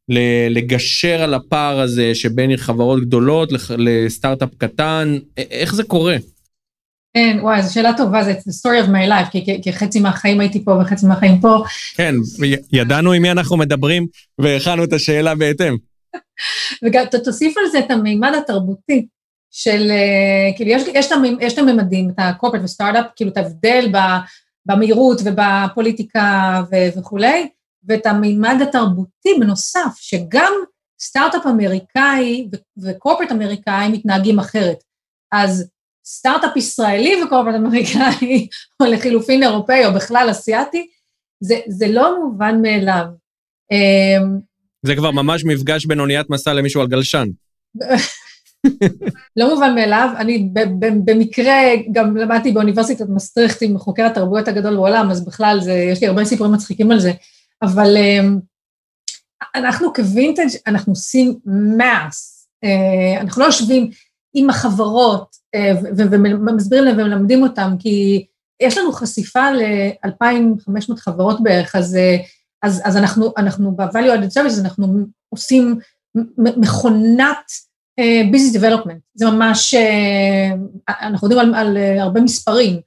ל, 0.08 0.18
לגשר 0.50 1.22
על 1.22 1.34
הפער 1.34 1.80
הזה 1.80 2.14
שבין 2.14 2.56
חברות 2.56 3.02
גדולות 3.02 3.52
לסטארט-אפ 3.78 4.50
קטן, 4.58 5.18
איך 5.36 5.74
זה 5.74 5.82
קורה? 5.82 6.16
כן, 7.14 7.38
וואי, 7.42 7.62
זו 7.62 7.74
שאלה 7.74 7.92
טובה, 7.96 8.24
זה 8.24 8.32
the 8.32 8.52
story 8.52 8.86
of 8.86 8.88
my 8.88 9.08
life, 9.08 9.30
כי, 9.30 9.44
כי, 9.44 9.62
כי 9.62 9.72
חצי 9.72 10.00
מהחיים 10.00 10.40
הייתי 10.40 10.64
פה 10.64 10.70
וחצי 10.70 11.06
מהחיים 11.06 11.40
פה. 11.40 11.62
כן, 11.94 12.14
ידענו 12.72 13.12
עם 13.12 13.22
מי 13.22 13.30
אנחנו 13.30 13.56
מדברים 13.56 14.06
והכנו 14.38 14.84
את 14.84 14.92
השאלה 14.92 15.34
בהתאם. 15.34 15.76
וגם 16.84 17.04
תוסיף 17.24 17.58
על 17.58 17.66
זה 17.72 17.78
את 17.78 17.90
המימד 17.90 18.32
התרבותי 18.34 19.06
של, 19.50 19.90
כאילו 20.56 20.70
יש, 20.70 20.82
יש, 20.94 21.08
יש 21.40 21.52
את 21.52 21.58
הממדים, 21.58 22.10
את 22.10 22.18
ה-corporate 22.18 22.64
וסטארט-אפ, 22.64 23.06
כאילו 23.16 23.30
את 23.30 23.36
ההבדל 23.36 23.92
במהירות 24.66 25.20
ובפוליטיקה 25.24 26.60
ו- 26.70 26.98
וכולי, 26.98 27.48
ואת 27.84 28.06
המימד 28.06 28.56
התרבותי 28.62 29.34
בנוסף, 29.40 29.96
שגם 29.96 30.52
סטארט-אפ 31.00 31.46
אמריקאי 31.46 32.48
וקורפרט 32.82 33.32
אמריקאי 33.32 33.88
מתנהגים 33.88 34.38
אחרת. 34.38 34.78
אז 35.32 35.70
סטארט-אפ 36.06 36.56
ישראלי 36.56 37.22
וקורפרט 37.22 37.54
אמריקאי, 37.54 38.48
או 38.82 38.86
לחילופין 38.86 39.42
אירופאי, 39.42 39.86
או 39.86 39.92
בכלל 39.92 40.28
אסיאתי, 40.30 40.86
זה, 41.40 41.60
זה 41.68 41.88
לא 41.88 42.24
מובן 42.24 42.62
מאליו. 42.62 43.04
זה 44.82 44.96
כבר 44.96 45.10
ממש 45.10 45.44
מפגש 45.44 45.86
בין 45.86 46.00
אוניית 46.00 46.30
מסע 46.30 46.52
למישהו 46.52 46.80
על 46.80 46.86
גלשן. 46.86 47.28
לא 49.36 49.54
מובן 49.54 49.74
מאליו, 49.74 50.08
אני 50.16 50.50
במקרה 51.04 51.54
גם 51.92 52.16
למדתי 52.16 52.52
באוניברסיטת 52.52 53.06
מסטריכט 53.08 53.62
עם 53.62 53.78
חוקר 53.78 54.06
התרבויות 54.06 54.48
הגדול 54.48 54.76
בעולם, 54.76 55.10
אז 55.10 55.24
בכלל 55.24 55.58
זה, 55.60 55.72
יש 55.72 56.00
לי 56.00 56.06
הרבה 56.06 56.24
סיפורים 56.24 56.52
מצחיקים 56.52 56.90
על 56.90 57.00
זה, 57.00 57.12
אבל 57.62 57.96
אמ, 57.96 58.38
אנחנו 59.54 59.94
כווינטג' 59.94 60.48
אנחנו 60.66 60.92
עושים 60.92 61.38
מאס, 61.78 62.48
אה, 62.64 63.20
אנחנו 63.20 63.42
לא 63.42 63.46
יושבים 63.46 63.90
עם 64.34 64.50
החברות 64.50 65.36
אה, 65.54 65.72
ומסבירים 65.96 66.84
להם 66.84 66.98
ומלמדים 66.98 67.42
אותם, 67.42 67.72
כי 67.78 68.26
יש 68.62 68.78
לנו 68.78 68.92
חשיפה 68.92 69.50
ל-2,500 69.50 70.96
חברות 70.96 71.42
בערך, 71.42 71.76
אז 71.76 71.96
אה, 71.96 72.16
אז, 72.62 72.82
אז 72.84 72.96
אנחנו, 72.96 73.32
אנחנו 73.36 73.76
ב-value 73.76 74.18
added 74.18 74.38
services, 74.38 74.60
אנחנו 74.60 75.06
עושים 75.28 75.78
מכונת 76.36 77.36
uh, 78.00 78.34
business 78.34 78.58
development, 78.58 78.98
זה 79.14 79.30
ממש, 79.30 79.74
uh, 79.74 80.92
אנחנו 81.02 81.30
יודעים 81.30 81.54
על, 81.54 81.66
על 81.66 81.76
uh, 81.76 82.02
הרבה 82.02 82.20
מספרים, 82.20 82.80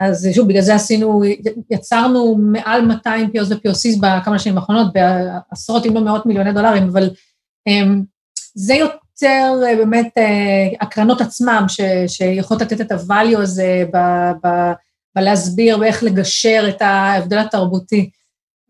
אז 0.00 0.28
שוב, 0.34 0.48
בגלל 0.48 0.62
זה 0.62 0.74
עשינו, 0.74 1.22
יצרנו 1.70 2.36
מעל 2.38 2.86
200 2.86 3.30
POs 3.30 3.46
ו-POCs 3.50 4.00
בכמה 4.00 4.38
שנים 4.38 4.58
האחרונות, 4.58 4.92
בעשרות 4.92 5.86
אם 5.86 5.94
לא 5.94 6.00
מאות 6.00 6.26
מיליוני 6.26 6.52
דולרים, 6.52 6.88
אבל 6.88 7.10
um, 7.68 8.04
זה 8.54 8.74
יותר 8.74 9.52
uh, 9.62 9.76
באמת 9.76 10.12
uh, 10.18 10.76
הקרנות 10.80 11.20
עצמם, 11.20 11.64
ש, 11.68 11.80
שיכולות 12.06 12.62
לתת 12.62 12.80
את 12.80 12.92
ה-value 12.92 13.38
הזה 13.38 13.84
ב, 13.92 13.96
ב, 14.44 14.72
בלהסביר 15.16 15.78
ואיך 15.80 16.02
לגשר 16.02 16.64
את 16.68 16.82
ההבדל 16.82 17.38
התרבותי. 17.38 18.10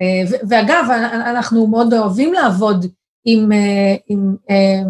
אה, 0.03 0.39
ואגב, 0.49 0.85
אנחנו 1.13 1.67
מאוד 1.67 1.95
אוהבים 1.95 2.33
לעבוד 2.33 2.87
עם, 3.25 3.53
אה, 3.53 3.95
עם, 4.09 4.37
אה, 4.51 4.83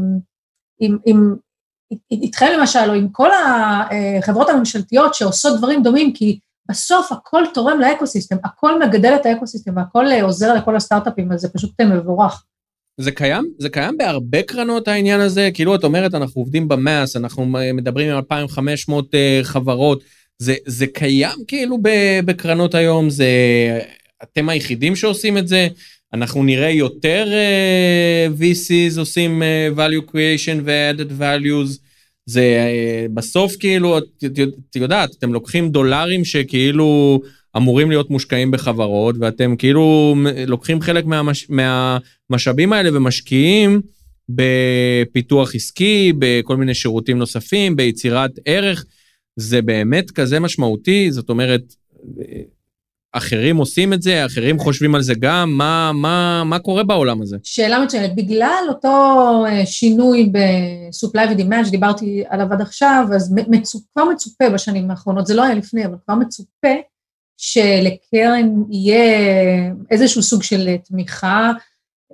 עם, 0.81 0.99
עם, 1.07 1.35
איתכם 2.11 2.47
למשל, 2.59 2.89
או 2.89 2.95
עם 2.95 3.09
כל 3.09 3.29
החברות 3.33 4.49
הממשלתיות 4.49 5.15
שעושות 5.15 5.59
דברים 5.59 5.83
דומים, 5.83 6.13
כי 6.13 6.39
בסוף 6.71 7.13
הכל 7.13 7.43
תורם 7.55 7.81
לאקוסיסטם, 7.81 8.37
הכל 8.45 8.83
מגדל 8.83 9.15
את 9.21 9.27
האקוסיסטם, 9.27 9.77
והכל 9.77 10.07
עוזר 10.23 10.55
לכל 10.55 10.77
הסטארט-אפים, 10.77 11.33
אז 11.33 11.41
זה 11.41 11.49
פשוט 11.49 11.81
מבורך. 11.81 12.45
זה 13.01 13.11
קיים? 13.11 13.45
זה 13.59 13.69
קיים 13.69 13.97
בהרבה 13.97 14.43
קרנות 14.43 14.89
העניין 14.89 15.21
הזה? 15.21 15.51
כאילו 15.55 15.75
את 15.75 15.85
אומרת, 15.85 16.15
אנחנו 16.15 16.41
עובדים 16.41 16.69
במאס, 16.69 17.17
אנחנו 17.17 17.47
מדברים 17.75 18.11
עם 18.11 18.17
2,500 18.17 19.15
חברות, 19.43 20.03
זה, 20.39 20.55
זה 20.67 20.87
קיים 20.87 21.39
כאילו 21.47 21.79
בקרנות 22.25 22.75
היום? 22.75 23.11
זה 23.11 23.27
אתם 24.23 24.49
היחידים 24.49 24.97
שעושים 24.97 25.39
את 25.39 25.49
זה, 25.49 25.69
אנחנו 26.13 26.43
נראה 26.43 26.71
יותר 26.71 27.29
uh, 27.29 28.43
VCs 28.43 28.99
עושים 28.99 29.43
uh, 29.43 29.79
value 29.79 30.11
creation 30.11 30.61
ו-added 30.65 31.21
values, 31.21 31.79
זה 32.27 32.59
uh, 32.59 33.13
בסוף 33.15 33.57
כאילו, 33.57 33.99
את, 33.99 34.05
את 34.71 34.77
יודעת, 34.77 35.11
אתם 35.19 35.33
לוקחים 35.33 35.71
דולרים 35.71 36.25
שכאילו 36.25 37.21
אמורים 37.57 37.91
להיות 37.91 38.11
מושקעים 38.11 38.51
בחברות, 38.51 39.17
ואתם 39.21 39.57
כאילו 39.57 40.15
לוקחים 40.47 40.81
חלק 40.81 41.05
מהמש, 41.05 41.47
מהמשאבים 41.51 42.73
האלה 42.73 42.97
ומשקיעים 42.97 43.81
בפיתוח 44.29 45.55
עסקי, 45.55 46.13
בכל 46.19 46.57
מיני 46.57 46.75
שירותים 46.75 47.19
נוספים, 47.19 47.77
ביצירת 47.77 48.31
ערך. 48.45 48.85
זה 49.37 49.63
באמת 49.63 50.11
כזה 50.11 50.41
משמעותי, 50.41 51.13
זאת 51.13 51.29
אומרת, 51.29 51.63
אחרים 53.13 53.57
עושים 53.57 53.93
את 53.93 54.03
זה, 54.03 54.27
אחרים 54.27 54.59
חושבים 54.59 54.95
על 54.95 55.03
זה 55.03 55.15
גם, 55.19 55.51
מה, 55.51 55.93
מה, 55.95 56.43
מה 56.45 56.59
קורה 56.59 56.85
בעולם 56.85 57.23
הזה? 57.23 57.37
שאלה 57.43 57.79
מצוינת. 57.79 58.15
בגלל 58.15 58.65
אותו 58.69 58.89
אה, 59.49 59.67
שינוי 59.67 60.31
ב-supply 60.33 61.31
ו-demand 61.31 61.67
שדיברתי 61.67 62.25
עליו 62.29 62.53
עד 62.53 62.61
עכשיו, 62.61 63.07
אז 63.15 63.35
מצופ, 63.49 63.83
כבר 63.95 64.05
מצופה 64.05 64.51
בשנים 64.51 64.91
האחרונות, 64.91 65.27
זה 65.27 65.35
לא 65.35 65.43
היה 65.43 65.55
לפני, 65.55 65.87
אבל 65.87 65.95
כבר 66.05 66.15
מצופה 66.15 66.75
שלקרן 67.37 68.63
יהיה 68.71 69.73
איזשהו 69.91 70.23
סוג 70.23 70.43
של 70.43 70.77
תמיכה, 70.85 71.53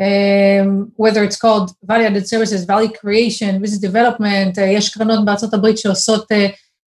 um, 0.00 1.02
whether 1.02 1.22
it's 1.28 1.38
called 1.38 1.70
value 1.86 2.06
added 2.06 2.26
services, 2.26 2.64
value 2.64 2.92
creation, 3.00 3.62
business 3.62 3.80
development, 3.80 4.58
uh, 4.58 4.60
יש 4.60 4.88
קרנות 4.88 5.24
בארצות 5.24 5.54
הברית 5.54 5.78
שעושות 5.78 6.32
uh, 6.32 6.36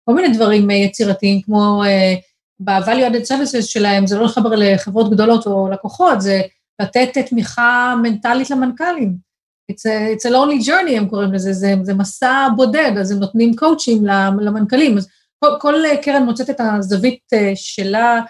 כל 0.06 0.16
מיני 0.16 0.34
דברים 0.36 0.70
uh, 0.70 0.74
יצירתיים, 0.74 1.42
כמו 1.42 1.84
uh, 1.84 2.20
ב-value 2.60 3.12
added 3.12 3.28
services 3.28 3.62
שלהם, 3.62 4.08
זה 4.08 4.18
לא 4.18 4.26
לחבר 4.26 4.50
לחברות 4.56 5.12
גדולות 5.12 5.48
או 5.48 5.70
לקוחות, 5.70 6.22
זה 6.22 6.42
לתת 6.82 7.18
תמיכה 7.30 7.96
מנטלית 8.04 8.50
למנכ"לים. 8.50 9.28
It's 9.72 9.76
a, 9.86 10.16
it's 10.16 10.30
a 10.30 10.32
lonely 10.32 10.68
journey, 10.68 10.98
הם 10.98 11.08
קוראים 11.10 11.34
לזה, 11.34 11.54
זה, 11.54 11.74
זה 11.82 11.94
מסע 11.94 12.48
בודד, 12.56 12.92
אז 13.00 13.12
הם 13.12 13.20
נותנים 13.20 13.56
קואוצ'ים 13.56 14.06
למנכ"לים. 14.42 14.98
אז 14.98 15.08
כל, 15.40 15.50
כל 15.60 15.74
קרן 16.02 16.24
מוצאת 16.24 16.50
את 16.50 16.60
הזווית 16.60 17.20
אה, 17.34 17.52
שלה 17.56 18.22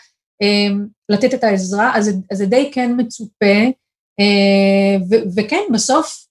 לתת 1.10 1.34
את 1.34 1.44
העזרה, 1.44 1.98
אז, 1.98 2.12
אז 2.32 2.38
זה 2.38 2.46
די 2.46 2.72
כן 2.74 2.92
מצופה, 2.98 3.56
ו, 5.10 5.16
וכן, 5.36 5.62
בסוף 5.74 6.28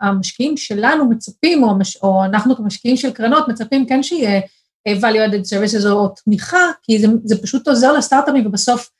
המשקיעים 0.00 0.56
שלנו 0.56 1.10
מצפים, 1.10 1.62
או, 1.62 1.70
המש, 1.70 1.96
או 1.96 2.24
אנחנו 2.24 2.56
כמשקיעים 2.56 2.96
של 2.96 3.10
קרנות 3.10 3.48
מצפים 3.48 3.86
כן 3.86 4.02
שיהיה 4.02 4.40
value 4.86 5.30
added 5.30 5.44
services 5.54 5.88
או 5.90 6.08
תמיכה, 6.08 6.70
כי 6.82 6.98
זה, 6.98 7.06
זה 7.24 7.42
פשוט 7.42 7.68
עוזר 7.68 7.92
לסטארט-אפים 7.92 8.46
ובסוף 8.46 8.90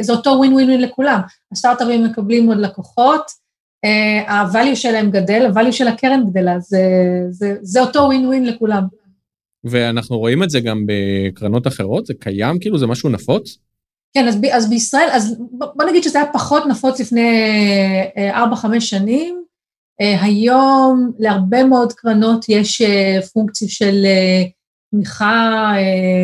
זה 0.00 0.12
אותו 0.12 0.30
ווין 0.30 0.52
ווין 0.52 0.68
ווין 0.68 0.80
לכולם. 0.80 1.20
הסטארט-אפים 1.52 2.04
מקבלים 2.04 2.48
עוד 2.48 2.58
לקוחות, 2.58 3.30
ה-value 4.28 4.76
שלהם 4.76 5.10
גדל, 5.10 5.46
ה-value 5.46 5.72
של 5.72 5.88
הקרן 5.88 6.24
גדלה, 6.30 6.58
זה, 6.58 6.80
זה, 7.30 7.54
זה 7.62 7.80
אותו 7.80 7.98
ווין 8.00 8.26
ווין 8.26 8.46
לכולם. 8.46 8.82
ואנחנו 9.64 10.18
רואים 10.18 10.42
את 10.42 10.50
זה 10.50 10.60
גם 10.60 10.86
בקרנות 10.86 11.66
אחרות? 11.66 12.06
זה 12.06 12.14
קיים? 12.20 12.58
כאילו 12.58 12.78
זה 12.78 12.86
משהו 12.86 13.08
נפוץ? 13.08 13.58
כן, 14.14 14.28
אז, 14.28 14.40
ב, 14.40 14.44
אז 14.44 14.70
בישראל, 14.70 15.08
אז 15.12 15.36
בוא 15.50 15.84
נגיד 15.84 16.02
שזה 16.02 16.20
היה 16.20 16.32
פחות 16.32 16.66
נפוץ 16.66 17.00
לפני 17.00 17.42
4-5 18.32 18.80
שנים. 18.80 19.42
היום 20.00 21.12
להרבה 21.18 21.64
מאוד 21.64 21.92
קרנות 21.92 22.48
יש 22.48 22.82
פונקציה 23.32 23.68
של 23.68 24.06
תמיכה, 24.90 25.72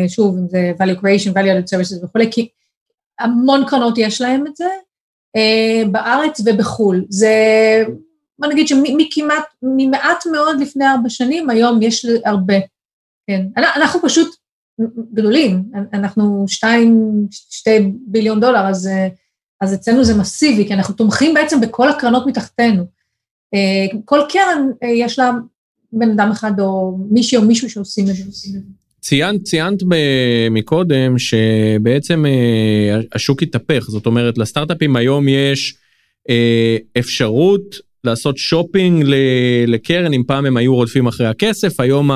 שוב, 0.07 0.37
אם 0.37 0.47
זה 0.47 0.71
value 0.79 0.97
creation, 0.97 1.33
value 1.33 1.63
added 1.63 1.73
services 1.73 2.05
וכולי, 2.05 2.31
כי 2.31 2.47
המון 3.19 3.63
קרנות 3.67 3.97
יש 3.97 4.21
להם 4.21 4.47
את 4.47 4.55
זה, 4.55 4.67
בארץ 5.91 6.41
ובחו"ל. 6.45 7.05
זה, 7.09 7.33
בוא 8.39 8.47
נגיד 8.47 8.67
שמכמעט, 8.67 9.43
ממעט 9.61 10.25
מאוד 10.31 10.59
לפני 10.59 10.85
ארבע 10.87 11.09
שנים, 11.09 11.49
היום 11.49 11.81
יש 11.81 12.05
הרבה. 12.25 12.55
כן, 13.27 13.45
אנחנו 13.57 14.01
פשוט 14.01 14.35
גדולים, 15.13 15.63
אנחנו 15.93 16.45
שתיים, 16.47 17.11
שתי 17.31 17.91
ביליון 18.07 18.39
דולר, 18.39 18.67
אז, 18.67 18.89
אז 19.61 19.73
אצלנו 19.73 20.03
זה 20.03 20.17
מסיבי, 20.17 20.67
כי 20.67 20.73
אנחנו 20.73 20.93
תומכים 20.93 21.33
בעצם 21.33 21.61
בכל 21.61 21.89
הקרנות 21.89 22.27
מתחתנו. 22.27 22.83
כל 24.05 24.19
קרן 24.29 24.71
יש 24.83 25.19
לה 25.19 25.31
בן 25.93 26.09
אדם 26.09 26.29
אחד 26.31 26.51
או 26.59 26.97
מישהי 27.09 27.37
או 27.37 27.41
מישהו 27.41 27.69
שעושים 27.69 28.09
את 28.09 28.15
זה. 28.15 28.59
ציינת, 29.01 29.43
ציינת 29.43 29.83
מקודם 30.51 31.15
שבעצם 31.19 32.25
השוק 33.13 33.43
התהפך, 33.43 33.85
זאת 33.89 34.05
אומרת 34.05 34.37
לסטארט-אפים 34.37 34.95
היום 34.95 35.27
יש 35.27 35.75
אפשרות 36.99 37.75
לעשות 38.03 38.37
שופינג 38.37 39.05
לקרן, 39.67 40.13
אם 40.13 40.23
פעם 40.27 40.45
הם 40.45 40.57
היו 40.57 40.75
רודפים 40.75 41.07
אחרי 41.07 41.27
הכסף, 41.27 41.79
היום 41.79 42.09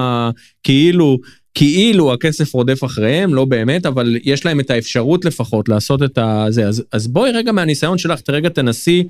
כאילו, 0.63 1.17
כאילו 1.53 2.13
הכסף 2.13 2.53
רודף 2.53 2.83
אחריהם, 2.83 3.33
לא 3.33 3.45
באמת, 3.45 3.85
אבל 3.85 4.17
יש 4.23 4.45
להם 4.45 4.59
את 4.59 4.69
האפשרות 4.69 5.25
לפחות 5.25 5.69
לעשות 5.69 6.03
את 6.03 6.17
הזה. 6.21 6.67
אז, 6.67 6.83
אז 6.91 7.07
בואי 7.07 7.31
רגע 7.31 7.51
מהניסיון 7.51 7.97
שלך, 7.97 8.19
רגע 8.29 8.49
תנסי 8.49 9.03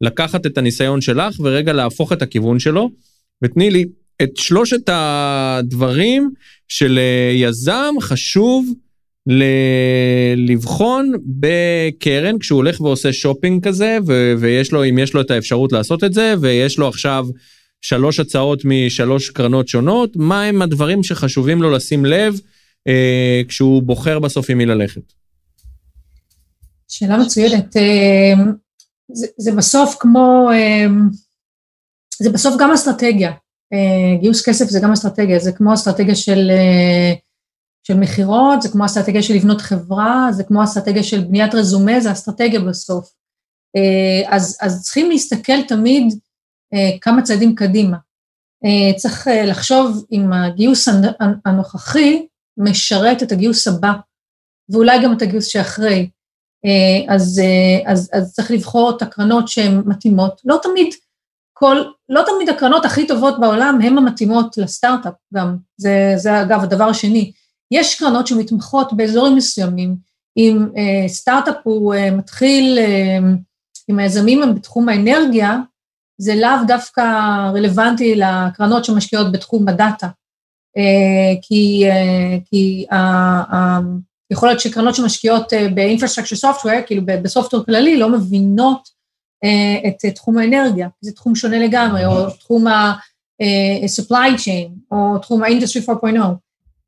לקחת 0.00 0.46
את 0.46 0.58
הניסיון 0.58 1.00
שלך 1.00 1.40
ורגע 1.40 1.72
להפוך 1.72 2.12
את 2.12 2.22
הכיוון 2.22 2.58
שלו, 2.58 2.90
ותני 3.42 3.70
לי 3.70 3.84
את 4.22 4.36
שלושת 4.36 4.88
הדברים 4.88 6.30
שליזם 6.68 7.94
חשוב 8.00 8.74
ל- 9.26 10.50
לבחון 10.50 11.12
בקרן 11.26 12.38
כשהוא 12.38 12.56
הולך 12.56 12.80
ועושה 12.80 13.12
שופינג 13.12 13.68
כזה 13.68 13.98
ו- 14.06 14.32
ויש 14.38 14.72
לו 14.72 14.84
אם 14.84 14.98
יש 14.98 15.14
לו 15.14 15.20
את 15.20 15.30
האפשרות 15.30 15.72
לעשות 15.72 16.04
את 16.04 16.12
זה 16.12 16.34
ויש 16.40 16.78
לו 16.78 16.88
עכשיו 16.88 17.26
שלוש 17.80 18.20
הצעות 18.20 18.62
משלוש 18.64 19.30
קרנות 19.30 19.68
שונות 19.68 20.16
מה 20.16 20.44
הם 20.44 20.62
הדברים 20.62 21.02
שחשובים 21.02 21.62
לו 21.62 21.70
לשים 21.70 22.04
לב 22.04 22.40
אה, 22.88 23.42
כשהוא 23.48 23.82
בוחר 23.82 24.18
בסוף 24.18 24.50
עם 24.50 24.58
מי 24.58 24.66
ללכת. 24.66 25.12
שאלה 26.88 27.18
מצוינת 27.18 27.76
אה, 27.76 28.44
זה, 29.12 29.26
זה 29.38 29.52
בסוף 29.52 29.96
כמו 30.00 30.50
אה, 30.52 30.86
זה 32.22 32.30
בסוף 32.30 32.54
גם 32.60 32.70
אסטרטגיה 32.70 33.30
אה, 33.30 33.34
גיוס 34.20 34.48
כסף 34.48 34.64
זה 34.64 34.80
גם 34.82 34.92
אסטרטגיה 34.92 35.38
זה 35.38 35.52
כמו 35.52 35.74
אסטרטגיה 35.74 36.14
של 36.14 36.50
אה, 36.50 37.14
של 37.82 37.94
מכירות, 37.94 38.62
זה 38.62 38.68
כמו 38.68 38.84
אסטרטגיה 38.84 39.22
של 39.22 39.34
לבנות 39.34 39.60
חברה, 39.60 40.28
זה 40.32 40.44
כמו 40.44 40.64
אסטרטגיה 40.64 41.02
של 41.02 41.20
בניית 41.20 41.54
רזומה, 41.54 42.00
זה 42.00 42.12
אסטרטגיה 42.12 42.60
בסוף. 42.60 43.12
אה, 43.76 44.36
אז, 44.36 44.58
אז 44.60 44.82
צריכים 44.82 45.10
להסתכל 45.10 45.62
תמיד 45.68 46.14
אה, 46.74 46.98
כמה 47.00 47.22
צעדים 47.22 47.54
קדימה. 47.54 47.96
אה, 48.64 48.96
צריך 48.96 49.28
לחשוב 49.46 50.06
אם 50.12 50.32
הגיוס 50.32 50.88
הנוכחי 51.44 52.26
משרת 52.56 53.22
את 53.22 53.32
הגיוס 53.32 53.68
הבא, 53.68 53.92
ואולי 54.68 55.02
גם 55.04 55.16
את 55.16 55.22
הגיוס 55.22 55.46
שאחרי. 55.46 56.10
אז, 57.08 57.40
אז, 57.86 58.10
אז 58.12 58.32
צריך 58.32 58.50
לבחור 58.50 58.96
את 58.96 59.02
הקרנות 59.02 59.48
שהן 59.48 59.82
מתאימות. 59.86 60.40
לא 60.44 60.58
תמיד 60.62 60.94
כל, 61.60 61.82
לא 62.08 62.22
תמיד 62.26 62.48
הקרנות 62.48 62.84
הכי 62.84 63.06
טובות 63.06 63.40
בעולם 63.40 63.78
הן 63.82 63.98
המתאימות 63.98 64.58
לסטארט-אפ 64.58 65.12
גם, 65.34 65.56
זה, 65.76 66.12
זה 66.16 66.42
אגב 66.42 66.62
הדבר 66.62 66.84
השני. 66.84 67.32
יש 67.70 67.98
קרנות 67.98 68.26
שמתמחות 68.26 68.92
באזורים 68.92 69.36
מסוימים, 69.36 69.96
אם 70.36 70.66
אה, 70.76 71.08
סטארט-אפ 71.08 71.54
הוא 71.62 71.94
אה, 71.94 72.10
מתחיל, 72.10 72.78
אה, 72.78 73.18
אם 73.90 73.98
היזמים 73.98 74.42
הם 74.42 74.54
בתחום 74.54 74.88
האנרגיה, 74.88 75.58
זה 76.18 76.34
לאו 76.34 76.66
דווקא 76.66 77.02
רלוונטי 77.54 78.14
לקרנות 78.14 78.84
שמשקיעות 78.84 79.32
בתחום 79.32 79.68
הדאטה, 79.68 80.08
אה, 80.76 81.34
כי, 81.42 81.84
אה, 81.90 82.38
כי 82.44 82.86
אה, 82.92 83.42
אה, 83.52 83.78
יכול 84.32 84.48
להיות 84.48 84.60
שקרנות 84.60 84.94
שמשקיעות 84.94 85.52
אה, 85.52 85.68
ב-infrastructure 85.74 86.48
software, 86.48 86.86
כאילו 86.86 87.02
בסופטוור 87.06 87.64
כללי, 87.64 87.98
לא 87.98 88.08
מבינות 88.08 88.99
את 89.88 90.04
אה, 90.04 90.10
תחום 90.10 90.38
האנרגיה, 90.38 90.88
זה 91.00 91.12
תחום 91.12 91.34
שונה 91.34 91.58
לגמרי, 91.58 92.06
או 92.06 92.30
תחום 92.30 92.66
ה-supply 92.66 94.12
אה, 94.12 94.36
chain, 94.36 94.70
או 94.92 95.18
תחום 95.18 95.42
ה-industry 95.42 95.90
4.0. 95.90 96.18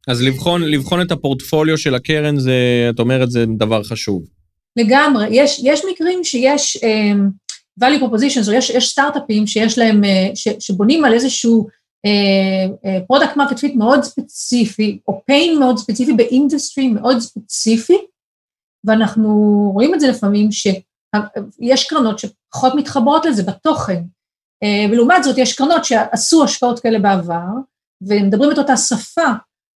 אז 0.09 0.23
לבחון, 0.23 0.63
לבחון 0.63 1.03
את 1.03 1.13
הפורטפוליו 1.13 1.79
של 1.79 1.95
הקרן, 1.95 2.39
זה, 2.39 2.55
את 2.91 2.99
אומרת, 2.99 3.31
זה 3.31 3.45
דבר 3.59 3.83
חשוב. 3.83 4.23
לגמרי. 4.77 5.29
יש, 5.31 5.61
יש 5.65 5.81
מקרים 5.93 6.25
שיש 6.25 6.77
um, 6.77 7.19
value 7.85 8.03
propositions, 8.03 8.49
או 8.49 8.53
יש, 8.53 8.71
יש 8.71 8.89
סטארט-אפים 8.89 9.47
שיש 9.47 9.79
להם, 9.79 10.05
uh, 10.05 10.07
ש, 10.35 10.49
שבונים 10.59 11.05
על 11.05 11.13
איזשהו 11.13 11.67
product 13.07 13.37
market 13.37 13.59
fit 13.59 13.75
מאוד 13.75 14.03
ספציפי, 14.03 14.99
או 15.09 15.23
pain 15.31 15.59
מאוד 15.59 15.79
ספציפי 15.79 16.13
ב 16.13 16.21
industry 16.21 16.89
מאוד 16.89 17.19
ספציפי, 17.19 17.99
ואנחנו 18.85 19.29
רואים 19.75 19.95
את 19.95 20.01
זה 20.01 20.09
לפעמים, 20.09 20.53
שיש 21.17 21.89
קרנות 21.89 22.19
שפחות 22.19 22.75
מתחברות 22.75 23.25
לזה 23.25 23.43
בתוכן. 23.43 24.03
Uh, 24.65 24.93
ולעומת 24.93 25.25
זאת, 25.25 25.39
יש 25.39 25.53
קרנות 25.53 25.85
שעשו 25.85 26.45
השקעות 26.45 26.81
כאלה 26.81 26.99
בעבר, 26.99 27.47
ומדברים 28.03 28.53
את 28.53 28.59
אותה 28.59 28.77
שפה, 28.77 29.31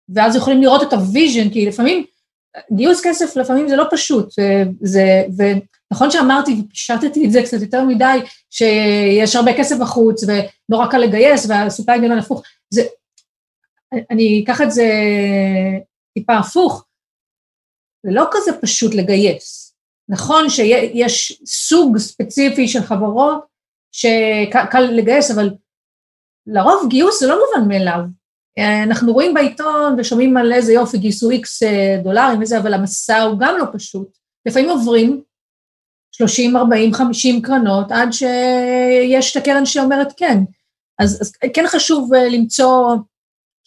ואז 0.09 0.37
יכולים 0.37 0.63
לראות 0.63 0.83
את 0.83 0.93
ה 0.93 1.00
vision, 1.00 1.51
כי 1.51 1.67
לפעמים, 1.67 2.05
גיוס 2.73 3.01
כסף 3.05 3.37
לפעמים 3.37 3.69
זה 3.69 3.77
לא 3.77 3.85
פשוט, 3.91 4.29
זה, 4.81 5.23
ונכון 5.37 6.11
שאמרתי 6.11 6.63
ופישטתי 6.65 7.27
את 7.27 7.33
זה 7.33 7.43
קצת 7.43 7.61
יותר 7.61 7.85
מדי, 7.85 8.19
שיש 8.51 9.37
הרבה 9.37 9.59
כסף 9.59 9.77
בחוץ 9.81 10.25
ונורא 10.25 10.87
קל 10.87 10.99
לגייס 10.99 11.47
והסופאי 11.49 11.99
גדול 11.99 12.19
הפוך, 12.19 12.43
זה, 12.71 12.83
אני 14.11 14.43
אקח 14.45 14.61
את 14.61 14.71
זה 14.71 14.89
טיפה 16.15 16.37
הפוך, 16.37 16.87
זה 18.07 18.13
לא 18.13 18.25
כזה 18.31 18.61
פשוט 18.61 18.95
לגייס. 18.95 19.66
נכון 20.09 20.51
שיש 20.51 21.43
סוג 21.47 21.99
ספציפי 21.99 22.69
של 22.69 22.83
חברות 22.83 23.45
שקל 23.93 24.81
לגייס, 24.81 25.31
אבל 25.31 25.51
לרוב 26.47 26.87
גיוס 26.89 27.21
זה 27.21 27.27
לא 27.27 27.39
מובן 27.39 27.69
מאליו. 27.69 28.01
אנחנו 28.83 29.13
רואים 29.13 29.35
בעיתון 29.35 29.97
ושומעים 29.99 30.37
על 30.37 30.53
איזה 30.53 30.73
יופי 30.73 30.99
גייסו 30.99 31.31
איקס 31.31 31.63
אה, 31.63 31.97
דולרים 32.05 32.43
וזה, 32.43 32.59
אבל 32.59 32.75
המסע 32.75 33.23
הוא 33.23 33.39
גם 33.39 33.55
לא 33.59 33.65
פשוט. 33.73 34.19
לפעמים 34.47 34.71
עוברים 34.71 35.23
30, 36.13 36.57
40, 36.57 36.93
50 36.95 37.43
קרנות 37.43 37.93
עד 37.93 38.13
שיש 38.13 39.37
את 39.37 39.43
הקרן 39.43 39.67
שאומרת 39.67 40.13
כן. 40.17 40.39
אז, 40.99 41.19
אז 41.21 41.33
כן 41.55 41.65
חשוב 41.67 42.15
אה, 42.15 42.29
למצוא 42.29 42.97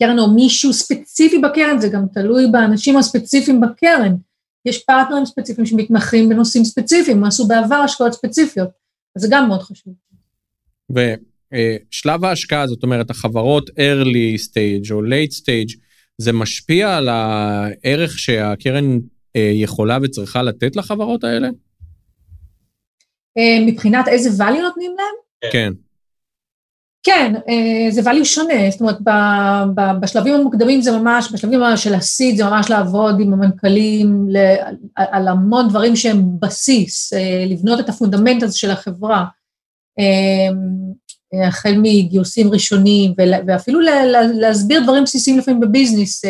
קרן 0.02 0.20
או 0.20 0.32
מישהו 0.32 0.74
ספציפי 0.74 1.38
בקרן, 1.38 1.80
זה 1.80 1.90
גם 1.90 2.06
תלוי 2.14 2.48
באנשים 2.52 2.98
הספציפיים 2.98 3.62
בקרן. 3.62 4.16
יש 4.66 4.84
פרטנרים 4.84 5.26
ספציפיים 5.26 5.66
שמתמחים 5.66 6.30
בנושאים 6.30 6.64
ספציפיים, 6.64 7.24
עשו 7.24 7.48
בעבר 7.48 7.76
השקעות 7.76 8.14
ספציפיות, 8.14 8.70
אז 9.16 9.22
זה 9.22 9.28
גם 9.32 9.48
מאוד 9.48 9.62
חשוב. 9.62 9.94
אה, 11.54 11.76
שלב 11.92 12.26
ההשקעה, 12.26 12.68
זאת 12.68 12.84
אומרת, 12.84 13.10
החברות 13.10 13.70
early 13.70 14.42
stage 14.42 14.92
או 14.92 15.02
late 15.02 15.34
stage, 15.42 15.78
זה 16.18 16.34
משפיע 16.34 16.98
על 16.98 17.10
הערך 17.10 18.20
שהקרן 18.20 19.00
אה, 19.36 19.52
יכולה 19.54 19.98
וצריכה 20.02 20.44
לתת 20.44 20.76
לחברות 20.76 21.24
האלה? 21.24 21.48
אה, 23.38 23.66
מבחינת 23.68 24.08
איזה 24.08 24.44
value 24.44 24.62
נותנים 24.62 24.96
להם? 24.98 25.52
כן. 25.52 25.74
כן, 27.04 27.34
אה, 27.50 27.92
זה 27.92 28.12
value 28.12 28.26
שונה, 28.26 28.70
זאת 28.72 28.82
אומרת, 28.82 28.98
בשלבים 30.00 30.34
המוקדמים 30.34 30.82
זה 30.82 30.92
ממש, 30.92 31.32
בשלבים 31.32 31.60
של 31.76 31.94
ה-seed 31.94 32.38
זה 32.38 32.44
ממש 32.44 32.70
לעבוד 32.70 33.20
עם 33.20 33.34
המנכ"לים 33.34 34.28
על 34.96 35.28
המון 35.28 35.70
דברים 35.70 35.96
שהם 35.96 36.24
בסיס, 36.40 37.14
אה, 37.14 37.46
לבנות 37.48 37.80
את 37.80 37.90
ה 37.90 37.95
fundament 37.95 38.44
הזה 38.44 38.58
של 38.58 38.72
החברה, 38.72 39.26
החל 41.48 41.76
מגיוסים 41.78 42.52
ראשונים, 42.52 43.14
ואפילו 43.48 43.80
להסביר 44.34 44.84
דברים 44.84 45.04
בסיסיים 45.04 45.38
לפעמים 45.38 45.60
בביזנס, 45.60 46.22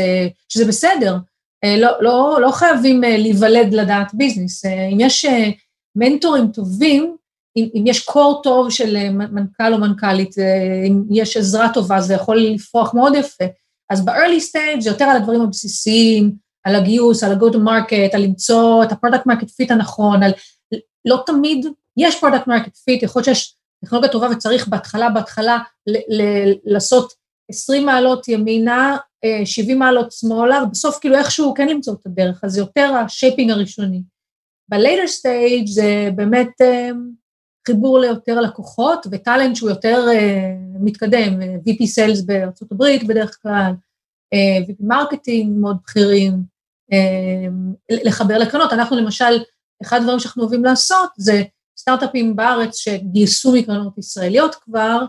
שזה 0.49 0.65
בסדר, 0.65 1.17
לא, 1.65 1.91
לא, 2.01 2.37
לא 2.41 2.51
חייבים 2.51 3.01
להיוולד 3.01 3.73
לדעת 3.73 4.13
ביזנס, 4.13 4.65
אם 4.65 4.97
יש 4.99 5.25
מנטורים 5.95 6.47
טובים, 6.47 7.15
אם, 7.59 7.69
אם 7.75 7.87
יש 7.87 8.05
קור 8.05 8.41
טוב 8.43 8.69
של 8.69 8.95
אה, 8.95 9.09
מנכ"ל 9.11 9.73
או 9.73 9.77
מנכ"לית, 9.77 10.39
אה, 10.39 10.83
אם 10.87 11.03
יש 11.11 11.37
עזרה 11.37 11.73
טובה, 11.73 12.01
זה 12.01 12.13
יכול 12.13 12.37
לפרוח 12.37 12.93
מאוד 12.93 13.15
יפה. 13.15 13.45
אז 13.89 14.05
ב-early 14.05 14.41
stage 14.51 14.79
זה 14.79 14.89
יותר 14.89 15.05
על 15.05 15.17
הדברים 15.17 15.41
הבסיסיים, 15.41 16.31
על 16.63 16.75
הגיוס, 16.75 17.23
על 17.23 17.31
ה-go 17.31 17.53
to 17.53 17.57
market, 17.57 18.09
על 18.13 18.21
למצוא 18.21 18.83
את 18.83 18.91
ה-product 18.91 19.31
market 19.31 19.45
fit 19.47 19.73
הנכון, 19.73 20.23
על 20.23 20.31
לא 21.05 21.23
תמיד 21.25 21.65
יש 21.97 22.15
product 22.15 22.47
market 22.47 22.75
fit, 22.89 23.03
יכול 23.03 23.19
להיות 23.19 23.25
שיש 23.25 23.55
טכנולוגיה 23.85 24.11
טובה 24.11 24.27
וצריך 24.31 24.67
בהתחלה, 24.67 25.09
בהתחלה 25.09 25.59
ל- 25.87 26.21
ל- 26.21 26.53
לעשות 26.65 27.13
20 27.51 27.85
מעלות 27.85 28.27
ימינה, 28.27 28.97
70 29.45 29.81
אה, 29.81 29.85
מעלות 29.85 30.11
שמאלה, 30.11 30.63
ובסוף 30.63 30.97
כאילו 31.01 31.15
איכשהו 31.15 31.53
כן 31.53 31.67
למצוא 31.67 31.93
את 31.93 32.05
הדרך, 32.05 32.43
אז 32.43 32.51
זה 32.51 32.59
יותר 32.59 32.93
ה 32.93 33.01
shaping 33.01 33.51
הראשוני. 33.51 34.01
ב-later 34.69 35.07
stage 35.21 35.67
זה 35.67 36.09
באמת 36.15 36.51
חיבור 37.69 37.99
ליותר 37.99 38.41
לקוחות 38.41 39.07
ו 39.11 39.18
talent 39.18 39.55
שהוא 39.55 39.69
יותר 39.69 40.05
uh, 40.07 40.77
מתקדם, 40.79 41.41
VP 41.41 41.81
Sales 41.81 42.25
בארצות 42.25 42.71
הברית 42.71 43.07
בדרך 43.07 43.37
כלל, 43.41 43.71
uh, 44.35 44.69
VP 44.69 44.75
marketing 44.79 45.59
מאוד 45.59 45.77
בכירים, 45.83 46.59
לחבר 47.91 48.37
לקרנות. 48.37 48.73
אנחנו 48.73 48.97
למשל, 48.97 49.39
אחד 49.81 49.97
הדברים 49.97 50.19
שאנחנו 50.19 50.43
אוהבים 50.43 50.65
לעשות 50.65 51.09
זה 51.17 51.43
סטארט-אפים 51.79 52.35
בארץ 52.35 52.77
שגייסו 52.77 53.51
מקרנות 53.51 53.97
ישראליות 53.97 54.55
כבר, 54.55 55.05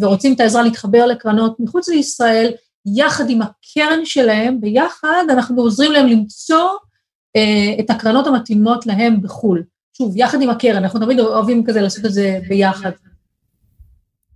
ורוצים 0.00 0.32
את 0.34 0.40
העזרה 0.40 0.62
להתחבר 0.62 1.06
לקרנות 1.06 1.60
מחוץ 1.60 1.88
לישראל, 1.88 2.52
יחד 2.96 3.30
עם 3.30 3.40
הקרן 3.42 4.04
שלהם, 4.04 4.60
ביחד 4.60 5.24
אנחנו 5.30 5.62
עוזרים 5.62 5.92
להם 5.92 6.06
למצוא 6.06 6.68
את 7.80 7.90
הקרנות 7.90 8.26
המתאימות 8.26 8.86
להם 8.86 9.22
בחו"ל. 9.22 9.62
שוב, 9.98 10.16
יחד 10.16 10.42
עם 10.42 10.50
הקרן, 10.50 10.76
אנחנו 10.76 11.00
תמיד 11.00 11.20
אוהבים 11.20 11.64
כזה 11.64 11.80
לעשות 11.80 12.04
את 12.04 12.12
זה 12.12 12.38
ביחד. 12.48 12.90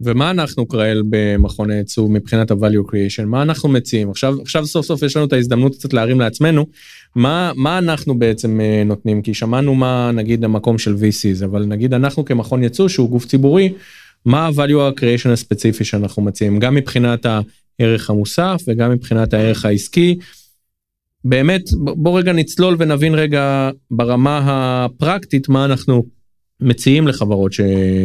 ומה 0.01 0.31
אנחנו, 0.31 0.67
קראל, 0.67 1.03
במכון 1.11 1.71
הייצוא 1.71 2.09
מבחינת 2.09 2.51
ה-value 2.51 2.91
creation? 2.91 3.25
מה 3.25 3.43
אנחנו 3.43 3.69
מציעים? 3.69 4.11
עכשיו, 4.11 4.35
עכשיו 4.43 4.67
סוף 4.67 4.87
סוף 4.87 5.03
יש 5.03 5.17
לנו 5.17 5.27
את 5.27 5.33
ההזדמנות 5.33 5.75
קצת 5.75 5.93
להרים 5.93 6.21
לעצמנו, 6.21 6.67
מה, 7.17 7.53
מה 7.57 7.79
אנחנו 7.79 8.19
בעצם 8.19 8.61
uh, 8.61 8.89
נותנים? 8.89 9.23
כי 9.23 9.35
שמענו 9.35 9.75
מה 9.75 10.11
נגיד 10.15 10.45
המקום 10.45 10.79
של 10.79 10.95
VCs, 10.95 11.45
אבל 11.45 11.65
נגיד 11.65 11.95
אנחנו 11.95 12.25
כמכון 12.25 12.63
ייצוא 12.63 12.89
שהוא 12.89 13.11
גוף 13.11 13.27
ציבורי, 13.27 13.73
מה 14.27 14.47
ה-value 14.47 15.01
creation 15.01 15.29
הספציפי 15.33 15.85
שאנחנו 15.85 16.23
מציעים? 16.23 16.59
גם 16.59 16.75
מבחינת 16.75 17.27
הערך 17.27 18.11
המוסף 18.11 18.63
וגם 18.67 18.91
מבחינת 18.91 19.35
הערך 19.35 19.65
העסקי. 19.65 20.19
באמת 21.25 21.63
בוא 21.75 22.19
רגע 22.19 22.33
נצלול 22.33 22.77
ונבין 22.79 23.15
רגע 23.15 23.71
ברמה 23.91 24.41
הפרקטית 24.45 25.49
מה 25.49 25.65
אנחנו 25.65 26.05
מציעים 26.61 27.09
לחברות 27.09 27.53
ש... 27.53 27.61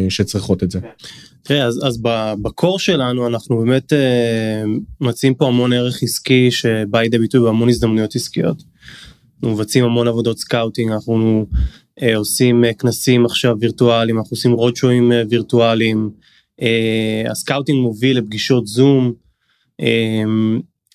שצריכות 0.10 0.64
את 0.64 0.72
זה. 0.72 0.80
תראה 1.44 1.66
אז, 1.66 1.82
אז 1.88 2.02
בקור 2.42 2.80
שלנו 2.80 3.28
אנחנו 3.28 3.58
באמת 3.58 3.94
uh, 3.94 3.98
מציעים 5.02 5.34
פה 5.34 5.48
המון 5.48 5.74
ערך 5.74 6.04
עסקי 6.04 6.52
שבא 6.52 7.02
לידי 7.02 7.18
ביטוי 7.18 7.42
בהמון 7.42 7.70
הזדמנויות 7.70 8.16
עסקיות. 8.16 8.64
אנחנו 9.36 9.56
מבצעים 9.56 9.86
המון 9.86 10.08
עבודות 10.08 10.40
scouting 10.40 10.92
אנחנו 10.92 11.46
uh, 12.00 12.04
עושים 12.16 12.64
uh, 12.64 12.74
כנסים 12.74 13.26
עכשיו 13.26 13.56
וירטואליים 13.60 14.18
אנחנו 14.18 14.34
עושים 14.34 14.52
roadshowים 14.52 15.12
uh, 15.12 15.16
וירטואליים 15.30 16.10
uh, 16.62 17.32
ה 17.32 17.37
scouting 17.37 17.80
מוביל 17.80 18.18
לפגישות 18.18 18.68
זום. 18.68 19.14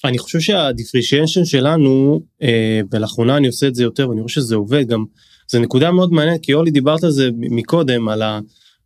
אני 0.04 0.18
חושב 0.18 0.40
שה 0.40 0.57
differentiation 0.57 1.44
שלנו 1.44 2.20
אה, 2.42 2.80
ולאחרונה 2.92 3.36
אני 3.36 3.46
עושה 3.46 3.66
את 3.66 3.74
זה 3.74 3.82
יותר 3.82 4.08
ואני 4.08 4.22
חושב 4.22 4.40
שזה 4.40 4.56
עובד 4.56 4.88
גם 4.88 5.04
זה 5.50 5.58
נקודה 5.58 5.90
מאוד 5.90 6.12
מעניינת 6.12 6.40
כי 6.42 6.54
אולי 6.54 6.70
דיברת 6.70 7.04
על 7.04 7.10
זה 7.10 7.30
מקודם 7.36 8.08
על 8.08 8.22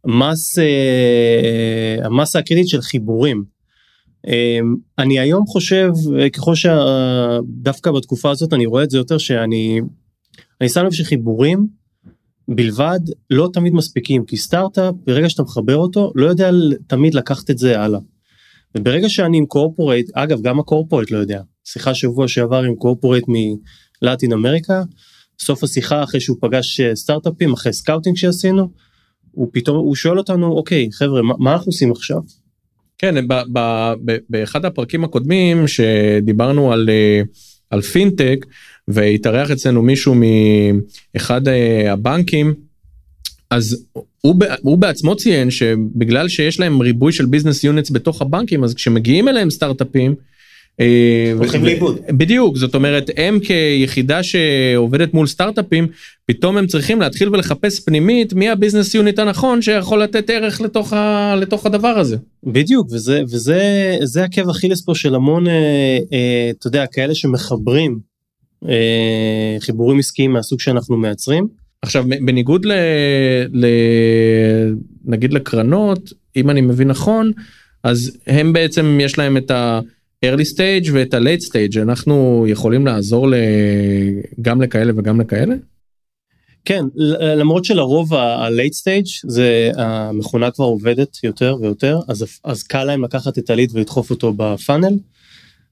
המס 0.05 0.59
אה, 0.59 2.07
המסה 2.07 2.39
הקריטית 2.39 2.69
של 2.69 2.81
חיבורים. 2.81 3.45
אה, 4.27 4.59
אני 4.99 5.19
היום 5.19 5.47
חושב 5.47 5.91
אה, 6.19 6.31
ככל 6.31 6.55
שדווקא 6.55 7.91
בתקופה 7.91 8.31
הזאת 8.31 8.53
אני 8.53 8.67
רואה 8.67 8.85
את 8.85 8.91
זה 8.91 8.99
יותר 8.99 9.19
שאני 9.19 9.81
אני 10.61 10.69
שם 10.69 10.85
לב 10.85 10.93
שחיבורים 10.93 11.67
בלבד 12.49 13.01
לא 13.31 13.49
תמיד 13.53 13.75
מספיקים 13.75 14.25
כי 14.25 14.37
סטארט-אפ 14.37 14.95
ברגע 15.07 15.29
שאתה 15.29 15.43
מחבר 15.43 15.77
אותו 15.77 16.13
לא 16.15 16.27
יודע 16.27 16.51
תמיד 16.87 17.15
לקחת 17.15 17.51
את 17.51 17.59
זה 17.59 17.81
הלאה. 17.81 18.01
וברגע 18.77 19.09
שאני 19.09 19.39
עם 19.39 19.47
corporate, 19.47 20.11
אגב 20.15 20.43
גם 20.43 20.61
ה 20.61 20.66
corporate 20.66 21.11
לא 21.11 21.19
יודע, 21.19 21.41
שיחה 21.65 21.95
שבוע 21.95 22.29
שעבר 22.29 22.63
עם 22.63 22.75
corporate 22.75 23.25
מ 24.03 24.08
Latin 24.08 24.33
America, 24.33 24.83
סוף 25.41 25.65
השיחה 25.65 26.03
אחרי 26.03 26.21
שהוא 26.21 26.37
פגש 26.41 26.81
אה, 26.81 26.97
סטארט-אפים, 26.97 27.53
אחרי 27.53 27.73
scouting 27.73 28.17
שעשינו, 28.17 28.69
הוא 29.31 29.49
פתאום, 29.53 29.77
הוא 29.77 29.95
שואל 29.95 30.19
אותנו, 30.19 30.53
אוקיי 30.53 30.89
חבר'ה, 30.93 31.23
מה, 31.23 31.35
מה 31.39 31.53
אנחנו 31.53 31.69
עושים 31.69 31.93
עכשיו? 31.93 32.19
כן, 32.99 33.29
ב, 33.29 33.35
ב, 33.53 33.59
ב, 34.05 34.17
באחד 34.31 34.65
הפרקים 34.65 35.05
הקודמים 35.05 35.69
שדיברנו 35.69 36.73
על, 36.73 36.91
אה, 36.91 37.23
על 37.71 37.81
פינטק, 37.81 38.47
והתארח 38.89 39.51
אצלנו 39.51 39.83
מישהו 39.83 40.15
מאחד 40.15 41.49
אה, 41.49 41.93
הבנקים, 41.93 42.55
אז 43.51 43.87
הוא, 44.25 44.35
הוא 44.63 44.79
בעצמו 44.79 45.17
ציין 45.17 45.51
שבגלל 45.51 46.29
שיש 46.29 46.61
להם 46.61 46.81
ריבוי 46.81 47.13
של 47.13 47.27
business 47.27 47.65
units 47.65 47.91
בתוך 47.91 48.23
הבנקים 48.23 48.65
אז 48.65 48.75
כשמגיעים 48.75 49.29
אליהם 49.29 49.51
סטארט-אפים. 49.51 50.15
אה, 50.81 51.33
הולכים 51.37 51.65
לאיבוד. 51.65 51.99
בדיוק 52.09 52.57
זאת 52.57 52.75
אומרת 52.75 53.11
הם 53.17 53.39
כיחידה 53.41 54.23
שעובדת 54.23 55.15
מול 55.15 55.27
סטארט-אפים 55.27 55.87
פתאום 56.27 56.57
הם 56.57 56.67
צריכים 56.67 57.01
להתחיל 57.01 57.29
ולחפש 57.29 57.81
פנימית 57.81 58.33
מי 58.33 58.51
הביזנס 58.51 58.95
יוניט 58.95 59.19
הנכון 59.19 59.63
שיכול 59.63 60.03
לתת 60.03 60.31
ערך 60.31 60.61
לתוך, 60.61 60.93
ה, 60.93 61.35
לתוך 61.37 61.67
הדבר 61.67 61.89
הזה. 61.99 62.17
בדיוק 62.45 62.89
וזה 62.93 63.23
וזה 63.23 63.97
זה 64.03 64.25
עקב 64.25 64.49
אכילס 64.49 64.85
פה 64.85 64.95
של 64.95 65.15
המון 65.15 65.49
אה, 65.49 65.99
אה, 66.13 66.51
אתה 66.59 66.67
יודע 66.67 66.87
כאלה 66.87 67.15
שמחברים 67.15 67.99
אה, 68.69 69.57
חיבורים 69.61 69.99
עסקיים 69.99 70.33
מהסוג 70.33 70.61
שאנחנו 70.61 70.97
מייצרים. 70.97 71.64
עכשיו 71.85 72.05
בניגוד 72.25 72.65
ל, 72.65 72.73
ל... 73.53 73.67
נגיד 75.05 75.33
לקרנות 75.33 76.13
אם 76.37 76.51
אני 76.51 76.61
מבין 76.61 76.89
נכון 76.89 77.33
אז 77.83 78.19
הם 78.27 78.53
בעצם 78.53 78.99
יש 79.03 79.19
להם 79.19 79.37
את 79.37 79.51
ה-early 79.51 80.55
stage 80.55 80.91
ואת 80.93 81.15
ה-late 81.15 81.43
stage 81.43 81.83
אנחנו 81.83 82.45
יכולים 82.49 82.87
לעזור 82.87 83.29
ל... 83.29 83.35
גם 84.43 84.63
לכאלה 84.63 84.93
וגם 84.97 85.21
לכאלה? 85.21 85.55
כן 86.65 86.85
למרות 87.21 87.65
שלרוב 87.65 88.15
ה-late 88.15 88.75
stage 88.83 89.11
זה 89.25 89.71
המכונה 89.77 90.51
כבר 90.51 90.65
עובדת 90.65 91.25
יותר 91.25 91.57
ויותר 91.61 91.99
אז 92.09 92.25
אז 92.45 92.63
קל 92.63 92.85
להם 92.85 93.05
לקחת 93.05 93.39
את 93.39 93.51
ה 93.51 93.55
lead 93.55 93.71
ולדחוף 93.75 94.11
אותו 94.11 94.33
ב 94.37 94.44
funnel. 94.44 94.99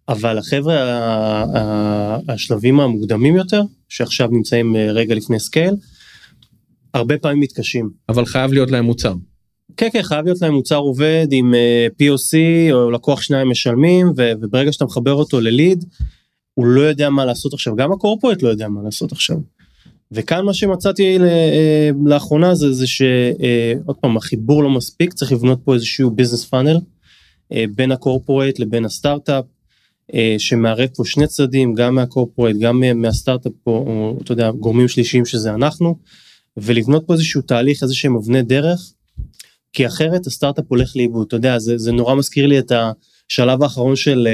אבל 0.09 0.39
החבר'ה 0.39 1.45
השלבים 2.29 2.81
המוקדמים 2.81 3.37
יותר 3.37 3.63
שעכשיו 3.89 4.29
נמצאים 4.33 4.77
רגע 4.77 5.15
לפני 5.15 5.41
scale 5.41 5.75
הרבה 6.95 7.19
פעמים 7.19 7.41
מתקשים. 7.41 7.91
אבל 8.09 8.27
חייב 8.27 8.53
להיות 8.53 8.71
להם 8.71 8.85
מוצר. 8.85 9.15
כן 9.77 9.89
כן 9.93 10.03
חייב 10.03 10.25
להיות 10.25 10.43
להם 10.43 10.55
מוצר 10.55 10.77
עובד 10.77 11.27
עם 11.31 11.55
אה, 11.55 11.87
POC 12.03 12.37
או 12.73 12.91
לקוח 12.91 13.23
שניים 13.23 13.51
משלמים 13.51 14.13
ו- 14.17 14.33
וברגע 14.41 14.73
שאתה 14.73 14.85
מחבר 14.85 15.13
אותו 15.13 15.41
ל 15.41 15.49
lead 15.49 15.85
הוא 16.55 16.67
לא 16.67 16.81
יודע 16.81 17.11
מה 17.11 17.25
לעשות 17.25 17.53
עכשיו 17.53 17.77
גם 17.77 17.93
הקורפורט 17.93 18.43
לא 18.43 18.49
יודע 18.49 18.69
מה 18.69 18.83
לעשות 18.83 19.13
עכשיו. 19.13 19.37
וכאן 20.13 20.45
מה 20.45 20.55
שמצאתי 20.55 21.19
uh, 21.19 21.23
לאחרונה 22.07 22.55
זה 22.55 22.73
זה 22.73 22.87
שעוד 22.87 23.97
פעם 24.01 24.17
החיבור 24.17 24.63
לא 24.63 24.71
מספיק 24.71 25.13
צריך 25.13 25.33
לבנות 25.33 25.61
פה 25.65 25.75
איזשהו 25.75 26.11
ביזנס 26.11 26.45
פאנל 26.45 26.79
בין 27.75 27.93
הקורפורט 27.93 28.59
לבין 28.59 28.85
הסטארט-אפ 28.85 29.45
שמערב 30.39 30.89
פה 30.97 31.05
שני 31.05 31.27
צדדים 31.27 31.75
גם 31.75 31.95
מהקורפורט 31.95 32.57
גם 32.61 32.83
מהסטארט-אפ 32.95 33.53
פה 33.65 33.71
או 33.71 34.19
אתה 34.23 34.33
יודע 34.33 34.51
גורמים 34.51 34.89
שלישיים 34.89 35.25
שזה 35.25 35.55
אנחנו. 35.55 35.99
ולבנות 36.57 37.05
פה 37.07 37.13
איזשהו 37.13 37.43
תהליך 37.43 37.83
איזה 37.83 37.95
שהם 37.95 38.17
אבני 38.17 38.43
דרך 38.43 38.93
כי 39.73 39.87
אחרת 39.87 40.27
הסטארט-אפ 40.27 40.65
הולך 40.69 40.97
לאיבוד. 40.97 41.27
אתה 41.27 41.37
יודע 41.37 41.59
זה, 41.59 41.79
זה 41.79 41.93
נורא 41.93 42.15
מזכיר 42.15 42.47
לי 42.47 42.59
את 42.59 42.73
השלב 42.73 43.63
האחרון 43.63 43.97
של 43.97 44.29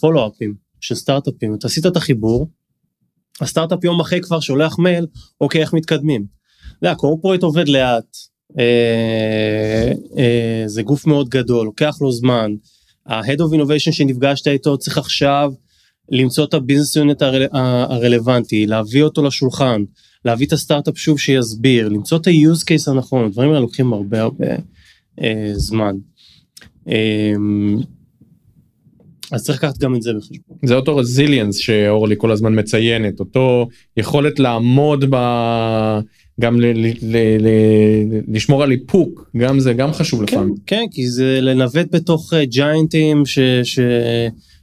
פולו-אפים 0.00 0.50
uh, 0.50 0.76
של 0.80 0.94
סטארט-אפים. 0.94 1.54
אתה 1.54 1.66
עשית 1.66 1.86
את 1.86 1.96
החיבור 1.96 2.48
הסטארט-אפ 3.40 3.84
יום 3.84 4.00
אחרי 4.00 4.20
כבר 4.20 4.40
שולח 4.40 4.78
מייל 4.78 5.06
אוקיי 5.40 5.60
איך 5.60 5.72
מתקדמים? 5.72 6.26
יודע, 6.82 6.94
קורפורט 6.94 7.42
עובד 7.42 7.68
לאט, 7.68 8.16
אה, 8.58 9.92
אה, 10.18 10.62
זה 10.66 10.82
גוף 10.82 11.06
מאוד 11.06 11.28
גדול, 11.28 11.66
לוקח 11.66 11.96
לו 12.00 12.12
זמן. 12.12 12.54
ה-Head 13.06 13.38
of 13.38 13.54
Innovation 13.54 13.92
שנפגשת 13.92 14.48
איתו 14.48 14.78
צריך 14.78 14.98
עכשיו 14.98 15.52
למצוא 16.10 16.44
את 16.44 16.54
הביזנס 16.54 16.96
יונט 16.96 17.22
הרל... 17.22 17.46
הרלוונטי, 17.52 18.66
להביא 18.66 19.02
אותו 19.02 19.22
לשולחן, 19.22 19.82
להביא 20.24 20.46
את 20.46 20.52
הסטארט-אפ 20.52 20.98
שוב 20.98 21.18
שיסביר, 21.18 21.88
למצוא 21.88 22.18
את 22.18 22.26
ה-use 22.26 22.60
case 22.60 22.90
הנכון, 22.90 23.24
הדברים 23.24 23.48
האלה 23.48 23.60
לוקחים 23.60 23.92
הרבה 23.92 24.20
הרבה 24.20 24.46
אה, 25.22 25.52
זמן. 25.54 25.96
אה, 26.88 27.32
אז 29.32 29.44
צריך 29.44 29.58
לקחת 29.58 29.78
גם 29.78 29.94
את 29.94 30.02
זה 30.02 30.10
בחשבון. 30.12 30.56
זה 30.64 30.74
אותו 30.74 30.96
רזיליאנס 30.96 31.56
שאורלי 31.56 32.14
כל 32.18 32.30
הזמן 32.30 32.58
מציינת, 32.58 33.20
אותו 33.20 33.68
יכולת 33.96 34.38
לעמוד 34.38 35.04
ב... 35.10 35.16
גם 36.40 36.60
ל- 36.60 36.66
ל- 36.66 36.94
ל- 37.02 37.38
ל- 37.46 38.20
לשמור 38.36 38.62
על 38.62 38.72
איפוק, 38.72 39.30
גם 39.36 39.60
זה 39.60 39.72
גם 39.72 39.92
חשוב 39.92 40.26
כן, 40.26 40.34
לפעמים. 40.34 40.54
כן, 40.66 40.84
כי 40.90 41.10
זה 41.10 41.38
לנווט 41.40 41.86
בתוך 41.94 42.34
אה, 42.34 42.44
ג'יינטים 42.44 43.26
ש, 43.26 43.38
ש, 43.64 43.78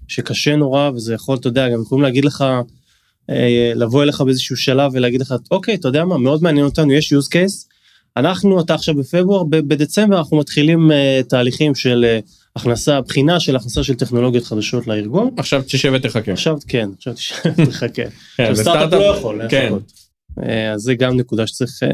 שקשה 0.08 0.56
נורא, 0.56 0.90
וזה 0.96 1.14
יכול, 1.14 1.38
אתה 1.38 1.48
יודע, 1.48 1.70
גם 1.70 1.82
יכולים 1.82 2.04
להגיד 2.04 2.26
לך, 2.26 2.42
אה, 2.42 2.62
לבוא 3.76 4.04
אליך 4.04 4.22
באיזשהו 4.22 4.58
שלב 4.58 4.92
ולהגיד 4.94 5.22
לך, 5.22 5.36
אוקיי, 5.52 5.76
אתה 5.76 5.88
יודע 5.88 6.06
מה, 6.06 6.18
מאוד 6.18 6.44
מעניין 6.44 6.66
אותנו, 6.66 6.94
יש 6.94 7.14
use 7.14 7.28
case, 7.28 7.70
אנחנו, 8.18 8.62
אתה 8.62 8.74
עכשיו 8.74 8.96
בפברואר, 8.96 9.44
בדצמבר 9.44 10.18
אנחנו 10.18 10.38
מתחילים 10.38 10.92
אה, 10.92 11.22
תהליכים 11.30 11.76
של 11.76 12.06
אה, 12.08 12.20
הכנסה, 12.56 13.02
בחינה 13.02 13.40
של 13.40 13.56
הכנסה 13.56 13.84
של 13.84 13.96
טכנולוגיות 13.96 14.46
חדשות 14.46 14.88
לארגון. 14.88 15.30
עכשיו 15.38 15.64
תשב 15.68 15.92
ותחכה. 15.96 16.32
עכשיו 16.32 16.58
כן, 16.68 16.90
עכשיו 16.98 17.14
תשב 17.14 17.36
ותחכה. 17.58 17.88
כן, 17.94 18.10
עכשיו 18.38 18.56
סטארט-אפ 18.56 19.00
לא 19.00 19.16
יכול 19.18 19.42
כן. 19.50 19.66
לחכות. 19.66 19.92
אה, 20.44 20.72
אז 20.72 20.82
זה 20.82 20.96
גם 20.96 21.18
נקודה 21.18 21.48
שצריך 21.48 21.84
אה, 21.84 21.90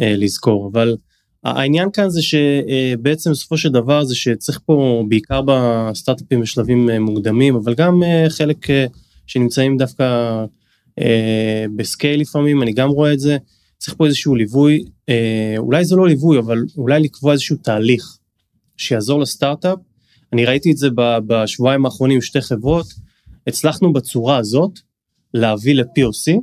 אה, 0.00 0.14
לזכור, 0.16 0.70
אבל 0.72 0.96
העניין 1.44 1.90
כאן 1.92 2.10
זה 2.10 2.20
שבעצם 2.22 3.30
בסופו 3.30 3.56
של 3.58 3.68
דבר 3.68 4.04
זה 4.04 4.16
שצריך 4.16 4.60
פה 4.66 5.04
בעיקר 5.08 5.40
בסטארט-אפים 5.46 6.40
בשלבים 6.40 6.90
אה, 6.90 6.98
מוקדמים, 6.98 7.56
אבל 7.56 7.74
גם 7.74 8.02
אה, 8.02 8.26
חלק 8.28 8.70
אה, 8.70 8.86
שנמצאים 9.28 9.76
דווקא 9.76 10.04
אה, 11.00 11.64
ב 11.76 11.83
scale 11.83 12.20
לפעמים, 12.20 12.62
אני 12.62 12.72
גם 12.72 12.88
רואה 12.88 13.12
את 13.12 13.20
זה, 13.20 13.36
צריך 13.78 13.96
פה 13.96 14.06
איזשהו 14.06 14.34
ליווי, 14.34 14.84
אה, 15.08 15.54
אולי 15.58 15.84
זה 15.84 15.96
לא 15.96 16.08
ליווי, 16.08 16.38
אבל 16.38 16.58
אולי 16.76 17.00
לקבוע 17.00 17.32
איזשהו 17.32 17.56
תהליך 17.56 18.18
שיעזור 18.76 19.20
לסטארט-אפ. 19.20 19.78
אני 20.32 20.44
ראיתי 20.44 20.72
את 20.72 20.76
זה 20.76 20.88
בשבועיים 21.26 21.84
האחרונים 21.84 22.22
שתי 22.22 22.40
חברות, 22.40 22.86
הצלחנו 23.46 23.92
בצורה 23.92 24.36
הזאת 24.36 24.78
להביא 25.34 25.74
ל-POC, 25.74 26.40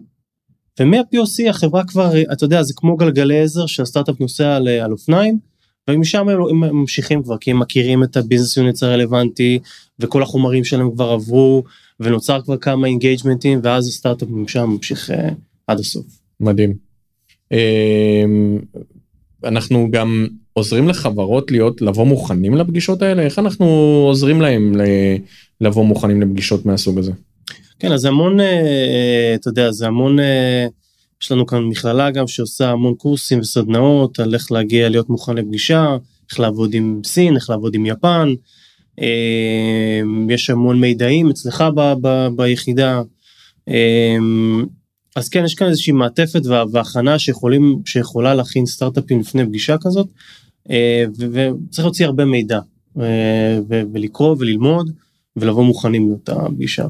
ומה-POC 0.79 1.49
החברה 1.49 1.83
כבר, 1.83 2.21
אתה 2.33 2.43
יודע, 2.43 2.63
זה 2.63 2.73
כמו 2.75 2.97
גלגלי 2.97 3.41
עזר 3.41 3.65
שהסטארט-אפ 3.65 4.19
נוסע 4.19 4.55
על, 4.55 4.67
על 4.67 4.91
אופניים, 4.91 5.39
ומשם 5.89 6.29
הם, 6.29 6.63
הם 6.63 6.75
ממשיכים 6.75 7.23
כבר, 7.23 7.38
כי 7.38 7.51
הם 7.51 7.59
מכירים 7.59 8.03
את 8.03 8.17
ה 8.17 8.22
business 8.22 8.57
units 8.57 8.84
הרלוונטי, 8.83 9.59
וכל 9.99 10.23
החומרים 10.23 10.63
שלהם 10.63 10.91
כבר 10.91 11.09
עברו, 11.11 11.63
ונוצר 11.99 12.41
כבר 12.41 12.57
כמה 12.57 12.88
אינגייג'מנטים, 12.88 13.59
ואז 13.63 13.88
הסטארט-אפ 13.88 14.29
משם 14.29 14.69
ממשיך 14.69 15.09
uh, 15.09 15.13
עד 15.67 15.79
הסוף. 15.79 16.05
מדהים. 16.39 16.73
אמ, 17.51 18.59
אנחנו 19.43 19.88
גם 19.91 20.27
עוזרים 20.53 20.88
לחברות 20.88 21.51
להיות, 21.51 21.81
לבוא 21.81 22.05
מוכנים 22.05 22.55
לפגישות 22.55 23.01
האלה? 23.01 23.21
איך 23.21 23.39
אנחנו 23.39 23.65
עוזרים 24.07 24.41
להם 24.41 24.75
ל- 24.77 25.17
לבוא 25.61 25.86
מוכנים 25.86 26.21
לפגישות 26.21 26.65
מהסוג 26.65 26.99
הזה? 26.99 27.11
כן, 27.79 27.91
אז 27.91 28.05
המון, 28.05 28.39
אה, 28.39 29.31
אתה 29.36 29.49
יודע, 29.49 29.71
זה 29.71 29.88
המון, 29.88 30.19
אה, 30.19 30.67
יש 31.22 31.32
לנו 31.32 31.45
כאן 31.45 31.63
מכללה 31.63 32.11
גם 32.11 32.28
שעושה 32.28 32.70
המון 32.72 32.95
קורסים 32.95 33.39
וסדנאות 33.39 34.20
על 34.20 34.34
איך 34.34 34.51
להגיע 34.51 34.89
להיות 34.89 35.09
מוכן 35.09 35.36
לפגישה, 35.36 35.97
איך 36.30 36.39
לעבוד 36.39 36.74
עם 36.74 37.01
סין, 37.05 37.36
איך 37.36 37.49
לעבוד 37.49 37.76
עם 37.76 37.86
יפן. 37.86 38.30
אה, 39.01 40.01
יש 40.30 40.49
המון 40.49 40.80
מידעים 40.80 41.30
אצלך 41.30 41.63
ב, 41.76 41.93
ב, 42.01 42.28
ביחידה. 42.36 43.01
אה, 43.70 44.18
אז 45.16 45.30
כן, 45.30 45.45
יש 45.45 45.55
כאן 45.55 45.68
איזושהי 45.68 45.93
מעטפת 45.93 46.41
וה- 46.45 46.63
והכנה 46.72 47.20
שיכולים, 47.20 47.82
שיכולה 47.86 48.34
להכין 48.36 48.66
סטארט-אפים 48.66 49.20
לפני 49.20 49.45
פגישה 49.45 49.76
כזאת, 49.82 50.07
אה, 50.70 51.05
וצריך 51.18 51.86
להוציא 51.86 52.05
הרבה 52.05 52.26
מידע, 52.26 52.59
אה, 53.01 53.59
ולקרוא 53.70 54.36
וללמוד, 54.39 54.91
ולבוא 55.38 55.63
מוכנים 55.63 56.09
לאותה 56.09 56.36
פגישה. 56.55 56.86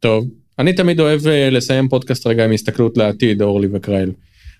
טוב, 0.00 0.24
אני 0.58 0.72
תמיד 0.72 1.00
אוהב 1.00 1.26
אה, 1.26 1.50
לסיים 1.50 1.88
פודקאסט 1.88 2.26
רגע 2.26 2.44
עם 2.44 2.52
הסתכלות 2.52 2.96
לעתיד, 2.96 3.42
אורלי 3.42 3.68
וקרייל. 3.72 4.10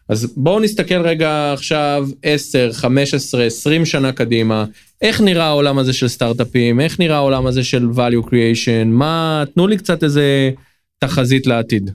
אז 0.09 0.33
בואו 0.37 0.61
נסתכל 0.61 1.01
רגע 1.01 1.53
עכשיו 1.53 2.09
10, 2.23 2.73
15, 2.73 3.45
20 3.45 3.85
שנה 3.85 4.13
קדימה, 4.13 4.65
איך 5.03 5.21
נראה 5.21 5.45
העולם 5.45 5.79
הזה 5.79 5.93
של 5.93 6.09
סטארט-אפים, 6.09 6.81
איך 6.81 7.01
נראה 7.01 7.17
העולם 7.17 7.47
הזה 7.47 7.65
של 7.65 7.87
value 7.95 8.27
creation, 8.27 8.87
מה, 8.87 9.45
תנו 9.55 9.67
לי 9.67 9.77
קצת 9.77 10.05
איזה 10.05 10.51
תחזית 10.99 11.47
לעתיד. 11.47 11.91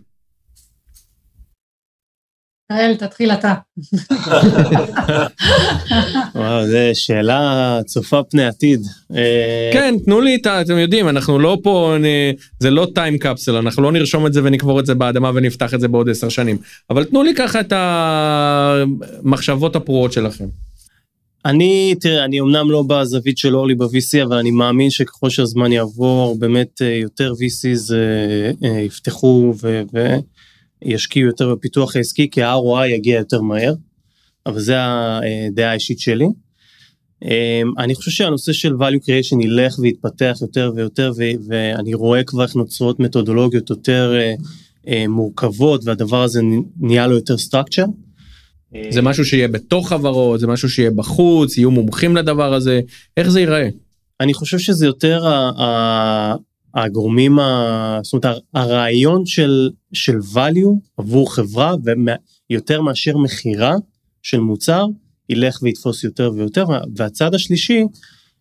יעל, 2.71 2.95
תתחיל 2.95 3.31
אתה. 3.31 3.53
וואו, 6.35 6.67
זו 6.67 6.77
שאלה 6.93 7.41
צופה 7.85 8.21
פני 8.29 8.45
עתיד. 8.45 8.81
אה, 9.15 9.69
כן, 9.73 9.95
תנו 10.05 10.21
לי 10.21 10.35
את 10.35 10.45
ה... 10.45 10.61
אתם 10.61 10.77
יודעים, 10.77 11.09
אנחנו 11.09 11.39
לא 11.39 11.57
פה, 11.63 11.93
אני- 11.95 12.33
זה 12.59 12.69
לא 12.69 12.87
טיים 12.95 13.17
קפסל, 13.17 13.55
אנחנו 13.55 13.83
לא 13.83 13.91
נרשום 13.91 14.27
את 14.27 14.33
זה 14.33 14.41
ונקבור 14.43 14.79
את 14.79 14.85
זה 14.85 14.95
באדמה 14.95 15.31
ונפתח 15.35 15.73
את 15.73 15.79
זה 15.79 15.87
בעוד 15.87 16.09
עשר 16.09 16.29
שנים. 16.29 16.57
אבל 16.89 17.03
תנו 17.03 17.23
לי 17.23 17.33
ככה 17.35 17.59
את 17.59 17.73
המחשבות 17.75 19.75
הפרועות 19.75 20.13
שלכם. 20.13 20.45
אני, 21.45 21.95
תראה, 22.01 22.25
אני 22.25 22.39
אמנם 22.39 22.71
לא 22.71 22.83
בזווית 22.87 23.37
של 23.37 23.55
אורלי 23.55 23.75
ב-VC, 23.75 24.23
אבל 24.23 24.37
אני 24.37 24.51
מאמין 24.51 24.89
שככל 24.89 25.29
שהזמן 25.29 25.71
יעבור, 25.71 26.35
באמת 26.39 26.81
אה, 26.81 26.87
יותר 26.87 27.33
VCs 27.33 27.93
אה, 28.63 28.79
יפתחו 28.79 29.53
ו- 29.63 29.81
וישקיעו 30.85 31.27
יותר 31.27 31.55
בפיתוח 31.55 31.95
העסקי, 31.95 32.29
כי 32.29 32.43
ה-ROI 32.43 32.85
יגיע 32.85 33.17
יותר 33.17 33.41
מהר, 33.41 33.73
אבל 34.45 34.59
זה 34.59 34.75
הדעה 34.79 35.71
האישית 35.71 35.99
שלי. 35.99 36.25
אה, 37.25 37.61
אני 37.77 37.95
חושב 37.95 38.11
שהנושא 38.11 38.53
של 38.53 38.73
value 38.73 39.03
creation 39.03 39.43
ילך 39.43 39.79
ויתפתח 39.79 40.37
יותר 40.41 40.71
ויותר, 40.75 41.11
ואני 41.47 41.93
רואה 41.93 42.23
כבר 42.23 42.43
איך 42.43 42.55
נוצרות 42.55 42.99
מתודולוגיות 42.99 43.69
יותר 43.69 44.13
אה, 44.15 44.33
אה, 44.87 45.07
מורכבות, 45.07 45.81
והדבר 45.85 46.23
הזה 46.23 46.41
נהיה 46.79 47.07
לו 47.07 47.15
יותר 47.15 47.35
structure. 47.35 47.89
זה 48.89 49.01
משהו 49.01 49.25
שיהיה 49.25 49.47
בתוך 49.47 49.89
חברות, 49.89 50.39
זה 50.39 50.47
משהו 50.47 50.69
שיהיה 50.69 50.91
בחוץ, 50.91 51.57
יהיו 51.57 51.71
מומחים 51.71 52.15
לדבר 52.15 52.53
הזה, 52.53 52.81
איך 53.17 53.29
זה 53.29 53.39
ייראה? 53.39 53.69
אני 54.19 54.33
חושב 54.33 54.57
שזה 54.57 54.85
יותר 54.85 55.23
הגורמים, 56.75 57.39
ה- 57.39 57.99
זאת 58.03 58.25
אומרת 58.25 58.37
הרעיון 58.53 59.25
של, 59.25 59.69
של 59.93 60.17
value 60.33 60.89
עבור 60.97 61.33
חברה 61.35 61.75
ויותר 62.49 62.81
מאשר 62.81 63.17
מכירה 63.17 63.75
של 64.23 64.39
מוצר 64.39 64.85
ילך 65.29 65.59
ויתפוס 65.61 66.03
יותר 66.03 66.31
ויותר 66.35 66.65
והצד 66.95 67.33
השלישי 67.35 67.83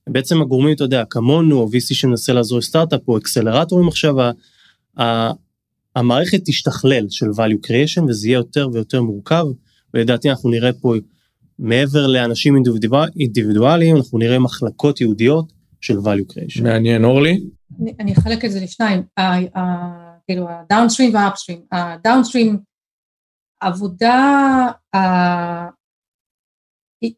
בעצם 0.09 0.43
הגורמים 0.43 0.75
אתה 0.75 0.85
יודע 0.85 1.05
כמונו 1.11 1.61
או 1.61 1.69
VC 1.69 1.95
שמנסה 1.95 2.33
לעזור 2.33 2.59
לסטארט-אפ 2.59 3.01
או 3.09 3.19
אקסלרטורים 3.19 3.89
עכשיו 3.89 4.21
ה- 4.21 4.31
ה- 5.03 5.31
המערכת 5.97 6.41
תשתכלל 6.45 7.07
של 7.11 7.27
value 7.27 7.67
creation 7.67 8.03
וזה 8.09 8.29
יהיה 8.29 8.37
יותר 8.37 8.69
ויותר 8.73 9.03
מורכב 9.03 9.45
ולדעתי 9.95 10.31
אנחנו 10.31 10.51
נראה 10.51 10.73
פה 10.73 10.95
מעבר 11.59 12.07
לאנשים 12.07 12.55
אינדיבידואל- 12.57 13.11
אינדיבידואליים 13.21 13.97
אנחנו 13.97 14.19
נראה 14.19 14.39
מחלקות 14.39 15.01
ייעודיות 15.01 15.53
של 15.81 15.99
value 15.99 16.33
creation. 16.33 16.63
מעניין, 16.63 17.05
אורלי? 17.05 17.41
אני- 18.01 18.13
אחלק 18.13 18.45
את 18.45 18.51
זה 18.51 18.61
לשניים, 18.61 19.03
כאילו 20.27 20.47
הדאונסטרים 20.49 21.15
והאפסטרים. 21.15 21.63
הדאונסטרים, 21.73 22.59
עבודה 23.61 24.67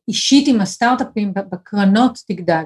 אישית 0.08 0.48
עם 0.48 0.60
הסטארט-אפים 0.60 1.34
בקרנות 1.34 2.18
תגדל. 2.26 2.64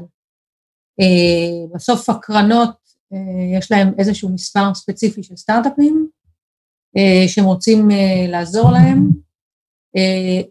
אה, 1.00 1.74
בסוף 1.74 2.10
הקרנות, 2.10 2.76
אה, 3.12 3.58
יש 3.58 3.72
להם 3.72 3.94
איזשהו 3.98 4.28
מספר 4.34 4.74
ספציפי 4.74 5.22
של 5.22 5.36
סטארט-אפים 5.36 6.08
אה, 6.96 7.28
שהם 7.28 7.44
רוצים 7.44 7.88
לעזור 8.28 8.70
להם. 8.70 9.10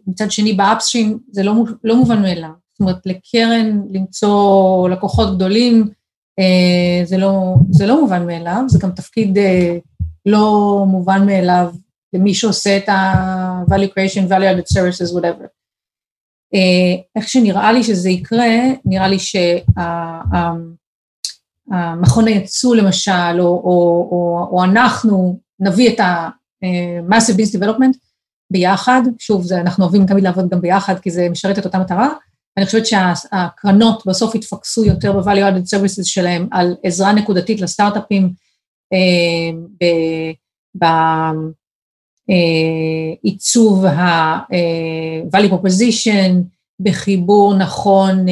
מצד 0.06 0.30
שני, 0.30 0.52
באפסטרים 0.52 1.18
זה 1.30 1.42
לא, 1.42 1.54
לא 1.84 1.96
מובן 1.96 2.22
מאליו. 2.22 2.50
זאת 2.72 2.80
אומרת, 2.80 3.06
לקרן 3.06 3.80
למצוא 3.90 4.88
לקוחות 4.88 5.36
גדולים, 5.36 5.88
זה 7.04 7.16
לא, 7.18 7.54
זה 7.70 7.86
לא 7.86 8.00
מובן 8.00 8.26
מאליו, 8.26 8.62
זה 8.66 8.78
גם 8.78 8.90
תפקיד 8.90 9.38
אה, 9.38 9.76
לא 10.26 10.84
מובן 10.88 11.26
מאליו 11.26 11.72
למי 12.12 12.34
שעושה 12.34 12.76
את 12.76 12.88
ה-value 12.88 13.88
creation, 13.88 14.28
value 14.28 14.56
added 14.56 14.76
services, 14.76 15.12
whatever. 15.14 15.46
אה, 16.54 16.94
איך 17.16 17.28
שנראה 17.28 17.72
לי 17.72 17.82
שזה 17.82 18.10
יקרה, 18.10 18.54
נראה 18.84 19.08
לי 19.08 19.18
שהמכון 21.68 22.26
הייצוא 22.26 22.76
למשל, 22.76 23.40
או, 23.40 23.46
או, 23.46 24.08
או, 24.10 24.48
או 24.50 24.64
אנחנו 24.64 25.38
נביא 25.60 25.94
את 25.94 26.00
ה-massive 26.00 27.36
business 27.36 27.60
development, 27.60 27.98
ביחד, 28.50 29.02
שוב, 29.18 29.42
זה, 29.42 29.60
אנחנו 29.60 29.84
אוהבים 29.84 30.06
תמיד 30.06 30.24
לעבוד 30.24 30.48
גם 30.48 30.60
ביחד, 30.60 30.98
כי 30.98 31.10
זה 31.10 31.28
משרת 31.30 31.58
את 31.58 31.64
אותה 31.64 31.78
מטרה, 31.78 32.08
אני 32.56 32.66
חושבת 32.66 32.86
שהקרנות 32.86 34.06
בסוף 34.06 34.34
יתפקסו 34.34 34.84
יותר 34.84 35.12
ב-value 35.12 35.52
added 35.52 35.74
services 35.74 36.04
שלהם 36.04 36.48
על 36.52 36.76
עזרה 36.82 37.12
נקודתית 37.12 37.60
לסטארט-אפים, 37.60 38.32
בעיצוב 43.22 43.84
ה-value 43.84 45.52
proposition, 45.52 46.32
בחיבור 46.80 47.54
נכון 47.54 48.26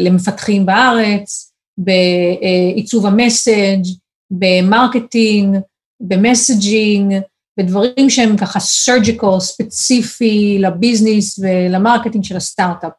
למפתחים 0.00 0.66
בארץ, 0.66 1.52
בעיצוב 1.78 3.06
ה 3.06 3.14
message, 3.14 3.82
ב 4.30 4.41
marketing, 4.41 5.56
ב 6.00 6.10
messaging, 6.10 7.14
בדברים 7.58 8.10
שהם 8.10 8.36
ככה 8.36 8.58
surgical, 8.58 9.40
ספציפי 9.40 10.58
ל 10.60 10.69
business 10.69 11.38
ול 11.38 11.54
marketing 11.54 12.24
של 12.24 12.36
הסטארט-אפ. 12.36 12.92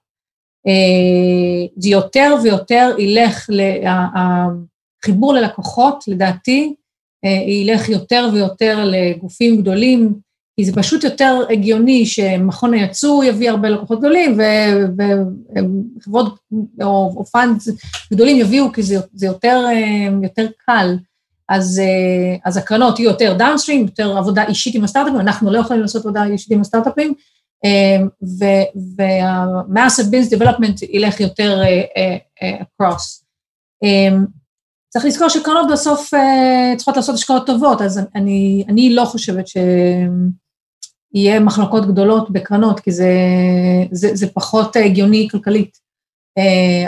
זה 1.78 1.90
יותר 1.90 2.36
ויותר 2.44 2.96
ילך, 3.00 3.50
החיבור 5.04 5.34
ללקוחות, 5.34 6.04
לדעתי, 6.08 6.74
ילך 7.48 7.90
יותר 7.90 8.30
ויותר 8.34 8.86
לגופים 8.86 9.62
גדולים, 9.62 10.14
כי 10.56 10.66
זה 10.66 10.74
פשוט 10.76 11.04
יותר 11.04 11.42
הגיוני 11.50 12.06
שמכון 12.06 12.74
היצוא 12.74 13.24
יביא 13.24 13.50
הרבה 13.50 13.70
לקוחות 13.70 14.00
גדולים, 14.00 14.38
וחברות 15.98 16.40
או 16.82 17.26
fund 17.32 17.62
גדולים 18.14 18.38
יביאו, 18.38 18.72
כי 18.72 18.84
זה, 18.84 18.96
זה 19.14 19.26
יותר, 19.26 19.66
יותר 20.24 20.48
קל. 20.66 20.96
אז, 21.50 21.82
אז 22.46 22.58
הקרנות 22.58 23.00
יהיו 23.00 23.10
יותר 23.10 23.36
downstream, 23.38 23.82
יותר 23.82 24.18
עבודה 24.18 24.48
אישית 24.48 24.76
עם 24.76 24.84
הסטארט-אפים, 24.84 25.20
אנחנו 25.20 25.52
לא 25.52 25.60
יכולים 25.60 25.82
לעשות 25.82 26.06
עבודה 26.06 26.26
אישית 26.26 26.52
עם 26.52 26.62
הסטארט-אפים, 26.62 27.14
וה-massive 28.98 30.06
business 30.12 30.38
development 30.38 30.86
ילך 30.90 31.20
יותר 31.20 31.62
across. 32.44 33.24
צריך 34.90 35.06
לזכור 35.06 35.30
שקרנות 35.30 35.68
בסוף 35.72 36.12
צריכות 36.78 36.96
לעשות 36.96 37.16
השקעות 37.16 37.46
טובות, 37.46 37.82
אז 37.82 38.02
אני, 38.16 38.64
אני 38.70 38.94
לא 38.94 39.06
חושבת 39.06 39.46
שיהיה 39.48 41.40
מחלקות 41.40 41.88
גדולות 41.88 42.32
בקרנות, 42.32 42.80
כי 42.80 42.92
זה, 42.92 43.12
זה, 43.92 44.10
זה 44.14 44.28
פחות 44.28 44.76
הגיוני 44.76 45.28
כלכלית. 45.32 45.78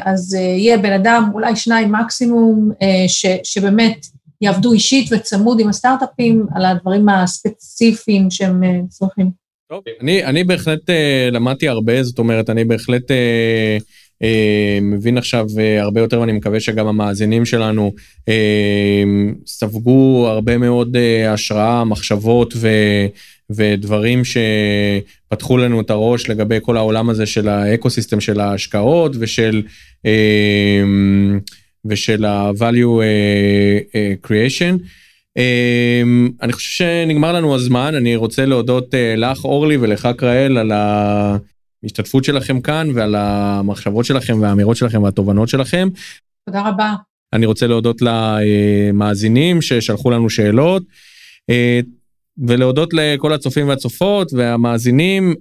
אז 0.05 0.33
יהיה 0.33 0.77
בן 0.77 0.93
אדם, 0.93 1.29
אולי 1.33 1.55
שניים 1.55 1.91
מקסימום, 1.91 2.71
ש, 3.07 3.25
שבאמת 3.43 4.05
יעבדו 4.45 4.73
אישית 4.73 5.09
וצמוד 5.11 5.59
עם 5.59 5.69
הסטארט-אפים 5.69 6.45
על 6.55 6.65
הדברים 6.65 7.09
הספציפיים 7.09 8.31
שהם 8.31 8.61
צריכים. 8.89 9.29
טוב, 9.69 9.83
אני, 10.01 10.25
אני 10.25 10.43
בהחלט 10.43 10.89
uh, 10.89 11.31
למדתי 11.31 11.67
הרבה, 11.67 12.03
זאת 12.03 12.19
אומרת, 12.19 12.49
אני 12.49 12.65
בהחלט 12.65 13.11
uh, 13.11 13.83
uh, 14.23 14.25
מבין 14.81 15.17
עכשיו 15.17 15.45
uh, 15.49 15.81
הרבה 15.81 16.01
יותר, 16.01 16.19
ואני 16.21 16.31
מקווה 16.31 16.59
שגם 16.59 16.87
המאזינים 16.87 17.45
שלנו 17.45 17.91
uh, 18.19 18.29
ספגו 19.45 20.27
הרבה 20.27 20.57
מאוד 20.57 20.95
uh, 20.95 21.29
השראה, 21.29 21.83
מחשבות 21.83 22.53
ו... 22.57 22.69
ודברים 23.49 24.21
שפתחו 24.25 25.57
לנו 25.57 25.81
את 25.81 25.89
הראש 25.89 26.29
לגבי 26.29 26.57
כל 26.61 26.77
העולם 26.77 27.09
הזה 27.09 27.25
של 27.25 27.47
האקו-סיסטם 27.47 28.19
של 28.19 28.39
ההשקעות 28.39 29.15
ושל 29.19 29.63
uh, 29.97 30.09
ושל 31.85 32.25
ה-value 32.25 33.01
uh, 33.01 33.91
uh, 33.91 34.27
creation. 34.27 34.79
Um, 35.37 36.31
אני 36.41 36.53
חושב 36.53 36.69
שנגמר 36.69 37.31
לנו 37.31 37.55
הזמן, 37.55 37.95
אני 37.95 38.15
רוצה 38.15 38.45
להודות 38.45 38.93
uh, 38.93 38.97
לך 39.17 39.45
אורלי 39.45 39.77
ולך 39.77 40.09
קראל 40.17 40.57
על 40.57 40.71
ההשתתפות 40.71 42.23
שלכם 42.23 42.61
כאן 42.61 42.87
ועל 42.93 43.15
המחשבות 43.17 44.05
שלכם 44.05 44.41
והאמירות 44.41 44.77
שלכם 44.77 45.03
והתובנות 45.03 45.49
שלכם. 45.49 45.89
תודה 46.45 46.69
רבה. 46.69 46.93
אני 47.33 47.45
רוצה 47.45 47.67
להודות 47.67 48.01
למאזינים 48.01 49.61
ששלחו 49.61 50.11
לנו 50.11 50.29
שאלות. 50.29 50.83
ולהודות 52.37 52.93
לכל 52.93 53.33
הצופים 53.33 53.67
והצופות 53.67 54.33
והמאזינים, 54.33 55.33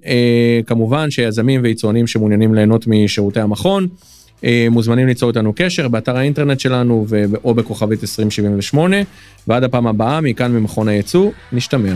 כמובן 0.65 1.11
שיזמים 1.11 1.61
ויצואנים 1.63 2.07
שמעוניינים 2.07 2.53
ליהנות 2.53 2.87
משירותי 2.87 3.39
המכון. 3.39 3.87
מוזמנים 4.71 5.07
ליצור 5.07 5.29
איתנו 5.29 5.53
קשר 5.55 5.87
באתר 5.87 6.17
האינטרנט 6.17 6.59
שלנו 6.59 7.05
או 7.43 7.53
בכוכבית 7.53 8.01
2078 8.01 8.97
ועד 9.47 9.63
הפעם 9.63 9.87
הבאה 9.87 10.21
מכאן 10.21 10.51
ממכון 10.51 10.87
הייצוא 10.87 11.31
נשתמע. 11.51 11.93